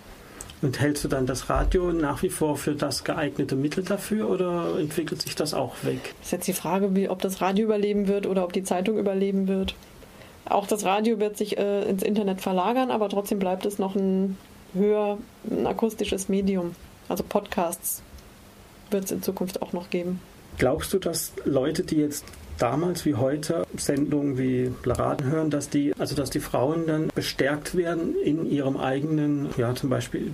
Und 0.65 0.81
hältst 0.81 1.05
du 1.05 1.09
dann 1.09 1.27
das 1.27 1.51
Radio 1.51 1.93
nach 1.93 2.23
wie 2.23 2.31
vor 2.31 2.57
für 2.57 2.75
das 2.75 3.05
geeignete 3.05 3.55
Mittel 3.55 3.85
dafür 3.85 4.31
oder 4.31 4.79
entwickelt 4.79 5.21
sich 5.21 5.35
das 5.35 5.53
auch 5.53 5.75
weg? 5.83 6.15
Das 6.21 6.29
ist 6.29 6.33
jetzt 6.33 6.47
die 6.49 6.55
Frage, 6.55 6.97
wie, 6.97 7.11
ob 7.11 7.21
das 7.21 7.43
Radio 7.43 7.67
überleben 7.67 8.09
wird 8.09 8.27
oder 8.27 8.45
ob 8.45 8.55
die 8.55 8.63
Zeitung 8.63 8.97
überleben 8.97 9.47
wird. 9.47 9.75
Auch 10.47 10.67
das 10.67 10.87
Radio 10.87 11.21
wird 11.21 11.37
sich 11.37 11.59
äh, 11.59 11.83
ins 11.83 12.03
Internet 12.03 12.41
verlagern, 12.41 12.91
aber 12.91 13.11
trotzdem 13.11 13.41
bleibt 13.41 13.67
es 13.67 13.79
noch 13.79 13.95
ein 13.95 14.39
höher 14.73 15.19
ein 15.51 15.67
akustisches 15.67 16.31
Medium. 16.31 16.75
Also 17.11 17.25
Podcasts 17.29 18.03
wird 18.91 19.05
es 19.05 19.13
in 19.13 19.23
Zukunft 19.23 19.61
auch 19.61 19.75
noch 19.75 19.91
geben. 19.91 20.19
Glaubst 20.57 20.95
du, 20.95 20.99
dass 20.99 21.35
Leute, 21.45 21.83
die 21.83 21.97
jetzt 21.97 22.25
damals 22.59 23.05
wie 23.05 23.15
heute 23.15 23.67
Sendungen 23.77 24.39
wie 24.39 24.73
Laraden 24.85 25.27
hören, 25.27 25.51
dass 25.51 25.69
die, 25.69 25.95
also 25.99 26.15
dass 26.15 26.31
die 26.31 26.41
Frauen 26.41 26.87
dann 26.87 27.09
bestärkt 27.15 27.77
werden 27.77 28.15
in 28.23 28.51
ihrem 28.51 28.77
eigenen, 28.77 29.49
ja 29.57 29.75
zum 29.75 29.91
Beispiel 29.91 30.31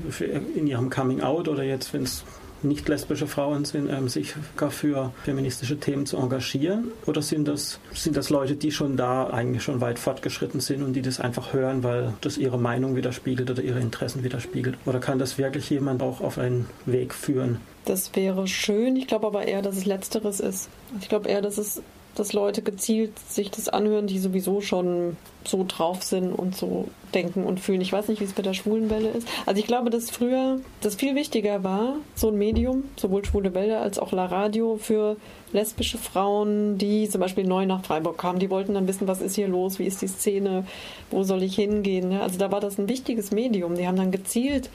in 0.55 0.67
ihrem 0.67 0.91
Coming 0.91 1.21
Out 1.21 1.49
oder 1.49 1.63
jetzt, 1.63 1.93
wenn 1.93 2.03
es 2.03 2.25
nicht 2.63 2.89
lesbische 2.89 3.27
Frauen 3.27 3.65
sind, 3.65 3.89
ähm, 3.91 4.09
sich 4.09 4.35
gar 4.57 4.71
für 4.71 5.13
feministische 5.25 5.79
Themen 5.79 6.07
zu 6.07 6.17
engagieren? 6.17 6.93
Oder 7.07 7.23
sind 7.23 7.49
das, 7.49 7.81
sind 7.93 8.17
das 8.17 8.31
Leute, 8.31 8.57
die 8.57 8.71
schon 8.71 8.97
da 8.97 9.29
eigentlich 9.29 9.63
schon 9.63 9.81
weit 9.81 9.99
fortgeschritten 9.99 10.61
sind 10.61 10.83
und 10.83 10.93
die 10.93 11.03
das 11.03 11.21
einfach 11.21 11.53
hören, 11.53 11.83
weil 11.83 12.13
das 12.21 12.37
ihre 12.37 12.59
Meinung 12.59 12.97
widerspiegelt 12.97 13.51
oder 13.51 13.63
ihre 13.63 13.81
Interessen 13.81 14.23
widerspiegelt? 14.23 14.77
Oder 14.87 15.01
kann 15.01 15.19
das 15.19 15.39
wirklich 15.39 15.71
jemand 15.71 16.03
auch 16.03 16.21
auf 16.21 16.39
einen 16.39 16.67
Weg 16.87 17.15
führen? 17.15 17.61
Das 17.87 18.15
wäre 18.15 18.47
schön. 18.47 18.97
Ich 18.97 19.07
glaube 19.07 19.27
aber 19.27 19.47
eher, 19.47 19.63
dass 19.63 19.77
es 19.77 19.87
Letzteres 19.87 20.41
ist. 20.41 20.69
Ich 21.01 21.09
glaube 21.09 21.29
eher, 21.29 21.41
dass 21.41 21.57
es 21.59 21.83
dass 22.15 22.33
Leute 22.33 22.63
gezielt 22.63 23.19
sich 23.19 23.51
das 23.51 23.69
anhören, 23.69 24.07
die 24.07 24.19
sowieso 24.19 24.61
schon 24.61 25.17
so 25.45 25.65
drauf 25.67 26.03
sind 26.03 26.33
und 26.33 26.55
so 26.57 26.89
denken 27.15 27.45
und 27.45 27.61
fühlen. 27.61 27.81
Ich 27.81 27.93
weiß 27.93 28.09
nicht, 28.09 28.21
wie 28.21 28.25
es 28.25 28.33
bei 28.33 28.43
der 28.43 28.53
schwulen 28.53 28.91
Welle 28.91 29.09
ist. 29.09 29.27
Also 29.47 29.59
ich 29.59 29.67
glaube, 29.67 29.91
dass 29.91 30.11
früher 30.11 30.61
das 30.81 30.95
viel 30.95 31.15
wichtiger 31.15 31.65
war, 31.65 31.97
so 32.15 32.29
ein 32.29 32.37
Medium, 32.37 32.85
sowohl 32.97 33.25
schwule 33.25 33.55
Welle 33.55 33.79
als 33.79 33.99
auch 33.99 34.13
La 34.13 34.27
Radio 34.27 34.77
für 34.77 35.17
lesbische 35.53 35.99
Frauen, 35.99 36.79
die 36.79 37.09
zum 37.09 37.21
Beispiel 37.21 37.45
neu 37.45 37.67
nach 37.67 37.85
Freiburg 37.85 38.19
kamen. 38.19 38.39
Die 38.39 38.51
wollten 38.51 38.75
dann 38.75 38.87
wissen, 38.87 39.09
was 39.09 39.21
ist 39.21 39.35
hier 39.35 39.49
los, 39.49 39.79
wie 39.79 39.87
ist 39.87 40.03
die 40.03 40.09
Szene, 40.09 40.67
wo 41.11 41.23
soll 41.23 41.43
ich 41.43 41.55
hingehen. 41.57 42.13
Also 42.13 42.39
da 42.39 42.53
war 42.53 42.61
das 42.61 42.79
ein 42.79 42.89
wichtiges 42.89 43.31
Medium. 43.31 43.77
Die 43.77 43.87
haben 43.87 43.97
dann 43.97 44.13
gezielt 44.13 44.71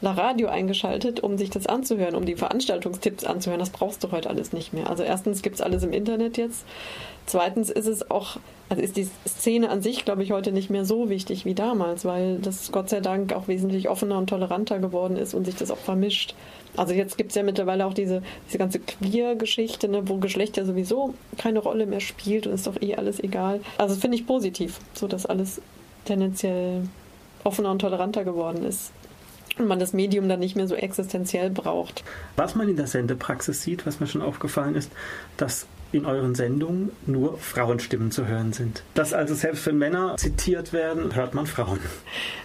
La 0.00 0.12
Radio 0.12 0.48
eingeschaltet, 0.48 1.20
um 1.20 1.38
sich 1.38 1.50
das 1.50 1.66
anzuhören, 1.66 2.14
um 2.14 2.26
die 2.26 2.36
Veranstaltungstipps 2.36 3.24
anzuhören. 3.24 3.60
Das 3.60 3.70
brauchst 3.70 4.04
du 4.04 4.10
heute 4.10 4.28
alles 4.28 4.52
nicht 4.52 4.72
mehr. 4.72 4.90
Also 4.90 5.02
erstens 5.02 5.40
gibt 5.40 5.56
es 5.56 5.62
alles 5.62 5.82
im 5.82 5.92
Internet 5.92 6.36
jetzt. 6.36 6.66
Zweitens 7.26 7.70
ist 7.70 7.86
es 7.86 8.10
auch, 8.10 8.36
also 8.68 8.82
ist 8.82 8.96
die 8.96 9.08
Szene 9.26 9.70
an 9.70 9.80
sich, 9.80 10.04
glaube 10.04 10.22
ich, 10.22 10.32
heute 10.32 10.52
nicht 10.52 10.68
mehr 10.68 10.84
so 10.84 11.08
wichtig 11.08 11.46
wie 11.46 11.54
damals, 11.54 12.04
weil 12.04 12.38
das 12.38 12.70
Gott 12.70 12.90
sei 12.90 13.00
Dank 13.00 13.32
auch 13.32 13.48
wesentlich 13.48 13.88
offener 13.88 14.18
und 14.18 14.28
toleranter 14.28 14.78
geworden 14.78 15.16
ist 15.16 15.32
und 15.32 15.46
sich 15.46 15.56
das 15.56 15.70
auch 15.70 15.78
vermischt. 15.78 16.34
Also 16.76 16.92
jetzt 16.92 17.16
gibt 17.16 17.30
es 17.30 17.36
ja 17.36 17.42
mittlerweile 17.42 17.86
auch 17.86 17.94
diese, 17.94 18.22
diese 18.48 18.58
ganze 18.58 18.80
Queer-Geschichte, 18.80 19.88
ne, 19.88 20.06
wo 20.08 20.16
Geschlecht 20.16 20.56
ja 20.56 20.66
sowieso 20.66 21.14
keine 21.38 21.60
Rolle 21.60 21.86
mehr 21.86 22.00
spielt 22.00 22.46
und 22.46 22.52
ist 22.52 22.66
doch 22.66 22.82
eh 22.82 22.96
alles 22.96 23.22
egal. 23.22 23.60
Also 23.78 23.94
finde 23.94 24.16
ich 24.16 24.26
positiv, 24.26 24.80
so 24.92 25.06
dass 25.06 25.24
alles 25.24 25.62
tendenziell 26.04 26.82
offener 27.44 27.70
und 27.70 27.78
toleranter 27.78 28.24
geworden 28.24 28.64
ist 28.64 28.92
und 29.58 29.66
man 29.66 29.78
das 29.78 29.92
Medium 29.92 30.28
dann 30.28 30.40
nicht 30.40 30.56
mehr 30.56 30.66
so 30.66 30.74
existenziell 30.74 31.50
braucht. 31.50 32.04
Was 32.36 32.54
man 32.54 32.68
in 32.68 32.76
der 32.76 32.86
Sendepraxis 32.86 33.62
sieht, 33.62 33.86
was 33.86 34.00
mir 34.00 34.06
schon 34.06 34.22
aufgefallen 34.22 34.74
ist, 34.74 34.90
dass 35.36 35.66
in 35.94 36.06
euren 36.06 36.34
Sendungen 36.34 36.90
nur 37.06 37.38
Frauenstimmen 37.38 38.10
zu 38.10 38.26
hören 38.26 38.52
sind. 38.52 38.82
Dass 38.94 39.12
also 39.12 39.34
selbst 39.34 39.64
wenn 39.66 39.78
Männer 39.78 40.16
zitiert 40.16 40.72
werden, 40.72 41.14
hört 41.14 41.34
man 41.34 41.46
Frauen. 41.46 41.78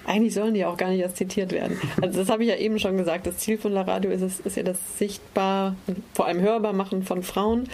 Eigentlich 0.06 0.36
sollen 0.36 0.54
die 0.54 0.66
auch 0.66 0.78
gar 0.78 0.90
nicht 0.90 1.00
erst 1.00 1.18
zitiert 1.18 1.52
werden. 1.52 1.80
Also 2.02 2.20
das 2.20 2.30
habe 2.30 2.44
ich 2.44 2.50
ja 2.50 2.56
eben 2.56 2.80
schon 2.80 2.98
gesagt. 2.98 3.26
Das 3.26 3.38
Ziel 3.38 3.58
von 3.58 3.72
La 3.72 3.82
Radio 3.82 4.12
ist, 4.12 4.22
es, 4.22 4.40
ist 4.40 4.56
ja 4.56 4.64
das 4.64 4.78
sichtbar, 4.98 5.76
vor 6.14 6.28
allem 6.28 6.42
hörbar 6.42 6.74
machen 6.74 7.04
von 7.04 7.24
Frauen. 7.24 7.68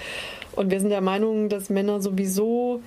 Und 0.53 0.71
wir 0.71 0.79
sind 0.79 0.89
der 0.89 1.01
Meinung, 1.01 1.49
dass 1.49 1.69
Männer 1.69 2.01
sowieso 2.01 2.81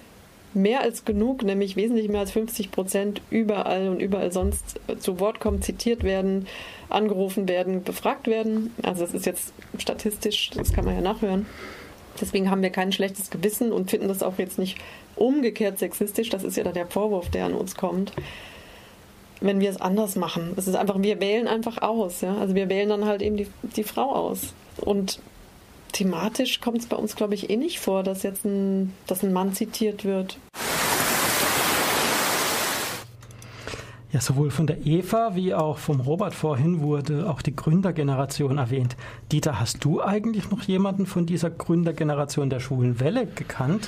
mehr 0.55 0.81
als 0.81 1.05
genug, 1.05 1.43
nämlich 1.43 1.77
wesentlich 1.77 2.09
mehr 2.09 2.21
als 2.21 2.31
50 2.33 2.71
Prozent 2.71 3.21
überall 3.31 3.89
und 3.89 4.01
überall 4.01 4.33
sonst 4.33 4.81
zu 4.99 5.21
Wort 5.21 5.41
kommen, 5.41 5.63
zitiert 5.63 6.03
werden, 6.03 6.47
angerufen 6.89 7.49
werden, 7.49 7.83
befragt 7.83 8.27
werden. 8.27 8.73
Also 8.83 9.05
das 9.05 9.15
ist 9.15 9.27
jetzt 9.27 9.53
statistisch, 9.79 10.51
das 10.51 10.73
kann 10.73 10.85
man 10.85 10.95
ja 10.95 11.01
nachhören. 11.01 11.47
Deswegen 12.21 12.51
haben 12.51 12.63
wir 12.63 12.71
kein 12.71 12.93
schlechtes 12.93 13.31
Gewissen 13.31 13.73
und 13.73 13.91
finden 13.91 14.09
das 14.09 14.23
auch 14.23 14.39
jetzt 14.39 14.59
nicht 14.59 14.79
umgekehrt 15.17 15.79
sexistisch. 15.79 16.31
Das 16.31 16.45
ist 16.45 16.57
ja 16.57 16.65
dann 16.65 16.75
der 16.75 16.87
Vorwurf, 16.87 17.31
der 17.31 17.47
an 17.47 17.55
uns 17.55 17.77
kommt. 17.77 18.13
wenn 19.41 19.61
wir 19.61 19.71
es 19.71 19.81
anders 19.81 20.17
machen. 20.17 20.55
Es 20.57 20.67
ist 20.67 20.75
einfach, 20.75 21.01
wir 21.01 21.21
wählen 21.21 21.47
einfach 21.47 21.81
aus. 21.81 22.23
Ja? 22.23 22.37
Also 22.39 22.57
wir 22.57 22.69
wählen 22.69 22.89
dann 22.89 23.05
halt 23.05 23.23
eben 23.23 23.37
die, 23.37 23.47
die 23.63 23.85
Frau 23.85 24.13
aus. 24.13 24.53
Und 24.81 25.21
thematisch 25.99 26.61
kommt 26.61 26.79
es 26.79 26.87
bei 26.87 26.97
uns, 26.97 27.17
glaube 27.17 27.35
ich, 27.35 27.51
eh 27.51 27.57
nicht 27.57 27.81
vor, 27.81 28.05
dass 28.05 28.23
jetzt 28.23 28.45
ein, 28.45 28.95
dass 29.07 29.23
ein 29.25 29.33
Mann 29.33 29.53
zitiert 29.53 30.05
wird. 30.05 30.39
Ja, 34.11 34.23
sowohl 34.23 34.51
von 34.51 34.67
der 34.67 34.87
Eva 34.87 35.35
wie 35.35 35.53
auch 35.53 35.77
vom 35.77 36.01
Robert 36.01 36.35
vorhin 36.35 36.81
wurde 36.81 37.29
auch 37.29 37.43
die 37.43 37.55
Gründergeneration 37.55 38.57
erwähnt. 38.57 38.97
Dieter, 39.31 39.61
hast 39.61 39.85
du 39.85 40.03
eigentlich 40.03 40.51
noch 40.51 40.63
jemanden 40.63 41.05
von 41.05 41.27
dieser 41.27 41.51
Gründergeneration 41.51 42.49
der 42.49 42.61
schwulen 42.61 43.01
Welle 43.01 43.27
gekannt? 43.27 43.87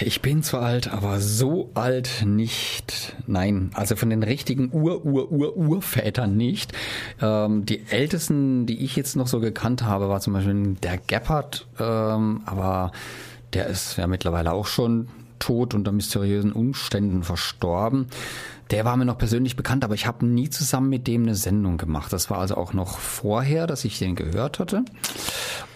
Ich 0.00 0.22
bin 0.22 0.44
zu 0.44 0.58
alt, 0.58 0.86
aber 0.86 1.18
so 1.18 1.70
alt 1.74 2.22
nicht. 2.24 3.16
Nein, 3.26 3.70
also 3.74 3.96
von 3.96 4.08
den 4.08 4.22
richtigen 4.22 4.70
Ur-Ur-Ur-Urvätern 4.72 6.36
nicht. 6.36 6.72
Ähm, 7.20 7.66
die 7.66 7.82
ältesten, 7.88 8.66
die 8.66 8.84
ich 8.84 8.94
jetzt 8.94 9.16
noch 9.16 9.26
so 9.26 9.40
gekannt 9.40 9.82
habe, 9.82 10.08
war 10.08 10.20
zum 10.20 10.34
Beispiel 10.34 10.74
der 10.80 10.98
Gebhardt, 10.98 11.66
ähm, 11.80 12.42
aber 12.46 12.92
der 13.52 13.66
ist 13.66 13.96
ja 13.96 14.06
mittlerweile 14.06 14.52
auch 14.52 14.66
schon 14.66 15.08
tot 15.40 15.74
unter 15.74 15.92
mysteriösen 15.92 16.52
Umständen 16.52 17.22
verstorben. 17.22 18.06
Der 18.74 18.84
war 18.84 18.96
mir 18.96 19.04
noch 19.04 19.18
persönlich 19.18 19.54
bekannt, 19.54 19.84
aber 19.84 19.94
ich 19.94 20.08
habe 20.08 20.26
nie 20.26 20.50
zusammen 20.50 20.88
mit 20.88 21.06
dem 21.06 21.22
eine 21.22 21.36
Sendung 21.36 21.76
gemacht. 21.76 22.12
Das 22.12 22.28
war 22.28 22.38
also 22.38 22.56
auch 22.56 22.72
noch 22.72 22.98
vorher, 22.98 23.68
dass 23.68 23.84
ich 23.84 24.00
den 24.00 24.16
gehört 24.16 24.58
hatte. 24.58 24.84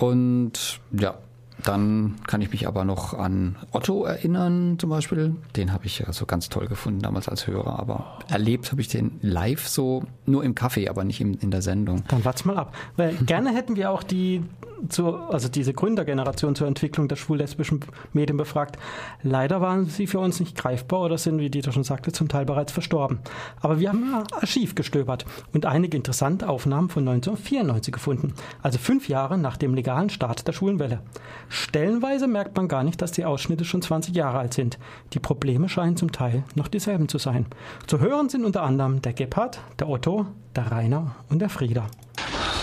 Und 0.00 0.80
ja, 0.90 1.16
dann 1.64 2.16
kann 2.26 2.40
ich 2.40 2.50
mich 2.50 2.66
aber 2.66 2.84
noch 2.84 3.14
an 3.14 3.56
Otto 3.72 4.04
erinnern, 4.04 4.76
zum 4.78 4.90
Beispiel. 4.90 5.34
Den 5.56 5.72
habe 5.72 5.86
ich 5.86 6.06
also 6.06 6.26
ganz 6.26 6.48
toll 6.48 6.66
gefunden 6.66 7.00
damals 7.00 7.28
als 7.28 7.46
Hörer. 7.46 7.78
Aber 7.78 8.18
erlebt 8.28 8.70
habe 8.70 8.80
ich 8.80 8.88
den 8.88 9.18
live 9.22 9.66
so 9.66 10.04
nur 10.26 10.44
im 10.44 10.54
Café, 10.54 10.88
aber 10.88 11.04
nicht 11.04 11.20
in, 11.20 11.34
in 11.34 11.50
der 11.50 11.62
Sendung. 11.62 12.04
Dann 12.08 12.24
warte 12.24 12.46
mal 12.46 12.56
ab. 12.56 12.74
Weil 12.96 13.14
gerne 13.26 13.54
hätten 13.54 13.76
wir 13.76 13.90
auch 13.90 14.02
die 14.02 14.42
zur, 14.88 15.32
also 15.32 15.48
diese 15.48 15.72
Gründergeneration 15.72 16.54
zur 16.54 16.66
Entwicklung 16.66 17.08
der 17.08 17.16
schwul-lesbischen 17.16 17.80
Medien 18.12 18.36
befragt. 18.36 18.78
Leider 19.22 19.60
waren 19.60 19.86
sie 19.86 20.06
für 20.06 20.20
uns 20.20 20.40
nicht 20.40 20.56
greifbar 20.56 21.00
oder 21.00 21.18
sind, 21.18 21.38
wie 21.40 21.50
Dieter 21.50 21.72
schon 21.72 21.84
sagte, 21.84 22.12
zum 22.12 22.28
Teil 22.28 22.44
bereits 22.44 22.72
verstorben. 22.72 23.18
Aber 23.60 23.80
wir 23.80 23.88
haben 23.88 24.14
Archiv 24.32 24.74
gestöbert 24.74 25.24
und 25.52 25.66
einige 25.66 25.96
interessante 25.96 26.48
Aufnahmen 26.48 26.88
von 26.88 27.06
1994 27.08 27.92
gefunden, 27.92 28.34
also 28.62 28.78
fünf 28.78 29.08
Jahre 29.08 29.38
nach 29.38 29.56
dem 29.56 29.74
legalen 29.74 30.10
Start 30.10 30.46
der 30.46 30.52
Schwulenwelle. 30.52 31.00
Stellenweise 31.48 32.26
merkt 32.26 32.56
man 32.56 32.68
gar 32.68 32.84
nicht, 32.84 33.00
dass 33.00 33.12
die 33.12 33.24
Ausschnitte 33.24 33.64
schon 33.64 33.82
20 33.82 34.14
Jahre 34.14 34.38
alt 34.38 34.54
sind. 34.54 34.78
Die 35.12 35.20
Probleme 35.20 35.68
scheinen 35.68 35.96
zum 35.96 36.12
Teil 36.12 36.44
noch 36.54 36.68
dieselben 36.68 37.08
zu 37.08 37.18
sein. 37.18 37.46
Zu 37.86 38.00
hören 38.00 38.28
sind 38.28 38.44
unter 38.44 38.62
anderem 38.62 39.02
der 39.02 39.12
Gebhard, 39.12 39.60
der 39.78 39.88
Otto, 39.88 40.26
der 40.54 40.70
Rainer 40.70 41.16
und 41.28 41.40
der 41.40 41.48
Frieda. 41.48 41.86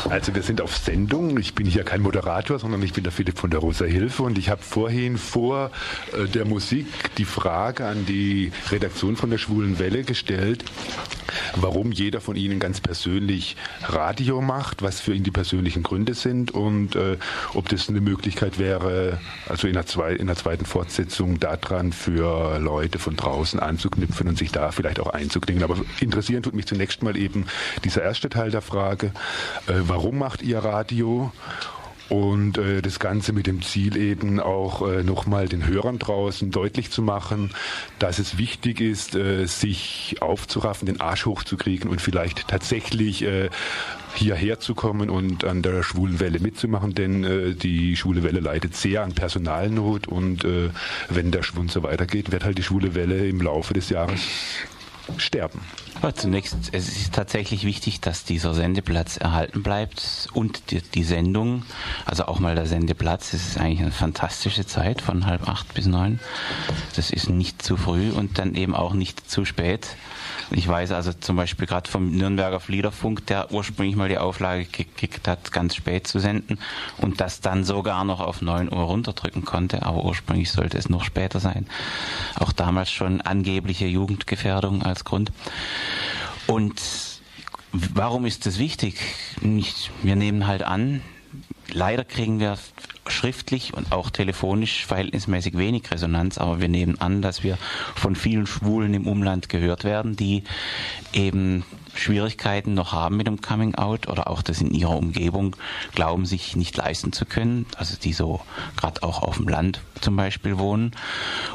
Also 0.10 0.36
wir 0.36 0.44
sind 0.44 0.62
auf 0.62 0.78
Sendung. 0.78 1.40
Ich 1.40 1.56
bin 1.56 1.66
hier 1.66 1.84
kein 1.84 2.02
Moderator, 2.02 2.60
sondern 2.60 2.82
ich 2.84 2.94
bin 2.94 3.04
der 3.04 3.12
Philipp 3.12 3.40
von 3.40 3.50
der 3.50 3.60
Rosa 3.60 3.86
Hilfe 3.86 4.22
und 4.22 4.38
ich 4.38 4.50
habe 4.50 4.62
vorhin 4.62 5.18
vor 5.18 5.72
äh, 6.14 6.28
der 6.28 6.46
Musik 6.46 6.86
die 7.18 7.26
Frage 7.26 7.88
an 7.88 8.06
die 8.06 8.52
Redaktion 8.70 9.16
von 9.16 9.32
der 9.32 9.40
Schwulen 9.40 9.80
Welle 9.80 10.04
gestellt, 10.04 10.64
warum 11.56 11.92
jeder 11.92 12.22
von 12.22 12.36
Ihnen 12.36 12.60
ganz 12.60 12.82
persönlich 12.82 13.56
Radio 13.82 14.42
macht, 14.42 14.84
was 14.84 15.00
für 15.00 15.14
ihn 15.14 15.24
die 15.24 15.32
persönlichen 15.32 15.82
Gründe 15.82 16.14
sind 16.14 16.52
und 16.52 16.96
äh, 16.96 17.18
ob 17.56 17.68
das 17.70 17.90
eine 17.90 18.00
Möglichkeit 18.00 18.60
wäre, 18.60 19.20
also 19.50 19.68
in 19.68 19.74
der, 19.74 19.88
zwei, 19.88 20.14
in 20.14 20.28
der 20.28 20.36
zweiten 20.36 20.66
Fortsetzung 20.66 21.40
daran 21.40 21.92
für 21.92 22.60
Leute 22.60 23.00
von 23.00 23.16
draußen 23.16 23.60
anzuknüpfen 23.60 24.28
und 24.28 24.38
sich 24.38 24.52
da 24.52 24.72
vielleicht 24.72 25.00
auch 25.00 25.10
einzuklingen. 25.10 25.64
Aber 25.64 25.78
interessieren 26.00 26.44
tut 26.44 26.54
mich 26.54 26.68
zunächst 26.68 27.02
mal 27.02 27.18
eben 27.18 27.48
dieser 27.84 28.04
erste 28.04 28.30
Teil 28.30 28.52
der 28.52 28.62
Frage. 28.62 29.12
Äh, 29.68 29.95
warum 29.96 30.18
macht 30.18 30.42
ihr 30.42 30.60
Radio? 30.60 31.32
Und 32.10 32.58
äh, 32.58 32.82
das 32.82 33.00
Ganze 33.00 33.32
mit 33.32 33.48
dem 33.48 33.62
Ziel 33.62 33.96
eben 33.96 34.42
auch 34.42 34.88
äh, 34.88 35.04
nochmal 35.04 35.48
den 35.48 35.66
Hörern 35.66 36.00
draußen 36.00 36.52
deutlich 36.52 36.92
zu 36.92 37.02
machen, 37.02 37.52
dass 37.98 38.20
es 38.20 38.38
wichtig 38.38 38.82
ist, 38.82 39.16
äh, 39.16 39.46
sich 39.46 40.18
aufzuraffen, 40.20 40.86
den 40.86 41.00
Arsch 41.00 41.26
hochzukriegen 41.26 41.90
und 41.90 42.02
vielleicht 42.02 42.50
tatsächlich 42.50 43.24
äh, 43.24 43.50
hierher 44.14 44.60
zu 44.60 44.76
kommen 44.76 45.10
und 45.10 45.46
an 45.46 45.62
der 45.62 45.82
schwulen 45.82 46.20
Welle 46.20 46.40
mitzumachen, 46.40 46.94
denn 46.94 47.24
äh, 47.24 47.54
die 47.54 47.96
schwule 47.96 48.22
Welle 48.22 48.42
leidet 48.42 48.76
sehr 48.76 49.02
an 49.02 49.14
Personalnot 49.14 50.08
und 50.08 50.44
äh, 50.44 50.70
wenn 51.10 51.32
der 51.32 51.42
Schwund 51.42 51.72
so 51.72 51.84
weitergeht, 51.84 52.32
wird 52.32 52.44
halt 52.44 52.58
die 52.58 52.64
schwule 52.64 52.94
Welle 52.96 53.28
im 53.28 53.42
Laufe 53.42 53.74
des 53.74 53.90
Jahres 53.90 54.20
sterben. 55.18 55.62
Aber 56.02 56.14
zunächst, 56.14 56.56
es 56.72 56.90
ist 56.90 57.14
tatsächlich 57.14 57.66
wichtig, 57.66 58.02
dass 58.02 58.26
dieser 58.26 58.54
Sendeplatz 58.54 59.18
erhalten 59.18 59.64
bleibt 59.64 60.28
und 60.34 60.72
die, 60.72 60.82
die 60.82 61.04
Sendung, 61.04 61.64
also 62.06 62.26
auch 62.26 62.40
mal 62.40 62.56
der 62.56 62.68
Sendeplatz, 62.68 63.34
es 63.34 63.48
ist 63.48 63.58
eigentlich 63.58 63.82
eine 63.82 63.92
fantastische 63.92 64.66
Zeit 64.66 65.02
von 65.02 65.26
halb 65.26 65.48
acht 65.48 65.74
bis 65.74 65.86
neun. 65.88 66.20
Das 66.96 67.10
ist 67.10 67.30
nicht 67.30 67.62
zu 67.62 67.78
früh 67.78 68.12
und 68.12 68.38
dann 68.38 68.56
eben 68.56 68.76
auch 68.76 68.94
nicht 68.94 69.30
zu 69.30 69.46
spät. 69.46 69.96
Ich 70.52 70.68
weiß 70.68 70.92
also 70.92 71.12
zum 71.12 71.38
Beispiel 71.38 71.66
gerade 71.66 71.90
vom 71.90 72.12
Nürnberger 72.12 72.60
Fliederfunk, 72.60 73.26
der 73.26 73.52
ursprünglich 73.52 73.96
mal 73.96 74.10
die 74.10 74.20
Auflage 74.20 74.66
gekickt 74.66 75.28
hat, 75.28 75.52
ganz 75.52 75.76
spät 75.76 76.08
zu 76.08 76.20
senden 76.20 76.60
und 76.98 77.20
das 77.20 77.42
dann 77.42 77.64
sogar 77.64 78.04
noch 78.04 78.20
auf 78.20 78.42
9 78.42 78.72
Uhr 78.72 78.84
runterdrücken 78.84 79.44
konnte, 79.44 79.84
aber 79.84 80.06
ursprünglich 80.06 80.52
sollte 80.52 80.78
es 80.78 80.88
noch 80.88 81.04
später 81.04 81.40
sein. 81.40 81.66
Auch 82.36 82.52
damals 82.52 82.92
schon 82.92 83.22
angebliche 83.22 83.88
Jugendgefährdung 83.88 84.84
als 84.84 85.04
Grund. 85.04 85.32
Und 86.48 86.82
warum 87.72 88.26
ist 88.26 88.46
das 88.46 88.60
wichtig? 88.60 89.00
wir 89.42 90.16
nehmen 90.16 90.48
halt 90.48 90.64
an, 90.64 91.02
leider 91.72 92.04
kriegen 92.04 92.40
wir 92.40 92.58
schriftlich 93.08 93.74
und 93.74 93.92
auch 93.92 94.10
telefonisch 94.10 94.86
verhältnismäßig 94.86 95.58
wenig 95.58 95.92
Resonanz, 95.92 96.38
aber 96.38 96.60
wir 96.60 96.70
nehmen 96.70 97.00
an, 97.00 97.22
dass 97.22 97.44
wir 97.44 97.58
von 97.96 98.16
vielen 98.16 98.48
Schwulen 98.48 98.94
im 98.94 99.08
Umland 99.08 99.50
gehört 99.50 99.84
werden, 99.84 100.16
die 100.16 100.44
eben 101.14 101.64
Schwierigkeiten 101.96 102.74
noch 102.74 102.94
haben 102.94 103.18
mit 103.18 103.28
dem 103.28 103.42
Coming 103.42 103.76
Out 103.76 104.08
oder 104.08 104.30
auch 104.30 104.42
das 104.42 104.62
in 104.62 104.72
ihrer 104.72 104.98
Umgebung 104.98 105.56
glauben, 105.94 106.26
sich 106.26 106.56
nicht 106.56 106.76
leisten 106.78 107.14
zu 107.14 107.26
können, 107.26 107.66
also 107.78 107.96
die 107.98 108.14
so 108.14 108.42
gerade 108.78 109.04
auch 109.04 109.22
auf 109.22 109.38
dem 109.38 109.48
Land 109.48 109.82
zum 110.02 110.16
Beispiel 110.16 110.58
wohnen. 110.58 110.92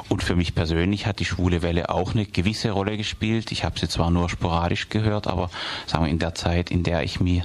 Und 0.09 0.22
für 0.22 0.36
mich 0.36 0.55
persönlich 0.55 1.07
hat 1.07 1.20
die 1.20 1.24
schwule 1.24 1.62
Welle 1.62 1.91
auch 1.91 2.12
eine 2.12 2.26
gewisse 2.26 2.70
Rolle 2.70 2.97
gespielt. 2.97 3.53
Ich 3.53 3.64
habe 3.64 3.78
sie 3.78 3.88
zwar 3.88 4.11
nur 4.11 4.28
sporadisch 4.28 4.88
gehört, 4.88 5.26
aber 5.26 5.51
sagen 5.86 6.05
wir 6.05 6.11
in 6.11 6.18
der 6.18 6.34
Zeit, 6.34 6.70
in 6.70 6.82
der 6.82 7.03
ich 7.03 7.20
mir 7.20 7.45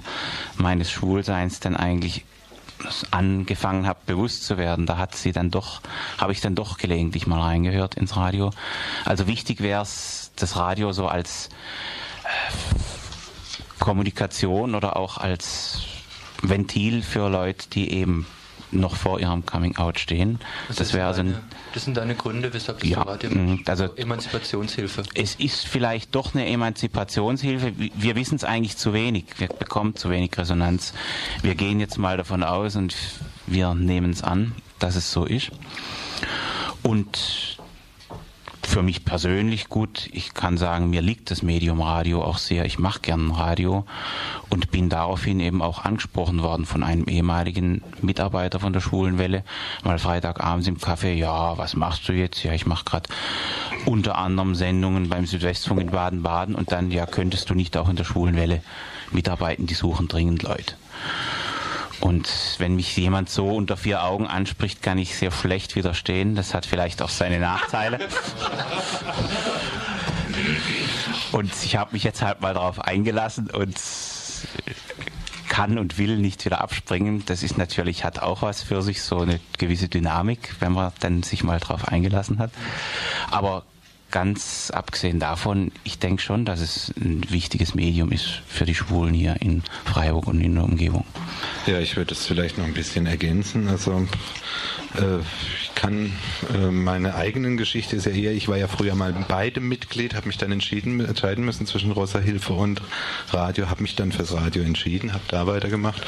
meines 0.57 0.91
Schwulseins 0.91 1.59
dann 1.59 1.75
eigentlich 1.75 2.25
angefangen 3.11 3.87
habe, 3.87 3.99
bewusst 4.05 4.45
zu 4.45 4.57
werden, 4.57 4.85
da 4.85 4.97
hat 4.97 5.15
sie 5.15 5.31
dann 5.31 5.51
doch, 5.51 5.81
habe 6.17 6.31
ich 6.31 6.41
dann 6.41 6.55
doch 6.55 6.77
gelegentlich 6.77 7.27
mal 7.27 7.41
reingehört 7.41 7.95
ins 7.95 8.15
Radio. 8.15 8.51
Also 9.05 9.27
wichtig 9.27 9.61
wäre 9.61 9.81
es, 9.81 10.31
das 10.35 10.57
Radio 10.57 10.91
so 10.91 11.07
als 11.07 11.49
Kommunikation 13.79 14.75
oder 14.75 14.95
auch 14.97 15.17
als 15.17 15.81
Ventil 16.41 17.01
für 17.01 17.29
Leute, 17.29 17.69
die 17.69 17.91
eben 17.91 18.25
noch 18.71 18.95
vor 18.95 19.19
ihrem 19.19 19.45
Coming 19.45 19.77
Out 19.77 19.99
stehen. 19.99 20.39
Das, 20.67 20.77
das 20.77 20.93
wäre 20.93 21.07
also 21.07 21.21
ein, 21.21 21.37
Das 21.73 21.85
sind 21.85 21.97
deine 21.97 22.15
Gründe, 22.15 22.53
weshalb 22.53 22.79
du 22.79 22.87
ja, 22.87 23.01
Radio 23.01 23.29
mm, 23.29 23.63
also 23.65 23.85
Emanzipationshilfe. 23.95 25.03
Es 25.13 25.35
ist 25.35 25.67
vielleicht 25.67 26.15
doch 26.15 26.33
eine 26.33 26.45
Emanzipationshilfe. 26.47 27.73
Wir 27.77 28.15
wissen 28.15 28.35
es 28.35 28.43
eigentlich 28.43 28.77
zu 28.77 28.93
wenig. 28.93 29.25
Wir 29.37 29.47
bekommen 29.47 29.95
zu 29.95 30.09
wenig 30.09 30.37
Resonanz. 30.37 30.93
Wir 31.41 31.55
gehen 31.55 31.79
jetzt 31.79 31.97
mal 31.97 32.17
davon 32.17 32.43
aus 32.43 32.75
und 32.75 32.95
wir 33.47 33.73
nehmen 33.75 34.11
es 34.11 34.23
an, 34.23 34.53
dass 34.79 34.95
es 34.95 35.11
so 35.11 35.25
ist. 35.25 35.51
Und 36.83 37.57
für 38.67 38.81
mich 38.81 39.05
persönlich 39.05 39.69
gut. 39.69 40.09
Ich 40.11 40.33
kann 40.33 40.57
sagen, 40.57 40.89
mir 40.89 41.01
liegt 41.01 41.31
das 41.31 41.41
Medium 41.41 41.81
Radio 41.81 42.23
auch 42.23 42.37
sehr. 42.37 42.65
Ich 42.65 42.79
mache 42.79 42.99
gern 43.01 43.31
Radio 43.31 43.85
und 44.49 44.71
bin 44.71 44.89
daraufhin 44.89 45.39
eben 45.39 45.61
auch 45.61 45.83
angesprochen 45.83 46.41
worden 46.41 46.65
von 46.65 46.83
einem 46.83 47.05
ehemaligen 47.05 47.81
Mitarbeiter 48.01 48.59
von 48.59 48.73
der 48.73 48.81
Schulenwelle. 48.81 49.43
Mal 49.83 49.99
Freitagabends 49.99 50.67
im 50.67 50.77
Café, 50.77 51.13
ja, 51.13 51.57
was 51.57 51.75
machst 51.75 52.07
du 52.07 52.13
jetzt? 52.13 52.43
Ja, 52.43 52.53
ich 52.53 52.65
mache 52.65 52.85
gerade 52.85 53.09
unter 53.85 54.17
anderem 54.17 54.55
Sendungen 54.55 55.09
beim 55.09 55.25
Südwestfunk 55.25 55.81
in 55.81 55.91
Baden-Baden 55.91 56.55
und 56.55 56.71
dann, 56.71 56.91
ja, 56.91 57.05
könntest 57.05 57.49
du 57.49 57.53
nicht 57.53 57.77
auch 57.77 57.89
in 57.89 57.95
der 57.95 58.03
Schulenwelle 58.03 58.61
mitarbeiten? 59.11 59.67
Die 59.67 59.73
suchen 59.73 60.07
dringend 60.07 60.43
Leute. 60.43 60.75
Und 62.01 62.29
wenn 62.57 62.75
mich 62.75 62.95
jemand 62.97 63.29
so 63.29 63.47
unter 63.47 63.77
vier 63.77 64.03
Augen 64.03 64.27
anspricht, 64.27 64.81
kann 64.81 64.97
ich 64.97 65.15
sehr 65.15 65.31
schlecht 65.31 65.75
widerstehen. 65.75 66.35
Das 66.35 66.53
hat 66.53 66.65
vielleicht 66.65 67.01
auch 67.01 67.09
seine 67.09 67.39
Nachteile. 67.39 67.99
Und 71.31 71.51
ich 71.63 71.75
habe 71.75 71.93
mich 71.93 72.03
jetzt 72.03 72.21
halt 72.21 72.41
mal 72.41 72.53
darauf 72.53 72.79
eingelassen 72.79 73.49
und 73.49 73.79
kann 75.49 75.77
und 75.77 75.97
will 75.97 76.17
nicht 76.17 76.43
wieder 76.45 76.61
abspringen. 76.61 77.23
Das 77.25 77.43
ist 77.43 77.57
natürlich, 77.57 78.03
hat 78.03 78.19
auch 78.19 78.41
was 78.41 78.61
für 78.61 78.81
sich, 78.81 79.01
so 79.01 79.19
eine 79.19 79.39
gewisse 79.57 79.87
Dynamik, 79.87 80.55
wenn 80.59 80.73
man 80.73 80.91
dann 80.99 81.23
sich 81.23 81.43
mal 81.43 81.59
darauf 81.59 81.87
eingelassen 81.87 82.39
hat. 82.39 82.51
Aber 83.31 83.63
ganz 84.15 84.71
abgesehen 84.71 85.19
davon, 85.19 85.73
ich 85.83 85.99
denke 85.99 86.21
schon, 86.21 86.45
dass 86.45 86.61
es 86.61 86.93
ein 86.95 87.29
wichtiges 87.29 87.75
Medium 87.75 88.13
ist 88.13 88.43
für 88.47 88.65
die 88.65 88.73
Schwulen 88.73 89.13
hier 89.13 89.35
in 89.41 89.61
Freiburg 89.83 90.27
und 90.27 90.39
in 90.39 90.55
der 90.55 90.63
Umgebung. 90.63 91.03
Ja, 91.67 91.79
ich 91.79 91.97
würde 91.97 92.13
es 92.13 92.25
vielleicht 92.25 92.57
noch 92.57 92.63
ein 92.63 92.73
bisschen 92.73 93.07
ergänzen. 93.07 93.67
Also 93.67 94.07
äh, 94.93 95.19
ich 95.61 95.75
kann 95.75 96.13
äh, 96.53 96.71
meine 96.71 97.15
eigenen 97.15 97.57
Geschichte 97.57 97.97
ist 97.97 98.05
ja 98.05 98.13
eher, 98.13 98.31
ich 98.31 98.47
war 98.47 98.55
ja 98.55 98.69
früher 98.69 98.95
mal 98.95 99.13
beide 99.27 99.59
Mitglied, 99.59 100.15
habe 100.15 100.27
mich 100.27 100.37
dann 100.37 100.53
entschieden, 100.53 101.01
entscheiden 101.01 101.43
müssen 101.43 101.67
zwischen 101.67 101.91
Rosa 101.91 102.19
Hilfe 102.19 102.53
und 102.53 102.81
Radio, 103.31 103.69
habe 103.69 103.81
mich 103.81 103.97
dann 103.97 104.13
fürs 104.13 104.31
Radio 104.31 104.63
entschieden, 104.63 105.11
habe 105.11 105.25
da 105.27 105.45
weitergemacht. 105.45 106.01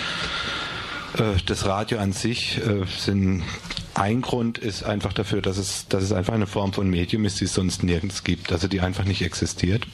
Äh, 1.18 1.42
das 1.46 1.66
Radio 1.66 2.00
an 2.00 2.14
sich 2.14 2.58
äh, 2.66 2.86
sind 2.88 3.44
ein 3.98 4.22
Grund 4.22 4.58
ist 4.60 4.84
einfach 4.84 5.12
dafür, 5.14 5.42
dass 5.42 5.58
es, 5.58 5.88
dass 5.88 6.04
es 6.04 6.12
einfach 6.12 6.34
eine 6.34 6.48
Form 6.48 6.72
von 6.72 6.90
Medium 6.90 7.26
ist, 7.26 7.40
die 7.40 7.46
es 7.46 7.54
sonst 7.54 7.84
nirgends 7.84 8.24
gibt, 8.24 8.52
also 8.52 8.68
die 8.68 8.82
einfach 8.82 9.06
nicht 9.06 9.24
existiert. 9.24 9.88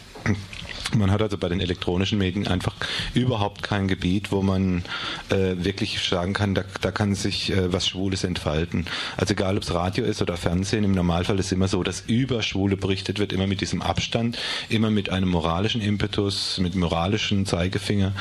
Man 0.96 1.12
hat 1.12 1.22
also 1.22 1.38
bei 1.38 1.50
den 1.50 1.60
elektronischen 1.60 2.18
Medien 2.18 2.48
einfach 2.48 2.76
überhaupt 3.14 3.64
kein 3.64 3.88
Gebiet, 3.88 4.32
wo 4.32 4.42
man 4.42 4.84
äh, 5.30 5.56
wirklich 5.58 6.00
sagen 6.08 6.34
kann, 6.34 6.56
da, 6.56 6.64
da 6.82 6.92
kann 6.92 7.16
sich 7.16 7.52
äh, 7.52 7.72
was 7.72 7.88
Schwules 7.88 8.24
entfalten. 8.24 8.86
Also 9.18 9.34
egal, 9.34 9.58
ob 9.58 9.64
es 9.64 9.74
Radio 9.74 10.06
ist 10.06 10.22
oder 10.22 10.38
Fernsehen, 10.38 10.84
im 10.84 10.92
Normalfall 10.94 11.40
ist 11.40 11.48
es 11.48 11.52
immer 11.52 11.68
so, 11.68 11.84
dass 11.84 12.02
über 12.08 12.42
Schwule 12.42 12.78
berichtet 12.78 13.20
wird, 13.20 13.34
immer 13.34 13.48
mit 13.48 13.62
diesem 13.62 13.82
Abstand, 13.82 14.38
immer 14.70 14.92
mit 14.92 15.10
einem 15.10 15.30
moralischen 15.30 15.82
Impetus, 15.82 16.60
mit 16.60 16.76
moralischen 16.76 17.46
Zeigefinger 17.46 18.14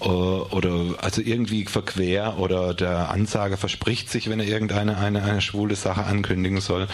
äh, 0.00 0.04
oder 0.04 0.94
also 1.00 1.20
irgendwie 1.20 1.64
verquer 1.66 2.38
oder 2.38 2.74
der 2.74 3.10
Ansager 3.10 3.56
verspricht 3.56 4.10
sich, 4.10 4.28
wenn 4.30 4.40
er 4.40 4.46
irgendeine 4.46 4.98
eine, 4.98 5.22
eine 5.22 5.40
schwule 5.40 5.76
Sache 5.76 6.04
ankündigen 6.04 6.60
soll. 6.60 6.86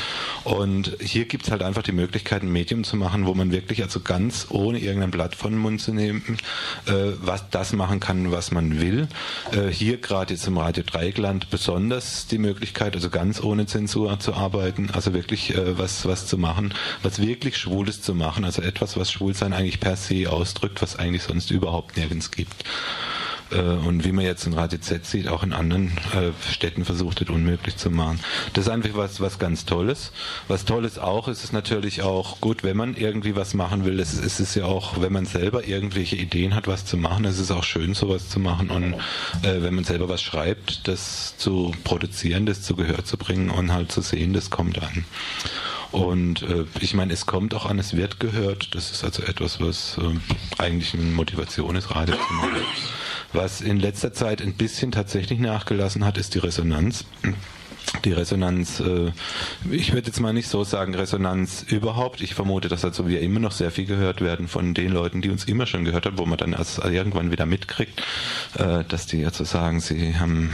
Und 0.45 0.97
hier 1.01 1.25
gibt 1.27 1.45
es 1.45 1.51
halt 1.51 1.63
einfach 1.63 1.83
die 1.83 1.93
Möglichkeit, 1.93 2.43
ein 2.43 2.53
Medium 2.53 2.85
zu 2.85 2.97
machen, 2.97 3.27
wo 3.27 3.35
man 3.35 3.53
wirklich 3.53 3.83
also 3.83 4.01
ganz 4.01 4.47
ohne 4.51 4.79
irgendein 4.79 5.11
Blatt 5.21 5.35
von 5.35 5.53
den 5.53 5.61
Mund 5.61 5.83
zu 5.83 5.93
nehmen, 5.93 6.39
äh, 6.87 6.93
was 7.21 7.51
das 7.51 7.75
machen 7.75 8.01
kann, 8.01 8.33
was 8.33 8.53
man 8.53 8.81
will. 8.81 9.07
Äh, 9.53 9.69
hier 9.69 9.99
gerade 9.99 10.33
jetzt 10.33 10.47
im 10.47 10.57
Radio 10.57 10.83
Dreieckland 10.83 11.51
besonders 11.51 12.27
die 12.27 12.39
Möglichkeit, 12.39 12.95
also 12.95 13.11
ganz 13.11 13.43
ohne 13.43 13.67
Zensur 13.67 14.19
zu 14.19 14.33
arbeiten, 14.33 14.89
also 14.95 15.13
wirklich 15.13 15.55
äh, 15.55 15.79
was, 15.79 16.07
was 16.07 16.27
zu 16.27 16.39
machen, 16.39 16.73
was 17.03 17.21
wirklich 17.21 17.59
Schwules 17.59 18.01
zu 18.01 18.15
machen, 18.15 18.47
also 18.47 18.63
etwas, 18.63 18.97
was 18.97 19.13
Schwulsein 19.13 19.53
eigentlich 19.53 19.79
per 19.79 19.97
se 19.97 20.33
ausdrückt, 20.33 20.81
was 20.81 20.99
eigentlich 20.99 21.25
sonst 21.25 21.51
überhaupt 21.51 21.99
nirgends 21.99 22.31
gibt. 22.31 22.65
Äh, 23.51 23.61
und 23.61 24.05
wie 24.05 24.13
man 24.13 24.25
jetzt 24.25 24.47
in 24.47 24.55
Radio 24.55 24.79
Z 24.79 25.07
sieht, 25.07 25.29
auch 25.29 25.43
in 25.43 25.53
anderen 25.53 25.89
äh, 26.15 26.31
Städten 26.53 26.85
versucht 26.85 27.21
wird, 27.21 27.31
unmöglich 27.31 27.77
zu 27.77 27.91
machen. 27.91 28.21
Das 28.53 28.67
ist 28.67 28.71
einfach 28.71 28.91
was, 28.95 29.21
was 29.21 29.39
ganz 29.39 29.65
Tolles. 29.65 30.13
Was 30.49 30.65
Tolles 30.65 30.99
auch 30.99 31.29
ist 31.29 31.45
es 31.45 31.53
natürlich 31.53 32.03
auch 32.03 32.41
gut, 32.41 32.63
wenn 32.63 32.77
man 32.77 32.95
irgendwie 32.95 33.37
was 33.37 33.55
machen 33.55 33.85
will. 33.85 34.01
Es 34.01 34.15
ist 34.15 34.41
es 34.41 34.55
ja 34.55 34.65
auch, 34.65 35.01
wenn 35.01 35.13
man 35.13 35.27
selber 35.27 35.67
irgendwelche 35.67 36.17
Ideen 36.17 36.55
hat, 36.55 36.67
was 36.67 36.85
zu 36.85 36.97
machen, 36.97 37.25
es 37.25 37.39
ist 37.39 37.51
auch 37.51 37.65
schön, 37.65 37.95
sowas 37.95 38.29
zu 38.29 38.41
machen. 38.41 38.71
Und 38.71 38.95
äh, 39.43 39.63
wenn 39.63 39.75
man 39.75 39.85
selber 39.85 40.09
was 40.09 40.23
schreibt, 40.23 40.89
das 40.89 41.37
zu 41.37 41.75
produzieren, 41.85 42.47
das 42.47 42.63
zu 42.63 42.77
Gehör 42.77 43.05
zu 43.05 43.17
bringen 43.17 43.51
und 43.51 43.73
halt 43.73 43.93
zu 43.93 44.01
sehen, 44.01 44.33
das 44.33 44.51
kommt 44.51 44.83
an. 44.83 45.05
Und 45.93 46.43
äh, 46.43 46.67
ich 46.81 46.95
meine, 46.95 47.13
es 47.13 47.27
kommt 47.27 47.53
auch 47.55 47.67
an, 47.67 47.79
es 47.79 47.97
wird 47.97 48.21
gehört. 48.21 48.75
Das 48.75 48.93
ist 48.93 49.03
also 49.03 49.23
etwas, 49.23 49.61
was 49.61 49.99
äh, 49.99 50.63
eigentlich 50.63 50.95
eine 50.95 51.03
Motivation 51.05 51.75
ist, 51.75 51.95
Radio 51.95 52.15
zu 52.15 52.35
machen. 52.35 52.63
Was 53.33 53.61
in 53.61 53.79
letzter 53.79 54.13
Zeit 54.13 54.43
ein 54.43 54.55
bisschen 54.55 54.93
tatsächlich 54.93 55.39
nachgelassen 55.39 56.05
hat, 56.05 56.19
ist 56.19 56.35
die 56.35 56.41
Resonanz 56.41 57.05
die 58.05 58.13
Resonanz, 58.13 58.81
äh, 58.81 59.13
ich 59.71 59.93
würde 59.93 60.09
jetzt 60.09 60.21
mal 60.21 60.33
nicht 60.33 60.49
so 60.49 60.65
sagen 60.65 60.95
Resonanz 60.95 61.65
überhaupt. 61.69 62.21
Ich 62.21 62.35
vermute, 62.35 62.69
dass 62.69 62.85
also 62.85 63.09
wir 63.09 63.21
immer 63.21 63.41
noch 63.41 63.53
sehr 63.53 63.71
viel 63.71 63.87
gehört 63.87 64.21
werden 64.21 64.49
von 64.49 64.75
den 64.75 64.93
Leuten, 64.93 65.23
die 65.23 65.31
uns 65.31 65.45
immer 65.45 65.67
schon 65.67 65.85
gehört 65.85 66.07
haben, 66.07 66.19
wo 66.19 66.27
man 66.27 66.39
dann 66.39 66.53
erst 66.53 66.79
irgendwann 66.79 67.31
wieder 67.31 67.47
mitkriegt, 67.47 68.03
äh, 68.57 68.85
dass 68.85 69.07
die 69.07 69.25
also 69.25 69.45
sagen, 69.45 69.81
sie 69.81 70.19
haben 70.19 70.51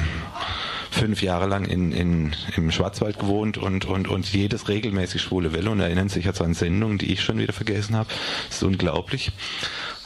fünf 0.90 1.22
Jahre 1.22 1.46
lang 1.46 1.66
in, 1.66 1.92
in, 1.92 2.34
im 2.56 2.70
Schwarzwald 2.70 3.18
gewohnt 3.18 3.58
und, 3.58 3.84
und, 3.84 4.08
und 4.08 4.32
jedes 4.32 4.68
regelmäßig 4.68 5.20
schwule 5.20 5.52
Welle 5.52 5.70
und 5.70 5.80
erinnern 5.80 6.08
sich 6.08 6.26
also 6.26 6.42
an 6.42 6.54
Sendungen, 6.54 6.96
die 6.96 7.12
ich 7.12 7.22
schon 7.22 7.38
wieder 7.38 7.52
vergessen 7.52 7.96
habe. 7.96 8.08
Das 8.48 8.56
ist 8.56 8.62
unglaublich. 8.62 9.32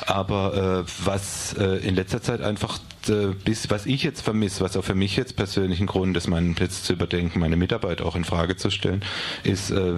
Aber 0.06 0.84
äh, 0.86 0.90
was 1.04 1.54
äh, 1.54 1.76
in 1.86 1.94
letzter 1.94 2.22
Zeit 2.22 2.40
einfach 2.40 2.78
äh, 3.08 3.28
bis, 3.44 3.70
was 3.70 3.86
ich 3.86 4.02
jetzt 4.02 4.20
vermisse, 4.20 4.62
was 4.62 4.76
auch 4.76 4.84
für 4.84 4.94
mich 4.94 5.16
jetzt 5.16 5.36
persönlich 5.36 5.80
ein 5.80 5.86
Grund 5.86 6.16
ist, 6.16 6.28
meinen 6.28 6.54
Platz 6.54 6.82
zu 6.82 6.92
überdenken, 6.92 7.38
meine 7.40 7.56
Mitarbeit 7.56 8.02
auch 8.02 8.16
in 8.16 8.24
Frage 8.24 8.56
zu 8.56 8.70
stellen, 8.70 9.04
ist, 9.42 9.70
äh, 9.70 9.94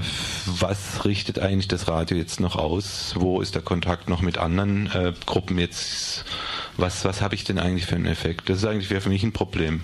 was 0.46 1.05
richtet 1.05 1.38
eigentlich 1.38 1.68
das 1.68 1.88
Radio 1.88 2.16
jetzt 2.16 2.40
noch 2.40 2.57
aus? 2.57 3.14
Wo 3.16 3.40
ist 3.40 3.55
der 3.55 3.62
Kontakt 3.62 4.09
noch 4.09 4.22
mit 4.22 4.38
anderen 4.38 4.86
äh, 4.92 5.12
Gruppen 5.26 5.59
jetzt? 5.59 6.24
Was, 6.77 7.05
was 7.05 7.20
habe 7.20 7.35
ich 7.35 7.45
denn 7.45 7.59
eigentlich 7.59 7.87
für 7.87 7.97
einen 7.97 8.07
Effekt? 8.07 8.49
Das 8.49 8.59
ist 8.59 8.64
eigentlich 8.64 8.89
für 8.89 9.09
mich 9.09 9.23
ein 9.23 9.33
Problem, 9.33 9.83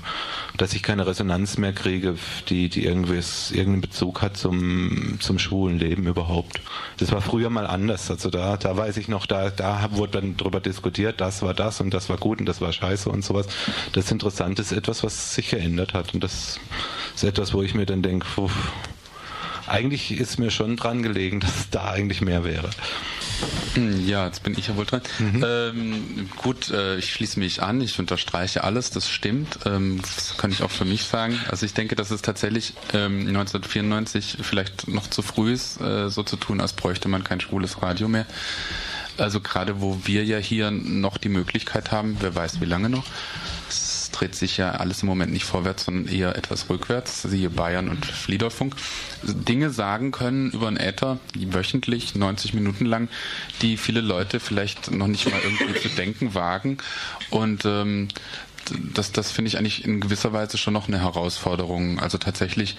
dass 0.57 0.72
ich 0.72 0.82
keine 0.82 1.07
Resonanz 1.07 1.59
mehr 1.59 1.72
kriege, 1.72 2.16
die, 2.49 2.68
die 2.68 2.84
irgendwas, 2.84 3.51
irgendeinen 3.51 3.82
Bezug 3.82 4.22
hat 4.22 4.36
zum, 4.36 5.18
zum 5.20 5.39
schwulen 5.39 5.78
Leben 5.78 6.07
überhaupt. 6.07 6.61
Das 6.97 7.12
war 7.12 7.20
früher 7.20 7.51
mal 7.51 7.66
anders. 7.66 8.11
Also 8.11 8.30
da, 8.30 8.57
da 8.57 8.76
weiß 8.76 8.97
ich 8.97 9.09
noch, 9.09 9.26
da, 9.26 9.51
da 9.51 9.91
wurde 9.93 10.20
dann 10.20 10.36
drüber 10.36 10.61
diskutiert, 10.61 11.20
das 11.20 11.43
war 11.43 11.53
das 11.53 11.80
und 11.80 11.93
das 11.93 12.09
war 12.09 12.16
gut 12.16 12.41
und 12.41 12.47
das 12.47 12.61
war 12.61 12.72
scheiße 12.72 13.11
und 13.11 13.22
sowas. 13.22 13.47
Das 13.93 14.11
Interessante 14.11 14.62
ist 14.62 14.72
etwas, 14.72 15.05
was 15.05 15.34
sich 15.34 15.51
geändert 15.51 15.93
hat. 15.95 16.14
Und 16.14 16.24
das 16.24 16.59
ist 17.14 17.24
etwas, 17.24 17.53
wo 17.53 17.62
ich 17.62 17.74
mir 17.74 17.86
dann 17.86 18.03
denke, 18.03 18.26
eigentlich 19.70 20.12
ist 20.12 20.38
mir 20.38 20.50
schon 20.50 20.76
dran 20.76 21.02
gelegen, 21.02 21.40
dass 21.40 21.56
es 21.56 21.70
da 21.70 21.90
eigentlich 21.90 22.20
mehr 22.20 22.44
wäre. 22.44 22.70
Hm, 23.74 24.06
ja, 24.06 24.26
jetzt 24.26 24.42
bin 24.42 24.58
ich 24.58 24.68
ja 24.68 24.76
wohl 24.76 24.86
dran. 24.86 25.02
Mhm. 25.18 25.44
Ähm, 25.46 26.28
gut, 26.36 26.70
äh, 26.70 26.96
ich 26.96 27.12
schließe 27.12 27.38
mich 27.38 27.62
an, 27.62 27.80
ich 27.80 27.98
unterstreiche 27.98 28.64
alles, 28.64 28.90
das 28.90 29.08
stimmt. 29.08 29.60
Ähm, 29.64 30.00
das 30.02 30.36
kann 30.36 30.50
ich 30.50 30.62
auch 30.62 30.70
für 30.70 30.84
mich 30.84 31.04
sagen. 31.04 31.38
Also 31.48 31.64
ich 31.64 31.74
denke, 31.74 31.94
dass 31.94 32.10
es 32.10 32.22
tatsächlich 32.22 32.74
ähm, 32.92 33.28
1994 33.28 34.38
vielleicht 34.42 34.88
noch 34.88 35.08
zu 35.08 35.22
früh 35.22 35.52
ist, 35.52 35.80
äh, 35.80 36.08
so 36.10 36.22
zu 36.22 36.36
tun, 36.36 36.60
als 36.60 36.72
bräuchte 36.72 37.08
man 37.08 37.22
kein 37.22 37.40
schwules 37.40 37.82
Radio 37.82 38.08
mehr. 38.08 38.26
Also 39.18 39.40
gerade 39.40 39.80
wo 39.80 40.00
wir 40.04 40.24
ja 40.24 40.38
hier 40.38 40.70
noch 40.70 41.18
die 41.18 41.28
Möglichkeit 41.28 41.90
haben, 41.90 42.16
wer 42.20 42.34
weiß 42.34 42.60
wie 42.60 42.66
lange 42.66 42.88
noch, 42.88 43.04
dreht 44.18 44.34
sich 44.34 44.56
ja 44.56 44.72
alles 44.72 45.02
im 45.02 45.08
Moment 45.08 45.32
nicht 45.32 45.44
vorwärts, 45.44 45.84
sondern 45.84 46.12
eher 46.12 46.34
etwas 46.36 46.68
rückwärts, 46.68 47.22
siehe 47.22 47.50
Bayern 47.50 47.88
und 47.88 48.04
Fliederfunk, 48.04 48.74
Dinge 49.22 49.70
sagen 49.70 50.10
können 50.10 50.50
über 50.50 50.66
einen 50.66 50.76
Äther, 50.76 51.20
wöchentlich, 51.34 52.14
90 52.14 52.54
Minuten 52.54 52.84
lang, 52.84 53.08
die 53.62 53.76
viele 53.76 54.00
Leute 54.00 54.40
vielleicht 54.40 54.90
noch 54.90 55.06
nicht 55.06 55.30
mal 55.30 55.40
irgendwie 55.42 55.80
zu 55.80 55.88
denken 55.88 56.34
wagen. 56.34 56.78
Und 57.30 57.64
ähm, 57.64 58.08
das, 58.94 59.12
das 59.12 59.30
finde 59.30 59.48
ich 59.48 59.58
eigentlich 59.58 59.84
in 59.84 60.00
gewisser 60.00 60.32
Weise 60.32 60.58
schon 60.58 60.74
noch 60.74 60.88
eine 60.88 61.00
Herausforderung. 61.00 61.98
Also 62.00 62.18
tatsächlich 62.18 62.76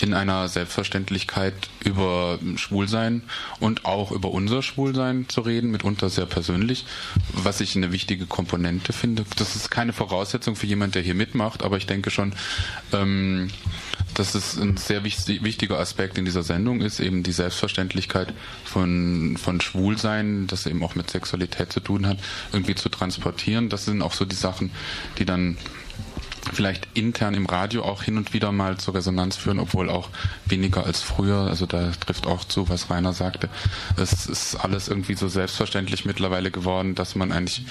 in 0.00 0.14
einer 0.14 0.48
Selbstverständlichkeit 0.48 1.54
über 1.84 2.38
Schwulsein 2.56 3.22
und 3.60 3.84
auch 3.84 4.12
über 4.12 4.30
unser 4.30 4.62
Schwulsein 4.62 5.28
zu 5.28 5.40
reden, 5.42 5.70
mitunter 5.70 6.10
sehr 6.10 6.26
persönlich, 6.26 6.84
was 7.32 7.60
ich 7.60 7.76
eine 7.76 7.92
wichtige 7.92 8.26
Komponente 8.26 8.92
finde. 8.92 9.24
Das 9.36 9.56
ist 9.56 9.70
keine 9.70 9.92
Voraussetzung 9.92 10.56
für 10.56 10.66
jemand, 10.66 10.94
der 10.94 11.02
hier 11.02 11.14
mitmacht, 11.14 11.62
aber 11.62 11.76
ich 11.76 11.86
denke 11.86 12.10
schon, 12.10 12.34
ähm, 12.92 13.48
dass 14.14 14.34
es 14.34 14.58
ein 14.58 14.76
sehr 14.76 15.04
wichtiger 15.04 15.78
Aspekt 15.78 16.18
in 16.18 16.24
dieser 16.24 16.42
Sendung 16.42 16.80
ist, 16.80 17.00
eben 17.00 17.22
die 17.22 17.32
Selbstverständlichkeit 17.32 18.32
von, 18.64 19.36
von 19.36 19.60
Schwulsein, 19.60 20.46
das 20.46 20.66
eben 20.66 20.82
auch 20.82 20.94
mit 20.94 21.10
Sexualität 21.10 21.72
zu 21.72 21.80
tun 21.80 22.06
hat, 22.06 22.18
irgendwie 22.52 22.74
zu 22.74 22.88
transportieren. 22.88 23.68
Das 23.68 23.84
sind 23.84 24.02
auch 24.02 24.12
so 24.12 24.24
die 24.24 24.36
Sachen, 24.36 24.70
die 25.18 25.24
dann 25.24 25.56
vielleicht 26.52 26.88
intern 26.94 27.34
im 27.34 27.46
Radio 27.46 27.84
auch 27.84 28.02
hin 28.02 28.16
und 28.16 28.32
wieder 28.32 28.52
mal 28.52 28.78
zur 28.78 28.94
Resonanz 28.94 29.36
führen, 29.36 29.58
obwohl 29.58 29.88
auch 29.88 30.08
weniger 30.46 30.84
als 30.84 31.02
früher. 31.02 31.42
Also 31.48 31.66
da 31.66 31.90
trifft 31.92 32.26
auch 32.26 32.44
zu, 32.44 32.68
was 32.68 32.90
Rainer 32.90 33.12
sagte. 33.12 33.48
Es 33.96 34.26
ist 34.26 34.56
alles 34.56 34.88
irgendwie 34.88 35.14
so 35.14 35.28
selbstverständlich 35.28 36.04
mittlerweile 36.04 36.50
geworden, 36.50 36.94
dass 36.94 37.14
man 37.14 37.32
eigentlich 37.32 37.64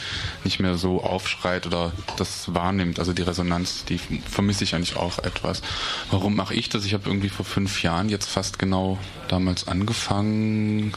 nicht 0.43 0.59
mehr 0.59 0.75
so 0.75 1.03
aufschreit 1.03 1.67
oder 1.67 1.91
das 2.17 2.53
wahrnimmt. 2.53 2.99
Also 2.99 3.13
die 3.13 3.23
Resonanz, 3.23 3.85
die 3.85 3.99
vermisse 4.29 4.63
ich 4.63 4.75
eigentlich 4.75 4.95
auch 4.95 5.19
etwas. 5.19 5.61
Warum 6.09 6.35
mache 6.35 6.53
ich 6.53 6.69
das? 6.69 6.85
Ich 6.85 6.93
habe 6.93 7.09
irgendwie 7.09 7.29
vor 7.29 7.45
fünf 7.45 7.83
Jahren 7.83 8.09
jetzt 8.09 8.29
fast 8.29 8.59
genau 8.59 8.97
damals 9.27 9.67
angefangen, 9.67 10.93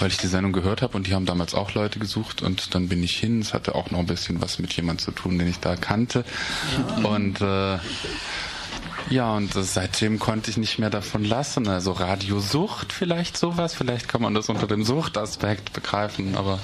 weil 0.00 0.08
ich 0.08 0.16
die 0.16 0.26
Sendung 0.26 0.52
gehört 0.52 0.82
habe 0.82 0.96
und 0.96 1.06
die 1.06 1.14
haben 1.14 1.26
damals 1.26 1.54
auch 1.54 1.74
Leute 1.74 1.98
gesucht 1.98 2.42
und 2.42 2.74
dann 2.74 2.88
bin 2.88 3.02
ich 3.02 3.16
hin. 3.16 3.40
Es 3.40 3.52
hatte 3.52 3.74
auch 3.74 3.90
noch 3.90 3.98
ein 3.98 4.06
bisschen 4.06 4.40
was 4.40 4.58
mit 4.58 4.72
jemand 4.74 5.00
zu 5.00 5.10
tun, 5.10 5.38
den 5.38 5.48
ich 5.48 5.58
da 5.58 5.76
kannte. 5.76 6.24
Ja. 6.76 6.97
Und 7.04 7.40
äh, 7.40 7.78
ja, 9.10 9.34
und 9.34 9.52
seitdem 9.54 10.18
konnte 10.18 10.50
ich 10.50 10.56
nicht 10.56 10.78
mehr 10.78 10.90
davon 10.90 11.24
lassen. 11.24 11.68
Also 11.68 11.92
Radiosucht 11.92 12.92
vielleicht 12.92 13.36
sowas, 13.36 13.74
vielleicht 13.74 14.08
kann 14.08 14.22
man 14.22 14.34
das 14.34 14.48
unter 14.48 14.66
dem 14.66 14.84
Suchtaspekt 14.84 15.72
begreifen, 15.72 16.36
aber. 16.36 16.58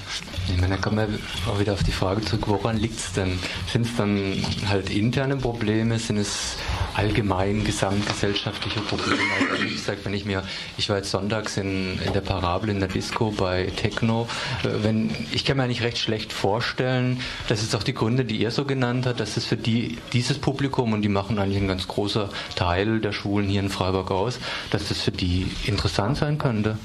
Ich 0.47 0.59
meine, 0.59 0.75
da 0.75 0.81
kommen 0.81 0.97
wir 0.97 1.51
auch 1.51 1.59
wieder 1.59 1.73
auf 1.73 1.83
die 1.83 1.91
Frage 1.91 2.21
zurück, 2.21 2.43
woran 2.47 2.77
liegt 2.77 2.99
es 2.99 3.13
denn? 3.13 3.39
Sind 3.71 3.85
es 3.85 3.95
dann 3.95 4.43
halt 4.67 4.89
interne 4.89 5.37
Probleme? 5.37 5.97
Sind 5.99 6.17
es 6.17 6.57
allgemein 6.95 7.63
gesamtgesellschaftliche 7.63 8.79
Probleme. 8.79 9.19
Also 9.51 9.63
wie 9.63 9.73
gesagt, 9.73 10.05
wenn 10.05 10.13
ich 10.13 10.25
mir, 10.25 10.43
ich 10.77 10.89
war 10.89 10.97
jetzt 10.97 11.11
sonntags 11.11 11.57
in, 11.57 11.99
in 11.99 12.13
der 12.13 12.21
Parabel 12.21 12.69
in 12.69 12.79
der 12.79 12.87
Disco 12.87 13.31
bei 13.31 13.65
Techno, 13.75 14.27
äh, 14.63 14.83
wenn, 14.83 15.11
ich 15.31 15.45
kann 15.45 15.57
mir 15.57 15.63
eigentlich 15.63 15.83
recht 15.83 15.97
schlecht 15.97 16.31
vorstellen, 16.31 17.19
dass 17.47 17.61
es 17.61 17.75
auch 17.75 17.83
die 17.83 17.93
Gründe, 17.93 18.23
die 18.23 18.37
ihr 18.37 18.51
so 18.51 18.65
genannt 18.65 19.05
habt, 19.05 19.19
dass 19.19 19.35
es 19.37 19.45
für 19.45 19.57
die, 19.57 19.97
dieses 20.13 20.37
Publikum, 20.37 20.93
und 20.93 21.01
die 21.01 21.09
machen 21.09 21.37
eigentlich 21.37 21.61
ein 21.61 21.67
ganz 21.67 21.87
großer 21.87 22.29
Teil 22.55 22.99
der 22.99 23.11
Schulen 23.11 23.47
hier 23.47 23.59
in 23.59 23.69
Freiburg 23.69 24.11
aus, 24.11 24.39
dass 24.71 24.87
das 24.89 25.01
für 25.01 25.11
die 25.11 25.51
interessant 25.65 26.17
sein 26.17 26.37
könnte. 26.37 26.77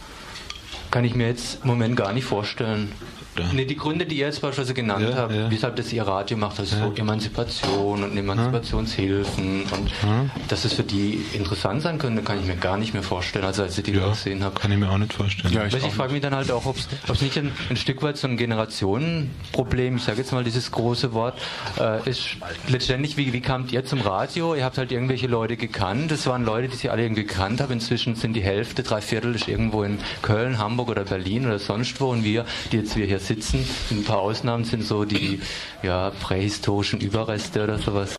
Kann 0.90 1.04
ich 1.04 1.14
mir 1.14 1.28
jetzt 1.28 1.60
im 1.62 1.68
Moment 1.68 1.96
gar 1.96 2.12
nicht 2.12 2.24
vorstellen. 2.24 2.92
Nee, 3.52 3.64
die 3.64 3.76
Gründe, 3.76 4.06
die 4.06 4.18
ihr 4.18 4.26
jetzt 4.26 4.40
beispielsweise 4.40 4.74
genannt 4.74 5.06
ja, 5.10 5.16
habt, 5.16 5.34
ja. 5.34 5.50
weshalb 5.50 5.76
das 5.76 5.92
ihr 5.92 6.02
Radio 6.02 6.36
macht, 6.36 6.58
also 6.58 6.76
ja. 6.76 6.86
so 6.86 6.94
Emanzipation 6.94 8.04
und 8.04 8.16
Emanzipationshilfen 8.16 9.62
und 9.62 9.90
dass 10.48 10.64
es 10.64 10.74
für 10.74 10.82
die 10.82 11.24
interessant 11.32 11.82
sein 11.82 11.98
könnte, 11.98 12.22
kann 12.22 12.38
ich 12.38 12.46
mir 12.46 12.56
gar 12.56 12.76
nicht 12.76 12.94
mehr 12.94 13.02
vorstellen, 13.02 13.44
also 13.44 13.62
als 13.62 13.76
ich 13.78 13.84
die 13.84 13.92
ja, 13.92 14.08
gesehen 14.08 14.44
habe. 14.44 14.58
Kann 14.58 14.72
ich 14.72 14.78
mir 14.78 14.90
auch 14.90 14.98
nicht 14.98 15.12
vorstellen. 15.12 15.52
Ja, 15.52 15.66
ich, 15.66 15.74
ich 15.74 15.92
frage 15.92 16.12
mich 16.12 16.22
dann 16.22 16.34
halt 16.34 16.50
auch, 16.50 16.66
ob 16.66 16.76
es 16.76 17.22
nicht 17.22 17.36
ein, 17.38 17.52
ein, 17.68 17.76
Stück 17.76 18.02
weit 18.02 18.16
so 18.16 18.28
ein 18.28 18.36
Generationenproblem, 18.36 19.96
ich 19.96 20.02
sage 20.02 20.18
jetzt 20.18 20.32
mal 20.32 20.44
dieses 20.44 20.70
große 20.70 21.12
Wort, 21.12 21.38
äh, 21.78 22.08
ist 22.08 22.36
letztendlich, 22.68 23.16
wie, 23.16 23.32
wie 23.32 23.40
kamt 23.40 23.72
ihr 23.72 23.84
zum 23.84 24.00
Radio? 24.00 24.54
Ihr 24.54 24.64
habt 24.64 24.78
halt 24.78 24.92
irgendwelche 24.92 25.26
Leute 25.26 25.56
gekannt, 25.56 26.10
das 26.10 26.26
waren 26.26 26.44
Leute, 26.44 26.68
die 26.68 26.76
sie 26.76 26.90
alle 26.90 27.02
irgendwie 27.02 27.24
gekannt 27.24 27.60
haben, 27.60 27.72
inzwischen 27.72 28.14
sind 28.14 28.34
die 28.34 28.42
Hälfte, 28.42 28.82
drei 28.82 29.00
Viertel 29.00 29.34
ist 29.34 29.48
irgendwo 29.48 29.82
in 29.82 29.98
Köln, 30.22 30.58
Hamburg 30.58 30.88
oder 30.88 31.04
Berlin 31.04 31.46
oder 31.46 31.58
sonst 31.58 32.00
wo 32.00 32.10
und 32.10 32.24
wir, 32.24 32.44
die 32.72 32.78
jetzt 32.78 32.96
wir 32.96 33.06
hier 33.06 33.18
sitzen. 33.30 33.64
Ein 33.90 34.04
paar 34.04 34.18
Ausnahmen 34.18 34.64
sind 34.64 34.84
so 34.84 35.04
die 35.04 35.40
ja, 35.82 36.10
prähistorischen 36.10 37.00
Überreste 37.00 37.62
oder 37.62 37.78
sowas. 37.78 38.16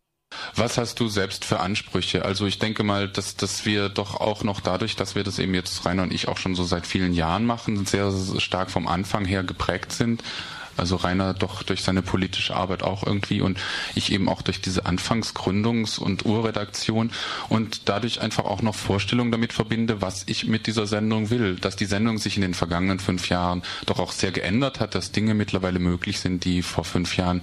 Was 0.55 0.78
hast 0.78 0.99
du 0.99 1.09
selbst 1.09 1.43
für 1.43 1.59
Ansprüche? 1.59 2.24
Also 2.24 2.45
ich 2.45 2.59
denke 2.59 2.84
mal, 2.84 3.09
dass, 3.09 3.36
dass 3.36 3.66
wir 3.66 3.89
doch 3.89 4.16
auch 4.16 4.43
noch 4.43 4.62
dadurch, 4.62 4.95
dass 4.95 5.16
wir 5.16 5.24
das 5.24 5.39
eben 5.39 5.53
jetzt 5.53 5.86
Rainer 5.86 6.03
und 6.03 6.14
ich 6.14 6.28
auch 6.28 6.38
schon 6.38 6.55
so 6.55 6.64
seit 6.64 6.88
vielen 6.88 7.14
Jahren 7.14 7.45
machen, 7.45 7.86
sehr 7.86 8.12
stark 8.38 8.72
vom 8.72 8.88
Anfang 8.88 9.26
her 9.26 9.43
geprägt 9.43 9.91
sind 9.91 10.24
also 10.82 10.97
Rainer 10.97 11.34
doch 11.34 11.63
durch 11.63 11.84
seine 11.84 12.01
politische 12.01 12.55
Arbeit 12.55 12.84
auch 12.84 13.05
irgendwie 13.05 13.39
und 13.39 13.57
ich 13.95 14.11
eben 14.11 14.27
auch 14.27 14.41
durch 14.41 14.61
diese 14.61 14.86
Anfangsgründungs- 14.86 15.99
und 15.99 16.25
Urredaktion 16.25 17.11
und 17.49 17.88
dadurch 17.88 18.19
einfach 18.21 18.45
auch 18.45 18.61
noch 18.61 18.75
Vorstellungen 18.75 19.32
damit 19.32 19.53
verbinde, 19.53 20.01
was 20.01 20.23
ich 20.25 20.47
mit 20.47 20.67
dieser 20.67 20.88
Sendung 20.88 21.29
will. 21.29 21.55
Dass 21.55 21.75
die 21.75 21.86
Sendung 21.86 22.17
sich 22.17 22.36
in 22.36 22.41
den 22.41 22.53
vergangenen 22.53 22.99
fünf 22.99 23.29
Jahren 23.29 23.61
doch 23.86 23.99
auch 23.99 24.11
sehr 24.11 24.32
geändert 24.32 24.79
hat, 24.79 24.95
dass 24.95 25.11
Dinge 25.11 25.34
mittlerweile 25.34 25.79
möglich 25.79 26.19
sind, 26.19 26.43
die 26.45 26.63
vor 26.63 26.84
fünf 26.84 27.15
Jahren 27.15 27.41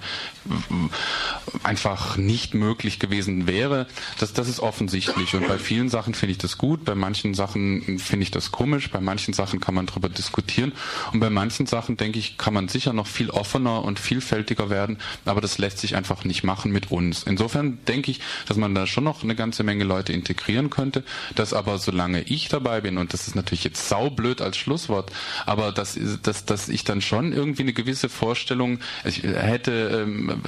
einfach 1.62 2.16
nicht 2.16 2.55
möglich 2.55 2.99
gewesen 2.99 3.47
wäre. 3.47 3.86
Das, 4.18 4.32
das 4.32 4.49
ist 4.49 4.61
offensichtlich 4.61 5.34
und 5.34 5.47
bei 5.47 5.59
vielen 5.59 5.89
Sachen 5.89 6.14
finde 6.14 6.32
ich 6.32 6.39
das 6.39 6.59
gut, 6.59 6.84
bei 6.84 6.95
manchen 6.95 7.34
Sachen 7.34 7.99
finde 7.99 8.24
ich 8.24 8.30
das 8.30 8.51
komisch, 8.51 8.91
bei 8.91 9.01
manchen 9.01 9.34
Sachen 9.34 9.61
kann 9.61 9.74
man 9.74 9.86
darüber 9.86 10.09
diskutieren 10.09 10.72
und 11.12 11.20
bei 11.20 11.30
manchen 11.30 11.66
Sachen 11.66 11.97
denke 11.97 12.18
ich, 12.18 12.39
kann 12.39 12.55
man 12.55 12.68
sicher 12.68 12.93
noch 12.93 13.07
viel 13.07 13.28
offener 13.31 13.85
und 13.85 13.99
vielfältiger 13.99 14.70
werden, 14.70 14.99
aber 15.24 15.41
das 15.41 15.59
lässt 15.59 15.79
sich 15.79 15.97
einfach 15.97 16.24
nicht 16.24 16.45
machen 16.45 16.72
mit 16.72 16.91
uns. 16.91 17.22
Insofern 17.24 17.79
denke 17.87 18.11
ich, 18.11 18.20
dass 18.47 18.57
man 18.57 18.74
da 18.74 18.87
schon 18.87 19.05
noch 19.05 19.22
eine 19.22 19.35
ganze 19.35 19.62
Menge 19.62 19.85
Leute 19.85 20.12
integrieren 20.12 20.70
könnte, 20.70 21.05
dass 21.35 21.53
aber 21.53 21.79
solange 21.79 22.22
ich 22.22 22.49
dabei 22.49 22.81
bin, 22.81 22.99
und 22.99 23.12
das 23.12 23.29
ist 23.29 23.35
natürlich 23.35 23.64
jetzt 23.64 23.89
saublöd 23.89 24.41
als 24.41 24.57
Schlusswort, 24.57 25.12
aber 25.47 25.72
dass, 25.72 25.99
dass, 26.22 26.45
dass 26.45 26.68
ich 26.68 26.85
dann 26.85 27.01
schon 27.01 27.33
irgendwie 27.33 27.62
eine 27.62 27.72
gewisse 27.72 28.09
Vorstellung 28.09 28.79
hätte, 29.05 30.05
ähm, 30.07 30.43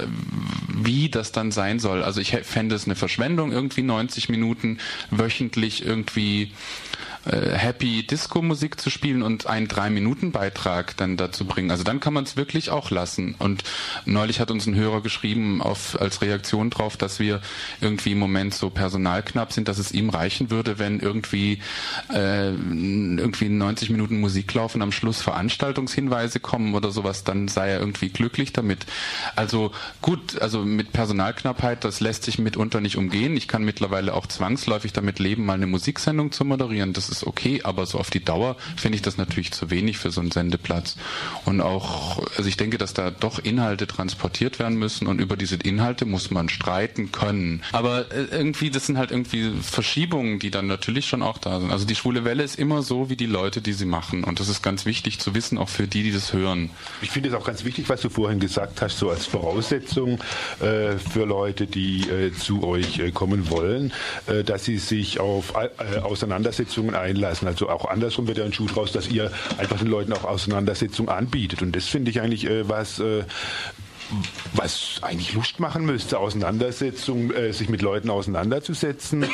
wie 0.67 1.09
das 1.09 1.31
dann 1.31 1.51
sein 1.51 1.79
soll. 1.79 2.03
Also 2.03 2.21
ich 2.21 2.31
fände 2.43 2.75
es 2.75 2.85
eine 2.85 2.95
Verschwendung, 2.95 3.51
irgendwie 3.51 3.83
90 3.83 4.29
Minuten 4.29 4.79
wöchentlich 5.09 5.85
irgendwie 5.85 6.51
äh, 7.25 7.51
Happy 7.51 8.05
Disco 8.05 8.41
Musik 8.41 8.79
zu 8.79 8.89
spielen 8.89 9.21
und 9.21 9.47
einen 9.47 9.67
drei 9.67 9.89
Minuten 9.89 10.31
Beitrag 10.31 10.97
dann 10.97 11.17
dazu 11.17 11.45
bringen. 11.45 11.71
Also 11.71 11.83
dann 11.83 11.99
kann 11.99 12.13
man 12.13 12.23
es 12.23 12.37
wirklich 12.37 12.69
auch 12.69 12.89
lassen. 12.89 13.35
Und 13.37 13.63
neulich 14.05 14.39
hat 14.39 14.51
uns 14.51 14.65
ein 14.65 14.75
Hörer 14.75 15.01
geschrieben 15.01 15.61
auf, 15.61 15.99
als 15.99 16.21
Reaktion 16.21 16.69
drauf, 16.69 16.97
dass 16.97 17.19
wir 17.19 17.41
irgendwie 17.79 18.13
im 18.13 18.19
Moment 18.19 18.53
so 18.53 18.69
personalknapp 18.69 19.53
sind, 19.53 19.67
dass 19.67 19.77
es 19.77 19.91
ihm 19.91 20.09
reichen 20.09 20.49
würde, 20.49 20.79
wenn 20.79 20.99
irgendwie 20.99 21.59
äh, 22.13 22.49
irgendwie 22.49 23.49
90 23.49 23.89
Minuten 23.89 24.19
Musik 24.19 24.53
laufen, 24.53 24.81
am 24.81 24.91
Schluss 24.91 25.21
Veranstaltungshinweise 25.21 26.39
kommen 26.39 26.73
oder 26.73 26.91
sowas, 26.91 27.23
dann 27.23 27.47
sei 27.47 27.69
er 27.69 27.79
irgendwie 27.79 28.09
glücklich 28.09 28.53
damit. 28.53 28.85
Also 29.35 29.71
gut, 30.01 30.41
also 30.41 30.63
mit 30.63 30.91
Personalknappheit, 30.91 31.83
das 31.83 31.99
lässt 31.99 32.23
sich 32.23 32.39
mitunter 32.39 32.81
nicht 32.81 32.97
umgehen. 32.97 33.37
Ich 33.37 33.47
kann 33.47 33.63
mittlerweile 33.63 34.13
auch 34.13 34.27
zwangsläufig 34.27 34.93
damit 34.93 35.19
leben, 35.19 35.45
mal 35.45 35.53
eine 35.53 35.67
Musiksendung 35.67 36.31
zu 36.31 36.45
moderieren. 36.45 36.93
Das 36.93 37.10
ist 37.11 37.25
okay, 37.25 37.61
aber 37.63 37.85
so 37.85 37.97
auf 37.97 38.09
die 38.09 38.23
Dauer 38.23 38.55
finde 38.75 38.95
ich 38.95 39.01
das 39.01 39.17
natürlich 39.17 39.51
zu 39.51 39.69
wenig 39.69 39.97
für 39.97 40.11
so 40.11 40.21
einen 40.21 40.31
Sendeplatz. 40.31 40.95
Und 41.45 41.61
auch, 41.61 42.25
also 42.37 42.47
ich 42.47 42.57
denke, 42.57 42.77
dass 42.77 42.93
da 42.93 43.11
doch 43.11 43.39
Inhalte 43.39 43.87
transportiert 43.87 44.59
werden 44.59 44.77
müssen 44.77 45.07
und 45.07 45.19
über 45.19 45.37
diese 45.37 45.55
Inhalte 45.55 46.05
muss 46.05 46.31
man 46.31 46.49
streiten 46.49 47.11
können. 47.11 47.63
Aber 47.71 48.11
äh, 48.11 48.25
irgendwie, 48.31 48.69
das 48.69 48.85
sind 48.85 48.97
halt 48.97 49.11
irgendwie 49.11 49.51
Verschiebungen, 49.61 50.39
die 50.39 50.51
dann 50.51 50.67
natürlich 50.67 51.07
schon 51.07 51.21
auch 51.21 51.37
da 51.37 51.59
sind. 51.59 51.71
Also 51.71 51.85
die 51.85 51.95
schwule 51.95 52.23
Welle 52.25 52.43
ist 52.43 52.57
immer 52.57 52.81
so 52.81 53.09
wie 53.09 53.15
die 53.15 53.25
Leute, 53.25 53.61
die 53.61 53.73
sie 53.73 53.85
machen. 53.85 54.23
Und 54.23 54.39
das 54.39 54.49
ist 54.49 54.61
ganz 54.61 54.85
wichtig 54.85 55.19
zu 55.19 55.35
wissen, 55.35 55.57
auch 55.57 55.69
für 55.69 55.87
die, 55.87 56.03
die 56.03 56.11
das 56.11 56.33
hören. 56.33 56.69
Ich 57.01 57.11
finde 57.11 57.29
es 57.29 57.35
auch 57.35 57.45
ganz 57.45 57.63
wichtig, 57.63 57.89
was 57.89 58.01
du 58.01 58.09
vorhin 58.09 58.39
gesagt 58.39 58.81
hast, 58.81 58.97
so 58.97 59.09
als 59.09 59.25
Voraussetzung 59.25 60.19
äh, 60.59 60.97
für 60.97 61.25
Leute, 61.25 61.67
die 61.67 62.09
äh, 62.09 62.31
zu 62.33 62.63
euch 62.63 62.99
äh, 62.99 63.11
kommen 63.11 63.49
wollen, 63.49 63.91
äh, 64.27 64.43
dass 64.43 64.65
sie 64.65 64.77
sich 64.77 65.19
auf 65.19 65.53
äh, 65.55 65.99
Auseinandersetzungen 65.99 66.95
einlassen. 67.01 67.47
Also 67.47 67.69
auch 67.69 67.85
andersrum 67.85 68.27
wird 68.27 68.37
ja 68.37 68.45
ein 68.45 68.53
Schuh 68.53 68.67
draus, 68.67 68.91
dass 68.91 69.09
ihr 69.09 69.31
einfach 69.57 69.79
den 69.79 69.87
Leuten 69.87 70.13
auch 70.13 70.23
Auseinandersetzungen 70.23 71.09
anbietet. 71.09 71.61
Und 71.61 71.75
das 71.75 71.87
finde 71.87 72.11
ich 72.11 72.21
eigentlich 72.21 72.45
äh, 72.45 72.67
was, 72.69 72.99
äh, 72.99 73.23
was 74.53 74.99
eigentlich 75.01 75.33
Lust 75.33 75.59
machen 75.59 75.85
müsste, 75.85 76.19
Auseinandersetzung, 76.19 77.31
äh, 77.31 77.53
sich 77.53 77.69
mit 77.69 77.81
Leuten 77.81 78.09
auseinanderzusetzen, 78.09 79.25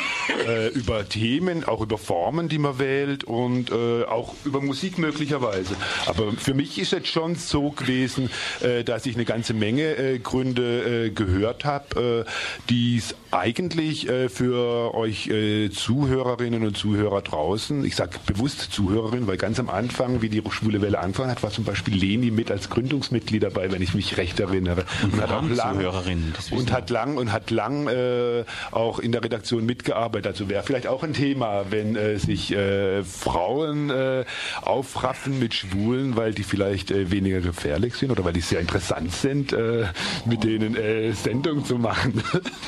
äh, 0.46 0.68
über 0.68 1.08
Themen, 1.08 1.64
auch 1.64 1.80
über 1.80 1.98
Formen, 1.98 2.48
die 2.48 2.58
man 2.58 2.78
wählt 2.78 3.24
und 3.24 3.70
äh, 3.70 4.04
auch 4.04 4.34
über 4.44 4.60
Musik 4.60 4.98
möglicherweise. 4.98 5.74
Aber 6.06 6.32
für 6.32 6.54
mich 6.54 6.78
ist 6.78 6.92
es 6.92 7.08
schon 7.08 7.34
so 7.34 7.70
gewesen, 7.70 8.30
äh, 8.60 8.84
dass 8.84 9.06
ich 9.06 9.14
eine 9.16 9.24
ganze 9.24 9.54
Menge 9.54 9.96
äh, 9.96 10.18
Gründe 10.18 11.06
äh, 11.06 11.10
gehört 11.10 11.64
habe, 11.64 12.24
die 12.68 12.96
es 12.96 13.14
eigentlich 13.30 14.06
für 14.28 14.94
euch 14.94 15.30
Zuhörerinnen 15.72 16.66
und 16.66 16.76
Zuhörer 16.76 17.22
draußen, 17.22 17.84
ich 17.84 17.96
sage 17.96 18.18
bewusst 18.26 18.72
Zuhörerinnen, 18.72 19.26
weil 19.26 19.36
ganz 19.36 19.60
am 19.60 19.68
Anfang, 19.68 20.22
wie 20.22 20.28
die 20.28 20.42
Schwule 20.50 20.80
Welle 20.82 20.98
angefangen 20.98 21.30
hat, 21.30 21.42
war 21.42 21.50
zum 21.50 21.64
Beispiel 21.64 21.94
Leni 21.94 22.30
mit 22.30 22.50
als 22.50 22.70
Gründungsmitglied 22.70 23.42
dabei, 23.42 23.70
wenn 23.72 23.82
ich 23.82 23.94
mich 23.94 24.16
recht 24.16 24.40
erinnere. 24.40 24.84
Und, 25.02 25.14
und 25.14 25.22
hat 25.22 25.30
auch 25.32 25.42
lang, 25.48 26.34
und 26.50 26.72
hat 26.72 26.90
lang 26.90 27.16
und 27.16 27.32
hat 27.32 27.50
lang 27.50 27.88
äh, 27.88 28.44
auch 28.70 28.98
in 28.98 29.12
der 29.12 29.22
Redaktion 29.22 29.66
mitgearbeitet. 29.66 30.26
Also 30.26 30.48
wäre 30.48 30.62
vielleicht 30.62 30.86
auch 30.86 31.02
ein 31.02 31.12
Thema, 31.12 31.66
wenn 31.70 31.96
äh, 31.96 32.18
sich 32.18 32.52
äh, 32.52 33.02
Frauen 33.04 33.90
äh, 33.90 34.24
aufraffen 34.62 35.38
mit 35.38 35.54
Schwulen, 35.54 36.16
weil 36.16 36.32
die 36.32 36.44
vielleicht 36.44 36.90
äh, 36.90 37.10
weniger 37.10 37.40
gefährlich 37.40 37.94
sind 37.94 38.10
oder 38.10 38.24
weil 38.24 38.32
die 38.32 38.40
sehr 38.40 38.60
interessant 38.60 39.12
sind, 39.12 39.52
äh, 39.52 39.86
mit 40.24 40.44
denen 40.44 40.76
Sendungen 41.14 41.64
zu 41.64 41.78
machen. 41.78 42.22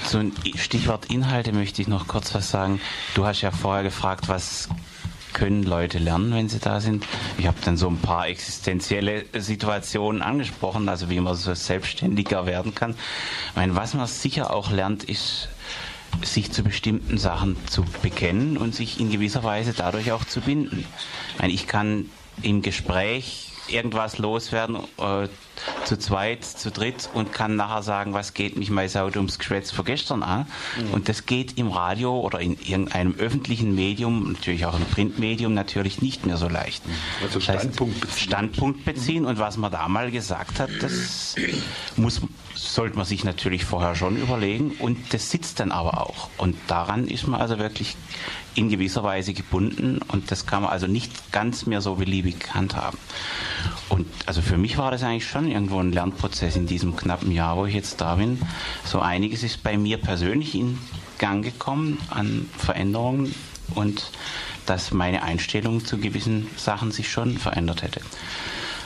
So 0.04 0.18
ein 0.18 0.32
Stichwort 0.56 1.06
Inhalte 1.06 1.52
möchte 1.52 1.82
ich 1.82 1.88
noch 1.88 2.06
kurz 2.06 2.34
was 2.34 2.50
sagen. 2.50 2.80
Du 3.14 3.26
hast 3.26 3.40
ja 3.40 3.50
vorher 3.50 3.82
gefragt, 3.82 4.28
was 4.28 4.68
können 5.32 5.62
Leute 5.62 5.98
lernen, 5.98 6.32
wenn 6.34 6.48
sie 6.48 6.58
da 6.58 6.80
sind. 6.80 7.04
Ich 7.38 7.46
habe 7.46 7.58
dann 7.64 7.76
so 7.76 7.88
ein 7.88 7.98
paar 7.98 8.28
existenzielle 8.28 9.24
Situationen 9.38 10.22
angesprochen, 10.22 10.88
also 10.88 11.10
wie 11.10 11.20
man 11.20 11.34
so 11.34 11.54
selbstständiger 11.54 12.46
werden 12.46 12.74
kann. 12.74 12.92
Ich 13.50 13.56
meine, 13.56 13.76
was 13.76 13.94
man 13.94 14.06
sicher 14.06 14.52
auch 14.52 14.70
lernt, 14.70 15.04
ist 15.04 15.48
sich 16.22 16.50
zu 16.50 16.62
bestimmten 16.62 17.18
Sachen 17.18 17.56
zu 17.66 17.84
bekennen 18.02 18.56
und 18.56 18.74
sich 18.74 18.98
in 19.00 19.10
gewisser 19.10 19.44
Weise 19.44 19.72
dadurch 19.72 20.12
auch 20.12 20.24
zu 20.24 20.40
binden. 20.40 20.84
Ich, 21.34 21.40
meine, 21.40 21.52
ich 21.52 21.66
kann 21.66 22.06
im 22.42 22.62
Gespräch 22.62 23.49
irgendwas 23.72 24.18
loswerden, 24.18 24.76
äh, 24.98 25.28
zu 25.84 25.98
zweit, 25.98 26.44
zu 26.44 26.70
dritt 26.70 27.10
und 27.12 27.32
kann 27.32 27.56
nachher 27.56 27.82
sagen, 27.82 28.14
was 28.14 28.34
geht 28.34 28.56
mich 28.56 28.70
mein 28.70 28.88
Sau 28.88 29.06
ums 29.14 29.38
Geschwätz 29.38 29.70
von 29.70 29.84
gestern 29.84 30.22
an. 30.22 30.46
Mhm. 30.78 30.92
Und 30.92 31.08
das 31.08 31.26
geht 31.26 31.58
im 31.58 31.68
Radio 31.68 32.18
oder 32.20 32.40
in 32.40 32.58
irgendeinem 32.58 33.14
öffentlichen 33.16 33.74
Medium, 33.74 34.32
natürlich 34.32 34.64
auch 34.66 34.76
im 34.76 34.84
Printmedium, 34.86 35.54
natürlich 35.54 36.00
nicht 36.00 36.26
mehr 36.26 36.36
so 36.36 36.48
leicht. 36.48 36.86
Mhm. 36.86 36.92
Also 37.22 37.40
Standpunkt 37.40 38.00
beziehen. 38.00 38.18
Standpunkt 38.18 38.84
beziehen 38.84 39.26
und 39.26 39.38
was 39.38 39.56
man 39.56 39.70
da 39.70 39.88
mal 39.88 40.10
gesagt 40.10 40.60
hat, 40.60 40.70
das 40.80 41.34
muss, 41.96 42.20
sollte 42.62 42.96
man 42.96 43.06
sich 43.06 43.24
natürlich 43.24 43.64
vorher 43.64 43.94
schon 43.94 44.16
überlegen 44.16 44.72
und 44.78 45.14
das 45.14 45.30
sitzt 45.30 45.60
dann 45.60 45.72
aber 45.72 46.00
auch. 46.00 46.28
Und 46.36 46.56
daran 46.66 47.08
ist 47.08 47.26
man 47.26 47.40
also 47.40 47.58
wirklich 47.58 47.96
in 48.54 48.68
gewisser 48.68 49.02
Weise 49.02 49.32
gebunden 49.32 50.00
und 50.08 50.30
das 50.30 50.46
kann 50.46 50.62
man 50.62 50.70
also 50.70 50.86
nicht 50.86 51.32
ganz 51.32 51.66
mehr 51.66 51.80
so 51.80 51.94
beliebig 51.94 52.54
handhaben. 52.54 52.98
Und 53.88 54.06
also 54.26 54.42
für 54.42 54.58
mich 54.58 54.78
war 54.78 54.90
das 54.90 55.02
eigentlich 55.02 55.26
schon 55.26 55.48
irgendwo 55.48 55.78
ein 55.78 55.92
Lernprozess 55.92 56.56
in 56.56 56.66
diesem 56.66 56.96
knappen 56.96 57.32
Jahr, 57.32 57.56
wo 57.56 57.66
ich 57.66 57.74
jetzt 57.74 58.00
da 58.00 58.16
bin. 58.16 58.40
So 58.84 59.00
einiges 59.00 59.42
ist 59.42 59.62
bei 59.62 59.76
mir 59.78 59.98
persönlich 59.98 60.54
in 60.54 60.78
Gang 61.18 61.44
gekommen 61.44 61.98
an 62.10 62.48
Veränderungen 62.56 63.34
und 63.74 64.10
dass 64.66 64.92
meine 64.92 65.22
Einstellung 65.22 65.84
zu 65.84 65.98
gewissen 65.98 66.46
Sachen 66.56 66.92
sich 66.92 67.10
schon 67.10 67.38
verändert 67.38 67.82
hätte. 67.82 68.00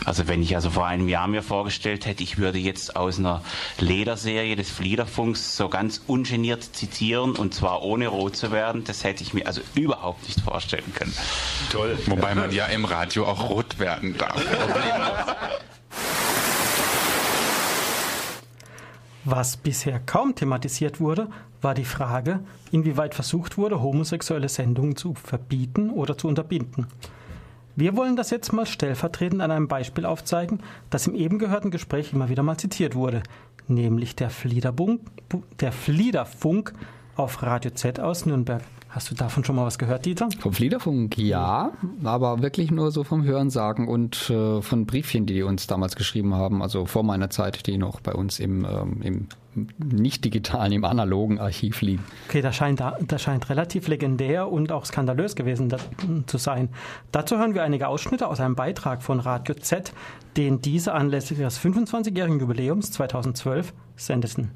Also 0.05 0.29
wenn 0.29 0.43
ich 0.43 0.55
also 0.55 0.71
vor 0.71 0.87
einem 0.87 1.09
Jahr 1.09 1.29
mir 1.29 1.43
vorgestellt 1.43 2.07
hätte, 2.07 2.23
ich 2.23 2.39
würde 2.39 2.59
jetzt 2.59 2.97
aus 2.97 3.19
einer 3.19 3.43
Lederserie 3.79 4.57
des 4.57 4.71
Fliederfunks 4.71 5.57
so 5.57 5.69
ganz 5.69 6.03
ungeniert 6.07 6.63
zitieren 6.63 7.37
und 7.37 7.55
zwar 7.55 7.83
ohne 7.83 8.09
rot 8.09 8.37
zu 8.37 8.53
werden, 8.53 8.85
das 8.85 9.05
hätte 9.05 9.23
ich 9.23 9.35
mir 9.35 9.47
also 9.47 9.61
überhaupt 9.75 10.25
nicht 10.25 10.41
vorstellen 10.41 10.93
können. 10.95 11.15
Toll. 11.71 11.99
Wobei 12.07 12.35
man 12.35 12.53
ja 12.53 12.67
im 12.67 12.85
Radio 12.85 13.27
auch 13.27 13.49
rot 13.49 13.79
werden 13.79 14.17
darf. 14.19 14.43
Was 19.27 19.57
bisher 19.57 20.01
kaum 20.01 20.35
thematisiert 20.35 21.01
wurde, 21.01 21.29
war 21.63 21.73
die 21.73 21.87
Frage, 21.87 22.41
inwieweit 22.73 23.15
versucht 23.15 23.57
wurde, 23.57 23.81
homosexuelle 23.81 24.51
Sendungen 24.51 24.97
zu 24.97 25.15
verbieten 25.15 25.89
oder 25.89 26.19
zu 26.19 26.29
unterbinden. 26.29 26.89
Wir 27.77 27.97
wollen 27.97 28.15
das 28.15 28.31
jetzt 28.31 28.53
mal 28.53 28.67
stellvertretend 28.67 29.43
an 29.43 29.51
einem 29.51 29.67
Beispiel 29.67 30.07
aufzeigen, 30.07 30.61
das 30.91 31.09
im 31.09 31.17
eben 31.17 31.41
gehörten 31.41 31.73
Gespräch 31.73 32.13
immer 32.13 32.29
wieder 32.29 32.45
mal 32.45 32.57
zitiert 32.57 32.95
wurde, 32.95 33.23
nämlich 33.67 34.15
der 34.15 34.31
Fliederfunk, 34.31 35.01
der 35.59 35.73
Fliederfunk 35.73 36.73
auf 37.17 37.43
Radio 37.43 37.73
Z 37.73 37.99
aus 37.99 38.27
Nürnberg. 38.27 38.63
Hast 38.95 39.11
du 39.11 39.15
davon 39.15 39.45
schon 39.45 39.57
mal 39.57 39.67
was 39.67 39.79
gehört, 39.79 40.07
Dieter? 40.07 40.29
Vom 40.39 40.53
Fliederfunk, 40.53 41.19
ja, 41.19 41.73
aber 42.05 42.43
wirklich 42.43 42.71
nur 42.71 42.93
so 42.93 43.03
vom 43.03 43.25
Hörensagen 43.25 43.89
und 43.89 44.31
äh, 44.31 44.63
von 44.63 44.87
Briefchen, 44.87 45.27
die 45.27 45.35
die 45.35 45.43
uns 45.43 45.67
damals 45.67 45.97
geschrieben 45.97 46.35
haben, 46.35 46.63
also 46.63 46.87
vor 46.87 47.03
meiner 47.03 47.29
Zeit, 47.29 47.67
die 47.67 47.77
noch 47.77 48.01
bei 48.01 48.13
uns 48.13 48.39
im, 48.39 48.65
ähm, 48.65 49.03
im 49.03 49.29
nicht 49.79 50.25
digitalen, 50.25 50.73
im 50.73 50.85
analogen 50.85 51.39
Archiv 51.41 51.81
liegen. 51.81 52.05
Okay, 52.29 52.41
das 52.41 52.57
scheint, 52.57 52.83
das 53.07 53.23
scheint 53.23 53.51
relativ 53.51 53.89
legendär 53.89 54.51
und 54.51 54.73
auch 54.73 54.85
skandalös 54.85 55.37
gewesen 55.37 55.75
zu 56.27 56.39
sein. 56.39 56.69
Dazu 57.13 57.37
hören 57.37 57.55
wir 57.55 57.63
einige 57.63 57.89
Ausschnitte 57.89 58.29
aus 58.29 58.41
einem 58.41 58.55
Beitrag 58.55 59.03
von 59.03 59.21
Radio 59.21 59.55
Z, 59.55 59.93
den 60.37 60.61
diese 60.61 60.93
anlässlich 60.93 61.39
des 61.39 61.59
25-jährigen 61.61 62.41
Jubiläums 62.41 62.93
2012 62.93 63.73
sendeten. 63.97 64.51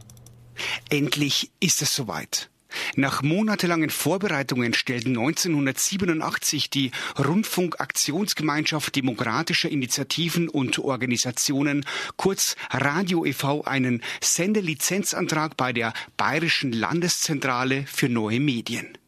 Endlich 0.91 1.51
ist 1.61 1.82
es 1.82 1.95
soweit. 1.95 2.51
Nach 2.99 3.22
monatelangen 3.22 3.90
Vorbereitungen 3.90 4.74
stellten 4.74 5.16
1987 5.16 6.68
die 6.68 6.90
Rundfunkaktionsgemeinschaft 7.16 8.96
demokratischer 8.96 9.68
Initiativen 9.68 10.49
und 10.49 10.80
Organisationen, 10.80 11.86
kurz 12.16 12.57
Radio 12.70 13.24
e.V., 13.24 13.62
einen 13.62 14.03
Sendelizenzantrag 14.20 15.57
bei 15.57 15.72
der 15.72 15.92
Bayerischen 16.16 16.72
Landeszentrale 16.72 17.84
für 17.86 18.09
neue 18.09 18.40
Medien. 18.40 18.99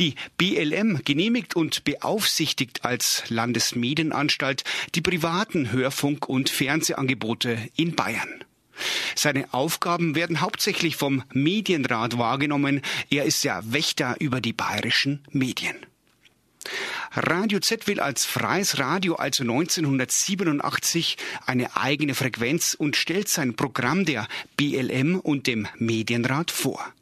Die 0.00 0.16
BLM 0.36 1.02
genehmigt 1.04 1.54
und 1.54 1.84
beaufsichtigt 1.84 2.84
als 2.84 3.22
Landesmedienanstalt 3.28 4.64
die 4.96 5.00
privaten 5.00 5.70
Hörfunk- 5.70 6.28
und 6.28 6.50
Fernsehangebote 6.50 7.56
in 7.76 7.94
Bayern. 7.94 8.42
Seine 9.14 9.52
Aufgaben 9.52 10.14
werden 10.14 10.40
hauptsächlich 10.40 10.96
vom 10.96 11.22
Medienrat 11.32 12.18
wahrgenommen. 12.18 12.82
Er 13.10 13.24
ist 13.24 13.44
ja 13.44 13.60
Wächter 13.64 14.16
über 14.18 14.40
die 14.40 14.52
bayerischen 14.52 15.24
Medien. 15.30 15.76
Radio 17.14 17.58
Z 17.60 17.86
will 17.88 18.00
als 18.00 18.24
freies 18.24 18.78
Radio 18.78 19.16
also 19.16 19.42
1987 19.42 21.16
eine 21.44 21.76
eigene 21.76 22.14
Frequenz 22.14 22.74
und 22.74 22.96
stellt 22.96 23.28
sein 23.28 23.54
Programm 23.54 24.04
der 24.04 24.28
BLM 24.56 25.20
und 25.20 25.46
dem 25.46 25.66
Medienrat 25.76 26.50
vor. 26.50 26.92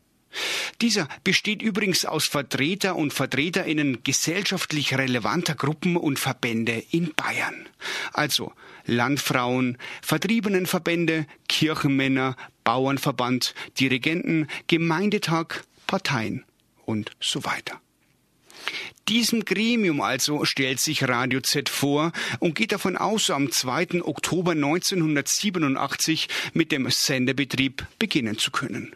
Dieser 0.80 1.08
besteht 1.24 1.62
übrigens 1.62 2.04
aus 2.04 2.26
Vertreter 2.26 2.96
und 2.96 3.12
Vertreterinnen 3.12 4.02
gesellschaftlich 4.02 4.96
relevanter 4.96 5.54
Gruppen 5.54 5.96
und 5.96 6.18
Verbände 6.18 6.82
in 6.90 7.12
Bayern. 7.14 7.68
Also 8.12 8.52
Landfrauen, 8.86 9.78
Vertriebenenverbände, 10.02 11.26
Kirchenmänner, 11.48 12.36
Bauernverband, 12.64 13.54
Dirigenten, 13.78 14.46
Gemeindetag, 14.68 15.64
Parteien 15.86 16.44
und 16.86 17.10
so 17.20 17.44
weiter. 17.44 17.80
Diesem 19.08 19.44
Gremium 19.44 20.00
also 20.00 20.44
stellt 20.44 20.78
sich 20.78 21.08
Radio 21.08 21.40
Z 21.40 21.68
vor 21.68 22.12
und 22.38 22.54
geht 22.54 22.72
davon 22.72 22.96
aus, 22.96 23.30
am 23.30 23.50
2. 23.50 24.02
Oktober 24.04 24.52
1987 24.52 26.28
mit 26.52 26.70
dem 26.70 26.88
Sendebetrieb 26.90 27.86
beginnen 27.98 28.38
zu 28.38 28.50
können. 28.50 28.94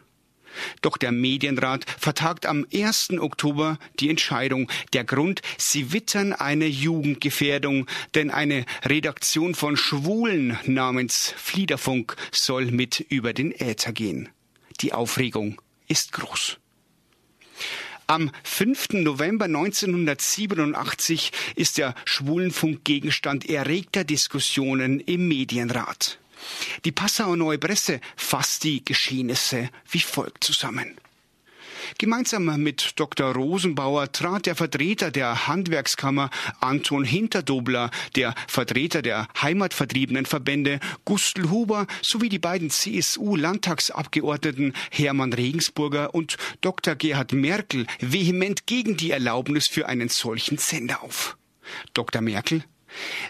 Doch 0.81 0.97
der 0.97 1.11
Medienrat 1.11 1.85
vertagt 1.99 2.45
am 2.45 2.65
1. 2.73 3.11
Oktober 3.19 3.77
die 3.99 4.09
Entscheidung. 4.09 4.69
Der 4.93 5.03
Grund, 5.03 5.41
sie 5.57 5.91
wittern 5.93 6.33
eine 6.33 6.65
Jugendgefährdung, 6.65 7.87
denn 8.13 8.31
eine 8.31 8.65
Redaktion 8.83 9.55
von 9.55 9.77
Schwulen 9.77 10.57
namens 10.65 11.33
Fliederfunk 11.37 12.15
soll 12.31 12.65
mit 12.65 12.99
über 13.09 13.33
den 13.33 13.51
Äther 13.51 13.93
gehen. 13.93 14.29
Die 14.81 14.93
Aufregung 14.93 15.61
ist 15.87 16.11
groß. 16.11 16.57
Am 18.07 18.29
5. 18.43 18.89
November 18.93 19.45
1987 19.45 21.31
ist 21.55 21.79
der 21.79 21.95
Schwulenfunk 22.05 22.83
Gegenstand 22.83 23.49
erregter 23.49 24.03
Diskussionen 24.03 24.99
im 24.99 25.27
Medienrat. 25.27 26.19
Die 26.83 26.91
Passauer 26.91 27.37
Neue 27.37 27.57
Presse 27.57 28.01
fasst 28.15 28.63
die 28.63 28.83
Geschehnisse 28.83 29.69
wie 29.89 29.99
folgt 29.99 30.43
zusammen. 30.43 30.97
Gemeinsam 31.97 32.45
mit 32.61 32.93
Dr. 32.95 33.33
Rosenbauer 33.33 34.11
trat 34.11 34.45
der 34.45 34.55
Vertreter 34.55 35.11
der 35.11 35.47
Handwerkskammer 35.47 36.29
Anton 36.59 37.03
Hinterdobler, 37.03 37.91
der 38.15 38.33
Vertreter 38.47 39.01
der 39.01 39.27
Heimatvertriebenenverbände 39.41 40.79
Gustl 41.05 41.49
Huber 41.49 41.87
sowie 42.01 42.29
die 42.29 42.39
beiden 42.39 42.69
CSU-Landtagsabgeordneten 42.69 44.73
Hermann 44.91 45.33
Regensburger 45.33 46.13
und 46.13 46.37
Dr. 46.61 46.95
Gerhard 46.95 47.33
Merkel 47.33 47.85
vehement 47.99 48.65
gegen 48.65 48.97
die 48.97 49.11
Erlaubnis 49.11 49.67
für 49.67 49.87
einen 49.87 50.09
solchen 50.09 50.57
Sender 50.57 51.03
auf. 51.03 51.37
Dr. 51.93 52.21
Merkel 52.21 52.63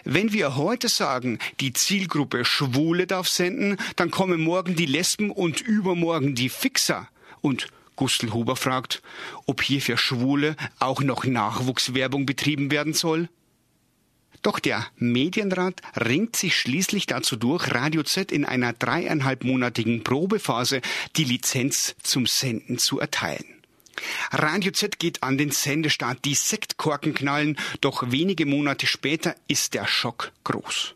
wenn 0.04 0.32
wir 0.32 0.56
heute 0.56 0.88
sagen, 0.88 1.38
die 1.60 1.72
Zielgruppe 1.72 2.44
Schwule 2.44 3.06
darf 3.06 3.28
senden, 3.28 3.76
dann 3.96 4.10
kommen 4.10 4.40
morgen 4.40 4.76
die 4.76 4.86
Lesben 4.86 5.30
und 5.30 5.60
übermorgen 5.60 6.34
die 6.34 6.48
Fixer. 6.48 7.08
Und 7.40 7.68
Gustl 7.96 8.32
Huber 8.32 8.56
fragt, 8.56 9.02
ob 9.46 9.62
hier 9.62 9.80
für 9.80 9.96
Schwule 9.96 10.56
auch 10.78 11.00
noch 11.00 11.24
Nachwuchswerbung 11.24 12.26
betrieben 12.26 12.70
werden 12.70 12.92
soll? 12.92 13.28
Doch 14.42 14.60
der 14.60 14.86
Medienrat 14.96 15.80
ringt 15.96 16.36
sich 16.36 16.56
schließlich 16.56 17.06
dazu 17.06 17.36
durch, 17.36 17.72
Radio 17.74 18.02
Z 18.02 18.30
in 18.30 18.44
einer 18.44 18.72
dreieinhalbmonatigen 18.74 20.04
Probephase 20.04 20.82
die 21.16 21.24
Lizenz 21.24 21.96
zum 22.02 22.26
Senden 22.26 22.78
zu 22.78 23.00
erteilen. 23.00 23.55
Radio 24.30 24.72
Z 24.72 24.98
geht 24.98 25.22
an 25.22 25.38
den 25.38 25.50
Sendestart, 25.50 26.24
die 26.24 26.34
Sektkorken 26.34 27.14
knallen, 27.14 27.58
doch 27.80 28.10
wenige 28.10 28.46
Monate 28.46 28.86
später 28.86 29.34
ist 29.48 29.74
der 29.74 29.86
Schock 29.86 30.32
groß. 30.44 30.94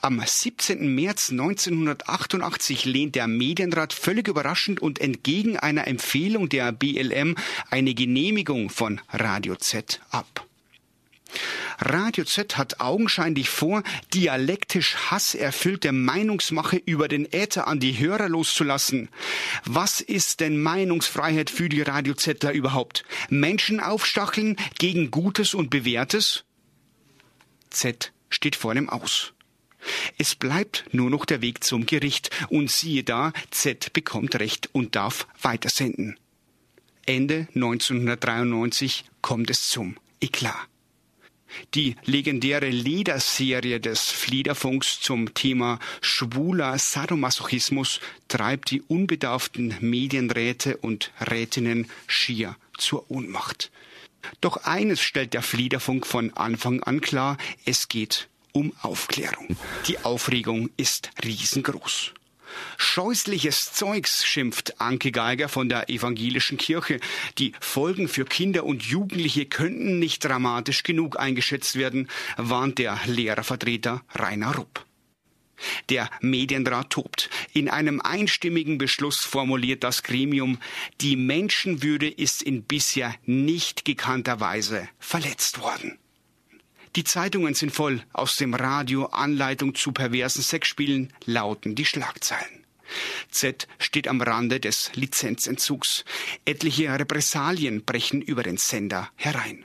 Am 0.00 0.22
17. 0.24 0.94
März 0.94 1.30
1988 1.30 2.84
lehnt 2.86 3.14
der 3.14 3.26
Medienrat 3.26 3.92
völlig 3.92 4.28
überraschend 4.28 4.80
und 4.80 5.00
entgegen 5.00 5.58
einer 5.58 5.86
Empfehlung 5.86 6.48
der 6.48 6.72
BLM 6.72 7.36
eine 7.70 7.94
Genehmigung 7.94 8.70
von 8.70 9.00
Radio 9.10 9.56
Z 9.56 10.00
ab. 10.10 10.46
Radio 11.78 12.24
Z 12.24 12.58
hat 12.58 12.80
augenscheinlich 12.80 13.48
vor, 13.48 13.82
dialektisch 14.12 14.96
hasserfüllte 15.10 15.92
Meinungsmache 15.92 16.76
über 16.76 17.08
den 17.08 17.30
Äther 17.32 17.66
an 17.66 17.80
die 17.80 17.98
Hörer 17.98 18.28
loszulassen. 18.28 19.08
Was 19.64 20.00
ist 20.00 20.40
denn 20.40 20.60
Meinungsfreiheit 20.60 21.50
für 21.50 21.68
die 21.68 21.82
Radio 21.82 22.14
Zler 22.14 22.52
überhaupt? 22.52 23.04
Menschen 23.28 23.80
aufstacheln 23.80 24.56
gegen 24.78 25.10
Gutes 25.10 25.54
und 25.54 25.70
Bewährtes? 25.70 26.44
Z 27.70 28.12
steht 28.28 28.56
vor 28.56 28.74
dem 28.74 28.88
Aus. 28.88 29.32
Es 30.18 30.34
bleibt 30.34 30.84
nur 30.92 31.08
noch 31.08 31.24
der 31.24 31.40
Weg 31.40 31.64
zum 31.64 31.86
Gericht 31.86 32.30
und 32.50 32.70
siehe 32.70 33.02
da, 33.02 33.32
Z 33.50 33.92
bekommt 33.94 34.38
Recht 34.38 34.68
und 34.72 34.94
darf 34.94 35.26
weitersenden. 35.40 36.18
Ende 37.06 37.48
1993 37.54 39.04
kommt 39.22 39.48
es 39.48 39.68
zum 39.68 39.96
Eklat. 40.20 40.54
Die 41.74 41.96
legendäre 42.04 42.68
Lederserie 42.68 43.80
des 43.80 44.10
Fliederfunks 44.10 45.00
zum 45.00 45.34
Thema 45.34 45.78
schwuler 46.00 46.78
Sadomasochismus 46.78 48.00
treibt 48.28 48.70
die 48.70 48.82
unbedarften 48.82 49.74
Medienräte 49.80 50.76
und 50.76 51.12
Rätinnen 51.20 51.90
schier 52.06 52.56
zur 52.78 53.10
Ohnmacht. 53.10 53.70
Doch 54.40 54.58
eines 54.64 55.00
stellt 55.00 55.34
der 55.34 55.42
Fliederfunk 55.42 56.06
von 56.06 56.32
Anfang 56.34 56.82
an 56.82 57.00
klar, 57.00 57.38
es 57.64 57.88
geht 57.88 58.28
um 58.52 58.72
Aufklärung. 58.82 59.56
Die 59.86 59.98
Aufregung 60.00 60.70
ist 60.76 61.10
riesengroß. 61.24 62.12
Scheußliches 62.76 63.72
Zeugs, 63.72 64.24
schimpft 64.26 64.80
Anke 64.80 65.12
Geiger 65.12 65.48
von 65.48 65.68
der 65.68 65.88
evangelischen 65.88 66.58
Kirche. 66.58 67.00
Die 67.38 67.52
Folgen 67.60 68.08
für 68.08 68.24
Kinder 68.24 68.64
und 68.64 68.82
Jugendliche 68.82 69.46
könnten 69.46 69.98
nicht 69.98 70.24
dramatisch 70.24 70.82
genug 70.82 71.18
eingeschätzt 71.18 71.76
werden, 71.76 72.08
warnt 72.36 72.78
der 72.78 72.98
Lehrervertreter 73.06 74.02
Rainer 74.14 74.56
Rupp. 74.56 74.84
Der 75.88 76.10
Medienrat 76.20 76.90
tobt. 76.90 77.30
In 77.52 77.68
einem 77.68 78.00
einstimmigen 78.00 78.78
Beschluss 78.78 79.20
formuliert 79.20 79.84
das 79.84 80.02
Gremium, 80.02 80.58
die 81.00 81.16
Menschenwürde 81.16 82.08
ist 82.08 82.42
in 82.42 82.64
bisher 82.64 83.14
nicht 83.26 83.84
gekannter 83.84 84.40
Weise 84.40 84.88
verletzt 84.98 85.60
worden. 85.60 85.99
Die 86.96 87.04
Zeitungen 87.04 87.54
sind 87.54 87.70
voll. 87.70 88.02
Aus 88.12 88.36
dem 88.36 88.54
Radio 88.54 89.06
Anleitung 89.06 89.74
zu 89.74 89.92
perversen 89.92 90.42
Sexspielen 90.42 91.12
lauten 91.24 91.74
die 91.74 91.84
Schlagzeilen. 91.84 92.64
Z 93.30 93.68
steht 93.78 94.08
am 94.08 94.20
Rande 94.20 94.58
des 94.58 94.90
Lizenzentzugs. 94.94 96.04
Etliche 96.44 96.98
Repressalien 96.98 97.84
brechen 97.84 98.20
über 98.20 98.42
den 98.42 98.56
Sender 98.56 99.08
herein. 99.14 99.64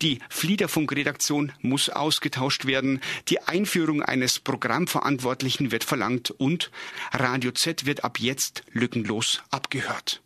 Die 0.00 0.20
Fliederfunk-Redaktion 0.30 1.52
muss 1.60 1.88
ausgetauscht 1.88 2.66
werden, 2.66 3.00
die 3.28 3.40
Einführung 3.40 4.00
eines 4.00 4.38
Programmverantwortlichen 4.38 5.72
wird 5.72 5.82
verlangt 5.82 6.30
und 6.30 6.70
Radio 7.12 7.50
Z 7.50 7.84
wird 7.86 8.04
ab 8.04 8.20
jetzt 8.20 8.62
lückenlos 8.70 9.42
abgehört. 9.50 10.22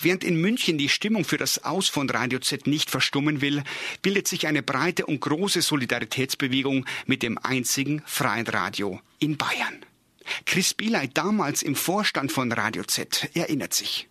Während 0.00 0.24
in 0.24 0.40
München 0.40 0.78
die 0.78 0.88
Stimmung 0.88 1.24
für 1.24 1.38
das 1.38 1.64
Aus 1.64 1.88
von 1.88 2.08
Radio 2.10 2.38
Z 2.38 2.66
nicht 2.66 2.90
verstummen 2.90 3.40
will, 3.40 3.62
bildet 4.02 4.28
sich 4.28 4.46
eine 4.46 4.62
breite 4.62 5.06
und 5.06 5.20
große 5.20 5.62
Solidaritätsbewegung 5.62 6.86
mit 7.06 7.22
dem 7.22 7.38
einzigen 7.38 8.02
freien 8.06 8.46
Radio 8.46 9.00
in 9.18 9.36
Bayern. 9.36 9.84
Chris 10.46 10.74
Bieley, 10.74 11.08
damals 11.12 11.62
im 11.62 11.74
Vorstand 11.74 12.32
von 12.32 12.52
Radio 12.52 12.84
Z, 12.84 13.30
erinnert 13.34 13.74
sich. 13.74 14.08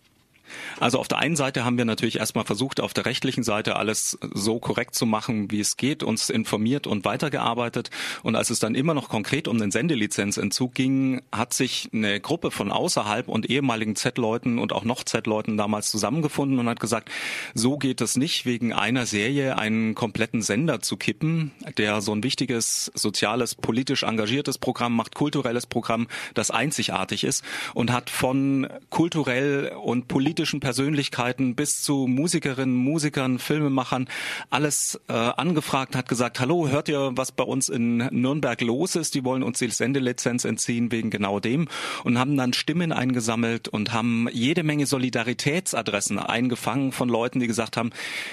Also 0.80 0.98
auf 0.98 1.08
der 1.08 1.18
einen 1.18 1.36
Seite 1.36 1.64
haben 1.64 1.78
wir 1.78 1.84
natürlich 1.84 2.18
erstmal 2.18 2.44
versucht, 2.44 2.80
auf 2.80 2.94
der 2.94 3.06
rechtlichen 3.06 3.44
Seite 3.44 3.76
alles 3.76 4.18
so 4.34 4.58
korrekt 4.58 4.94
zu 4.94 5.06
machen, 5.06 5.50
wie 5.50 5.60
es 5.60 5.76
geht, 5.76 6.02
uns 6.02 6.30
informiert 6.30 6.86
und 6.86 7.04
weitergearbeitet. 7.04 7.90
Und 8.22 8.36
als 8.36 8.50
es 8.50 8.58
dann 8.58 8.74
immer 8.74 8.94
noch 8.94 9.08
konkret 9.08 9.48
um 9.48 9.58
den 9.58 9.70
Sendelizenzentzug 9.70 10.74
ging, 10.74 11.22
hat 11.30 11.54
sich 11.54 11.88
eine 11.92 12.20
Gruppe 12.20 12.50
von 12.50 12.72
außerhalb 12.72 13.28
und 13.28 13.48
ehemaligen 13.48 13.96
Z-Leuten 13.96 14.58
und 14.58 14.72
auch 14.72 14.84
noch 14.84 15.04
Z-Leuten 15.04 15.56
damals 15.56 15.90
zusammengefunden 15.90 16.58
und 16.58 16.68
hat 16.68 16.80
gesagt, 16.80 17.10
so 17.54 17.78
geht 17.78 18.00
es 18.00 18.16
nicht, 18.16 18.46
wegen 18.46 18.72
einer 18.72 19.06
Serie 19.06 19.58
einen 19.58 19.94
kompletten 19.94 20.42
Sender 20.42 20.80
zu 20.80 20.96
kippen, 20.96 21.52
der 21.78 22.00
so 22.00 22.12
ein 22.12 22.24
wichtiges, 22.24 22.90
soziales, 22.94 23.54
politisch 23.54 24.02
engagiertes 24.02 24.58
Programm 24.58 24.96
macht, 24.96 25.14
kulturelles 25.14 25.66
Programm, 25.66 26.08
das 26.34 26.50
einzigartig 26.50 27.24
ist 27.24 27.44
und 27.74 27.92
hat 27.92 28.10
von 28.10 28.66
kulturell 28.90 29.72
und 29.82 30.08
politisch 30.08 30.41
politischen 30.42 30.58
Persönlichkeiten 30.58 31.54
bis 31.54 31.82
zu 31.82 32.08
Musikerinnen, 32.08 32.74
Musikern, 32.74 33.38
Filmemachern 33.38 34.08
alles 34.50 35.00
äh, 35.06 35.12
angefragt, 35.12 35.94
hat 35.94 36.08
gesagt, 36.08 36.40
hallo, 36.40 36.66
hört 36.66 36.88
ihr, 36.88 37.12
was 37.14 37.30
bei 37.30 37.44
uns 37.44 37.68
in 37.68 37.98
Nürnberg 37.98 38.60
los 38.60 38.96
ist? 38.96 39.14
Die 39.14 39.24
wollen 39.24 39.44
uns 39.44 39.60
die 39.60 39.70
Sendelizenz 39.70 40.44
entziehen 40.44 40.90
wegen 40.90 41.10
genau 41.10 41.38
dem 41.38 41.68
und 42.02 42.18
haben 42.18 42.36
dann 42.36 42.54
Stimmen 42.54 42.90
eingesammelt 42.90 43.68
und 43.68 43.92
haben 43.92 44.26
jede 44.32 44.64
Menge 44.64 44.86
Solidaritätsadressen 44.86 46.18
eingefangen 46.18 46.90
von 46.90 47.08
Leuten, 47.08 47.38
die 47.38 47.46
gesagt 47.46 47.76
haben, 47.76 47.90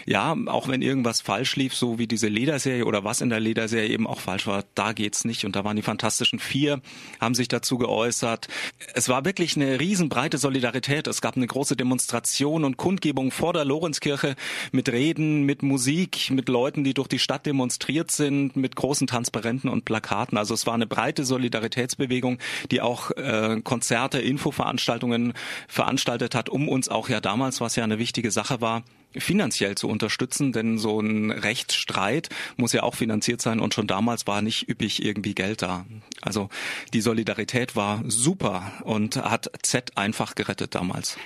ja, 0.07 0.35
auch 0.47 0.67
wenn 0.67 0.81
irgendwas 0.81 1.21
falsch 1.21 1.57
lief, 1.57 1.75
so 1.75 1.99
wie 1.99 2.07
diese 2.07 2.27
Lederserie 2.27 2.85
oder 2.85 3.03
was 3.03 3.21
in 3.21 3.29
der 3.29 3.39
Lederserie 3.39 3.89
eben 3.89 4.07
auch 4.07 4.19
falsch 4.19 4.47
war, 4.47 4.63
da 4.73 4.93
geht's 4.93 5.25
nicht. 5.25 5.45
Und 5.45 5.55
da 5.55 5.63
waren 5.63 5.75
die 5.75 5.83
Fantastischen 5.83 6.39
Vier, 6.39 6.81
haben 7.19 7.35
sich 7.35 7.49
dazu 7.49 7.77
geäußert. 7.77 8.47
Es 8.95 9.09
war 9.09 9.25
wirklich 9.25 9.55
eine 9.55 9.79
riesenbreite 9.79 10.39
Solidarität. 10.39 11.05
Es 11.05 11.21
gab 11.21 11.37
eine 11.37 11.45
große 11.45 11.75
Demonstration 11.75 11.98
Demonstrationen 11.99 12.63
und 12.63 12.77
Kundgebungen 12.77 13.29
vor 13.29 13.51
der 13.51 13.65
Lorenzkirche 13.65 14.35
mit 14.71 14.89
Reden, 14.89 15.43
mit 15.43 15.63
Musik, 15.63 16.31
mit 16.31 16.47
Leuten, 16.47 16.85
die 16.85 16.93
durch 16.93 17.09
die 17.09 17.19
Stadt 17.19 17.45
demonstriert 17.45 18.09
sind, 18.09 18.55
mit 18.55 18.77
großen 18.77 19.05
Transparenten 19.05 19.69
und 19.69 19.83
Plakaten. 19.83 20.37
Also 20.37 20.53
es 20.53 20.65
war 20.65 20.75
eine 20.75 20.87
breite 20.87 21.25
Solidaritätsbewegung, 21.25 22.37
die 22.71 22.79
auch 22.79 23.11
äh, 23.11 23.59
Konzerte, 23.63 24.19
Infoveranstaltungen 24.19 25.33
veranstaltet 25.67 26.35
hat, 26.35 26.47
um 26.47 26.69
uns 26.69 26.87
auch 26.87 27.09
ja 27.09 27.19
damals, 27.19 27.59
was 27.59 27.75
ja 27.75 27.83
eine 27.83 27.99
wichtige 27.99 28.31
Sache 28.31 28.61
war, 28.61 28.83
finanziell 29.17 29.75
zu 29.75 29.87
unterstützen, 29.87 30.51
denn 30.51 30.77
so 30.77 30.99
ein 30.99 31.31
Rechtsstreit 31.31 32.29
muss 32.57 32.73
ja 32.73 32.83
auch 32.83 32.95
finanziert 32.95 33.41
sein 33.41 33.59
und 33.59 33.73
schon 33.73 33.87
damals 33.87 34.27
war 34.27 34.41
nicht 34.41 34.69
üppig 34.69 35.03
irgendwie 35.03 35.33
Geld 35.33 35.61
da. 35.61 35.85
Also 36.21 36.49
die 36.93 37.01
Solidarität 37.01 37.75
war 37.75 38.03
super 38.07 38.71
und 38.83 39.17
hat 39.17 39.49
Z 39.63 39.97
einfach 39.97 40.35
gerettet 40.35 40.75
damals. 40.75 41.17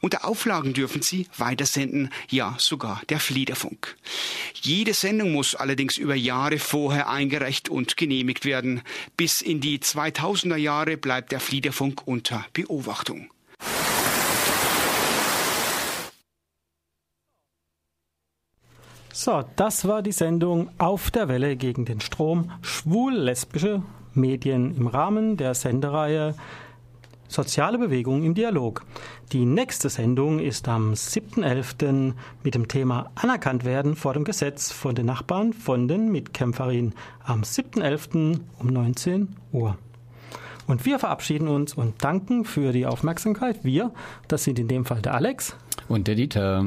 Unter 0.00 0.26
Auflagen 0.26 0.74
dürfen 0.74 1.00
sie 1.00 1.26
weitersenden, 1.38 2.10
ja 2.28 2.56
sogar 2.58 3.02
der 3.08 3.20
Fliederfunk. 3.20 3.96
Jede 4.60 4.92
Sendung 4.92 5.32
muss 5.32 5.54
allerdings 5.54 5.96
über 5.96 6.14
Jahre 6.14 6.58
vorher 6.58 7.08
eingereicht 7.08 7.68
und 7.68 7.96
genehmigt 7.96 8.44
werden. 8.44 8.82
Bis 9.16 9.40
in 9.40 9.60
die 9.60 9.78
2000er 9.78 10.56
Jahre 10.56 10.96
bleibt 10.96 11.32
der 11.32 11.40
Fliederfunk 11.40 12.06
unter 12.06 12.44
Beobachtung. 12.52 13.30
So, 19.14 19.44
das 19.56 19.86
war 19.86 20.00
die 20.00 20.10
Sendung 20.10 20.70
Auf 20.78 21.10
der 21.10 21.28
Welle 21.28 21.56
gegen 21.56 21.84
den 21.84 22.00
Strom, 22.00 22.50
schwul-lesbische 22.62 23.82
Medien 24.14 24.74
im 24.74 24.86
Rahmen 24.86 25.36
der 25.36 25.52
Sendereihe 25.52 26.34
Soziale 27.28 27.76
Bewegung 27.76 28.22
im 28.22 28.34
Dialog. 28.34 28.84
Die 29.32 29.44
nächste 29.44 29.90
Sendung 29.90 30.38
ist 30.38 30.66
am 30.66 30.94
7.11. 30.94 32.14
mit 32.42 32.54
dem 32.54 32.68
Thema 32.68 33.10
Anerkannt 33.14 33.64
werden 33.64 33.96
vor 33.96 34.14
dem 34.14 34.24
Gesetz 34.24 34.72
von 34.72 34.94
den 34.94 35.06
Nachbarn 35.06 35.52
von 35.52 35.88
den 35.88 36.10
Mitkämpferinnen 36.10 36.94
am 37.22 37.42
7.11. 37.42 38.40
um 38.58 38.66
19 38.66 39.36
Uhr. 39.52 39.76
Und 40.66 40.86
wir 40.86 40.98
verabschieden 40.98 41.48
uns 41.48 41.74
und 41.74 42.02
danken 42.02 42.46
für 42.46 42.72
die 42.72 42.86
Aufmerksamkeit. 42.86 43.62
Wir, 43.62 43.92
das 44.28 44.44
sind 44.44 44.58
in 44.58 44.68
dem 44.68 44.86
Fall 44.86 45.02
der 45.02 45.14
Alex 45.14 45.54
und 45.88 46.08
der 46.08 46.14
Dieter. 46.14 46.66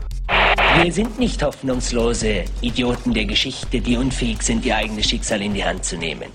Wir 0.79 0.91
sind 0.91 1.19
nicht 1.19 1.43
hoffnungslose 1.43 2.45
Idioten 2.61 3.13
der 3.13 3.25
Geschichte, 3.25 3.81
die 3.81 3.97
unfähig 3.97 4.41
sind, 4.41 4.65
ihr 4.65 4.75
eigenes 4.75 5.07
Schicksal 5.07 5.41
in 5.41 5.53
die 5.53 5.63
Hand 5.63 5.85
zu 5.85 5.97
nehmen. 5.97 6.29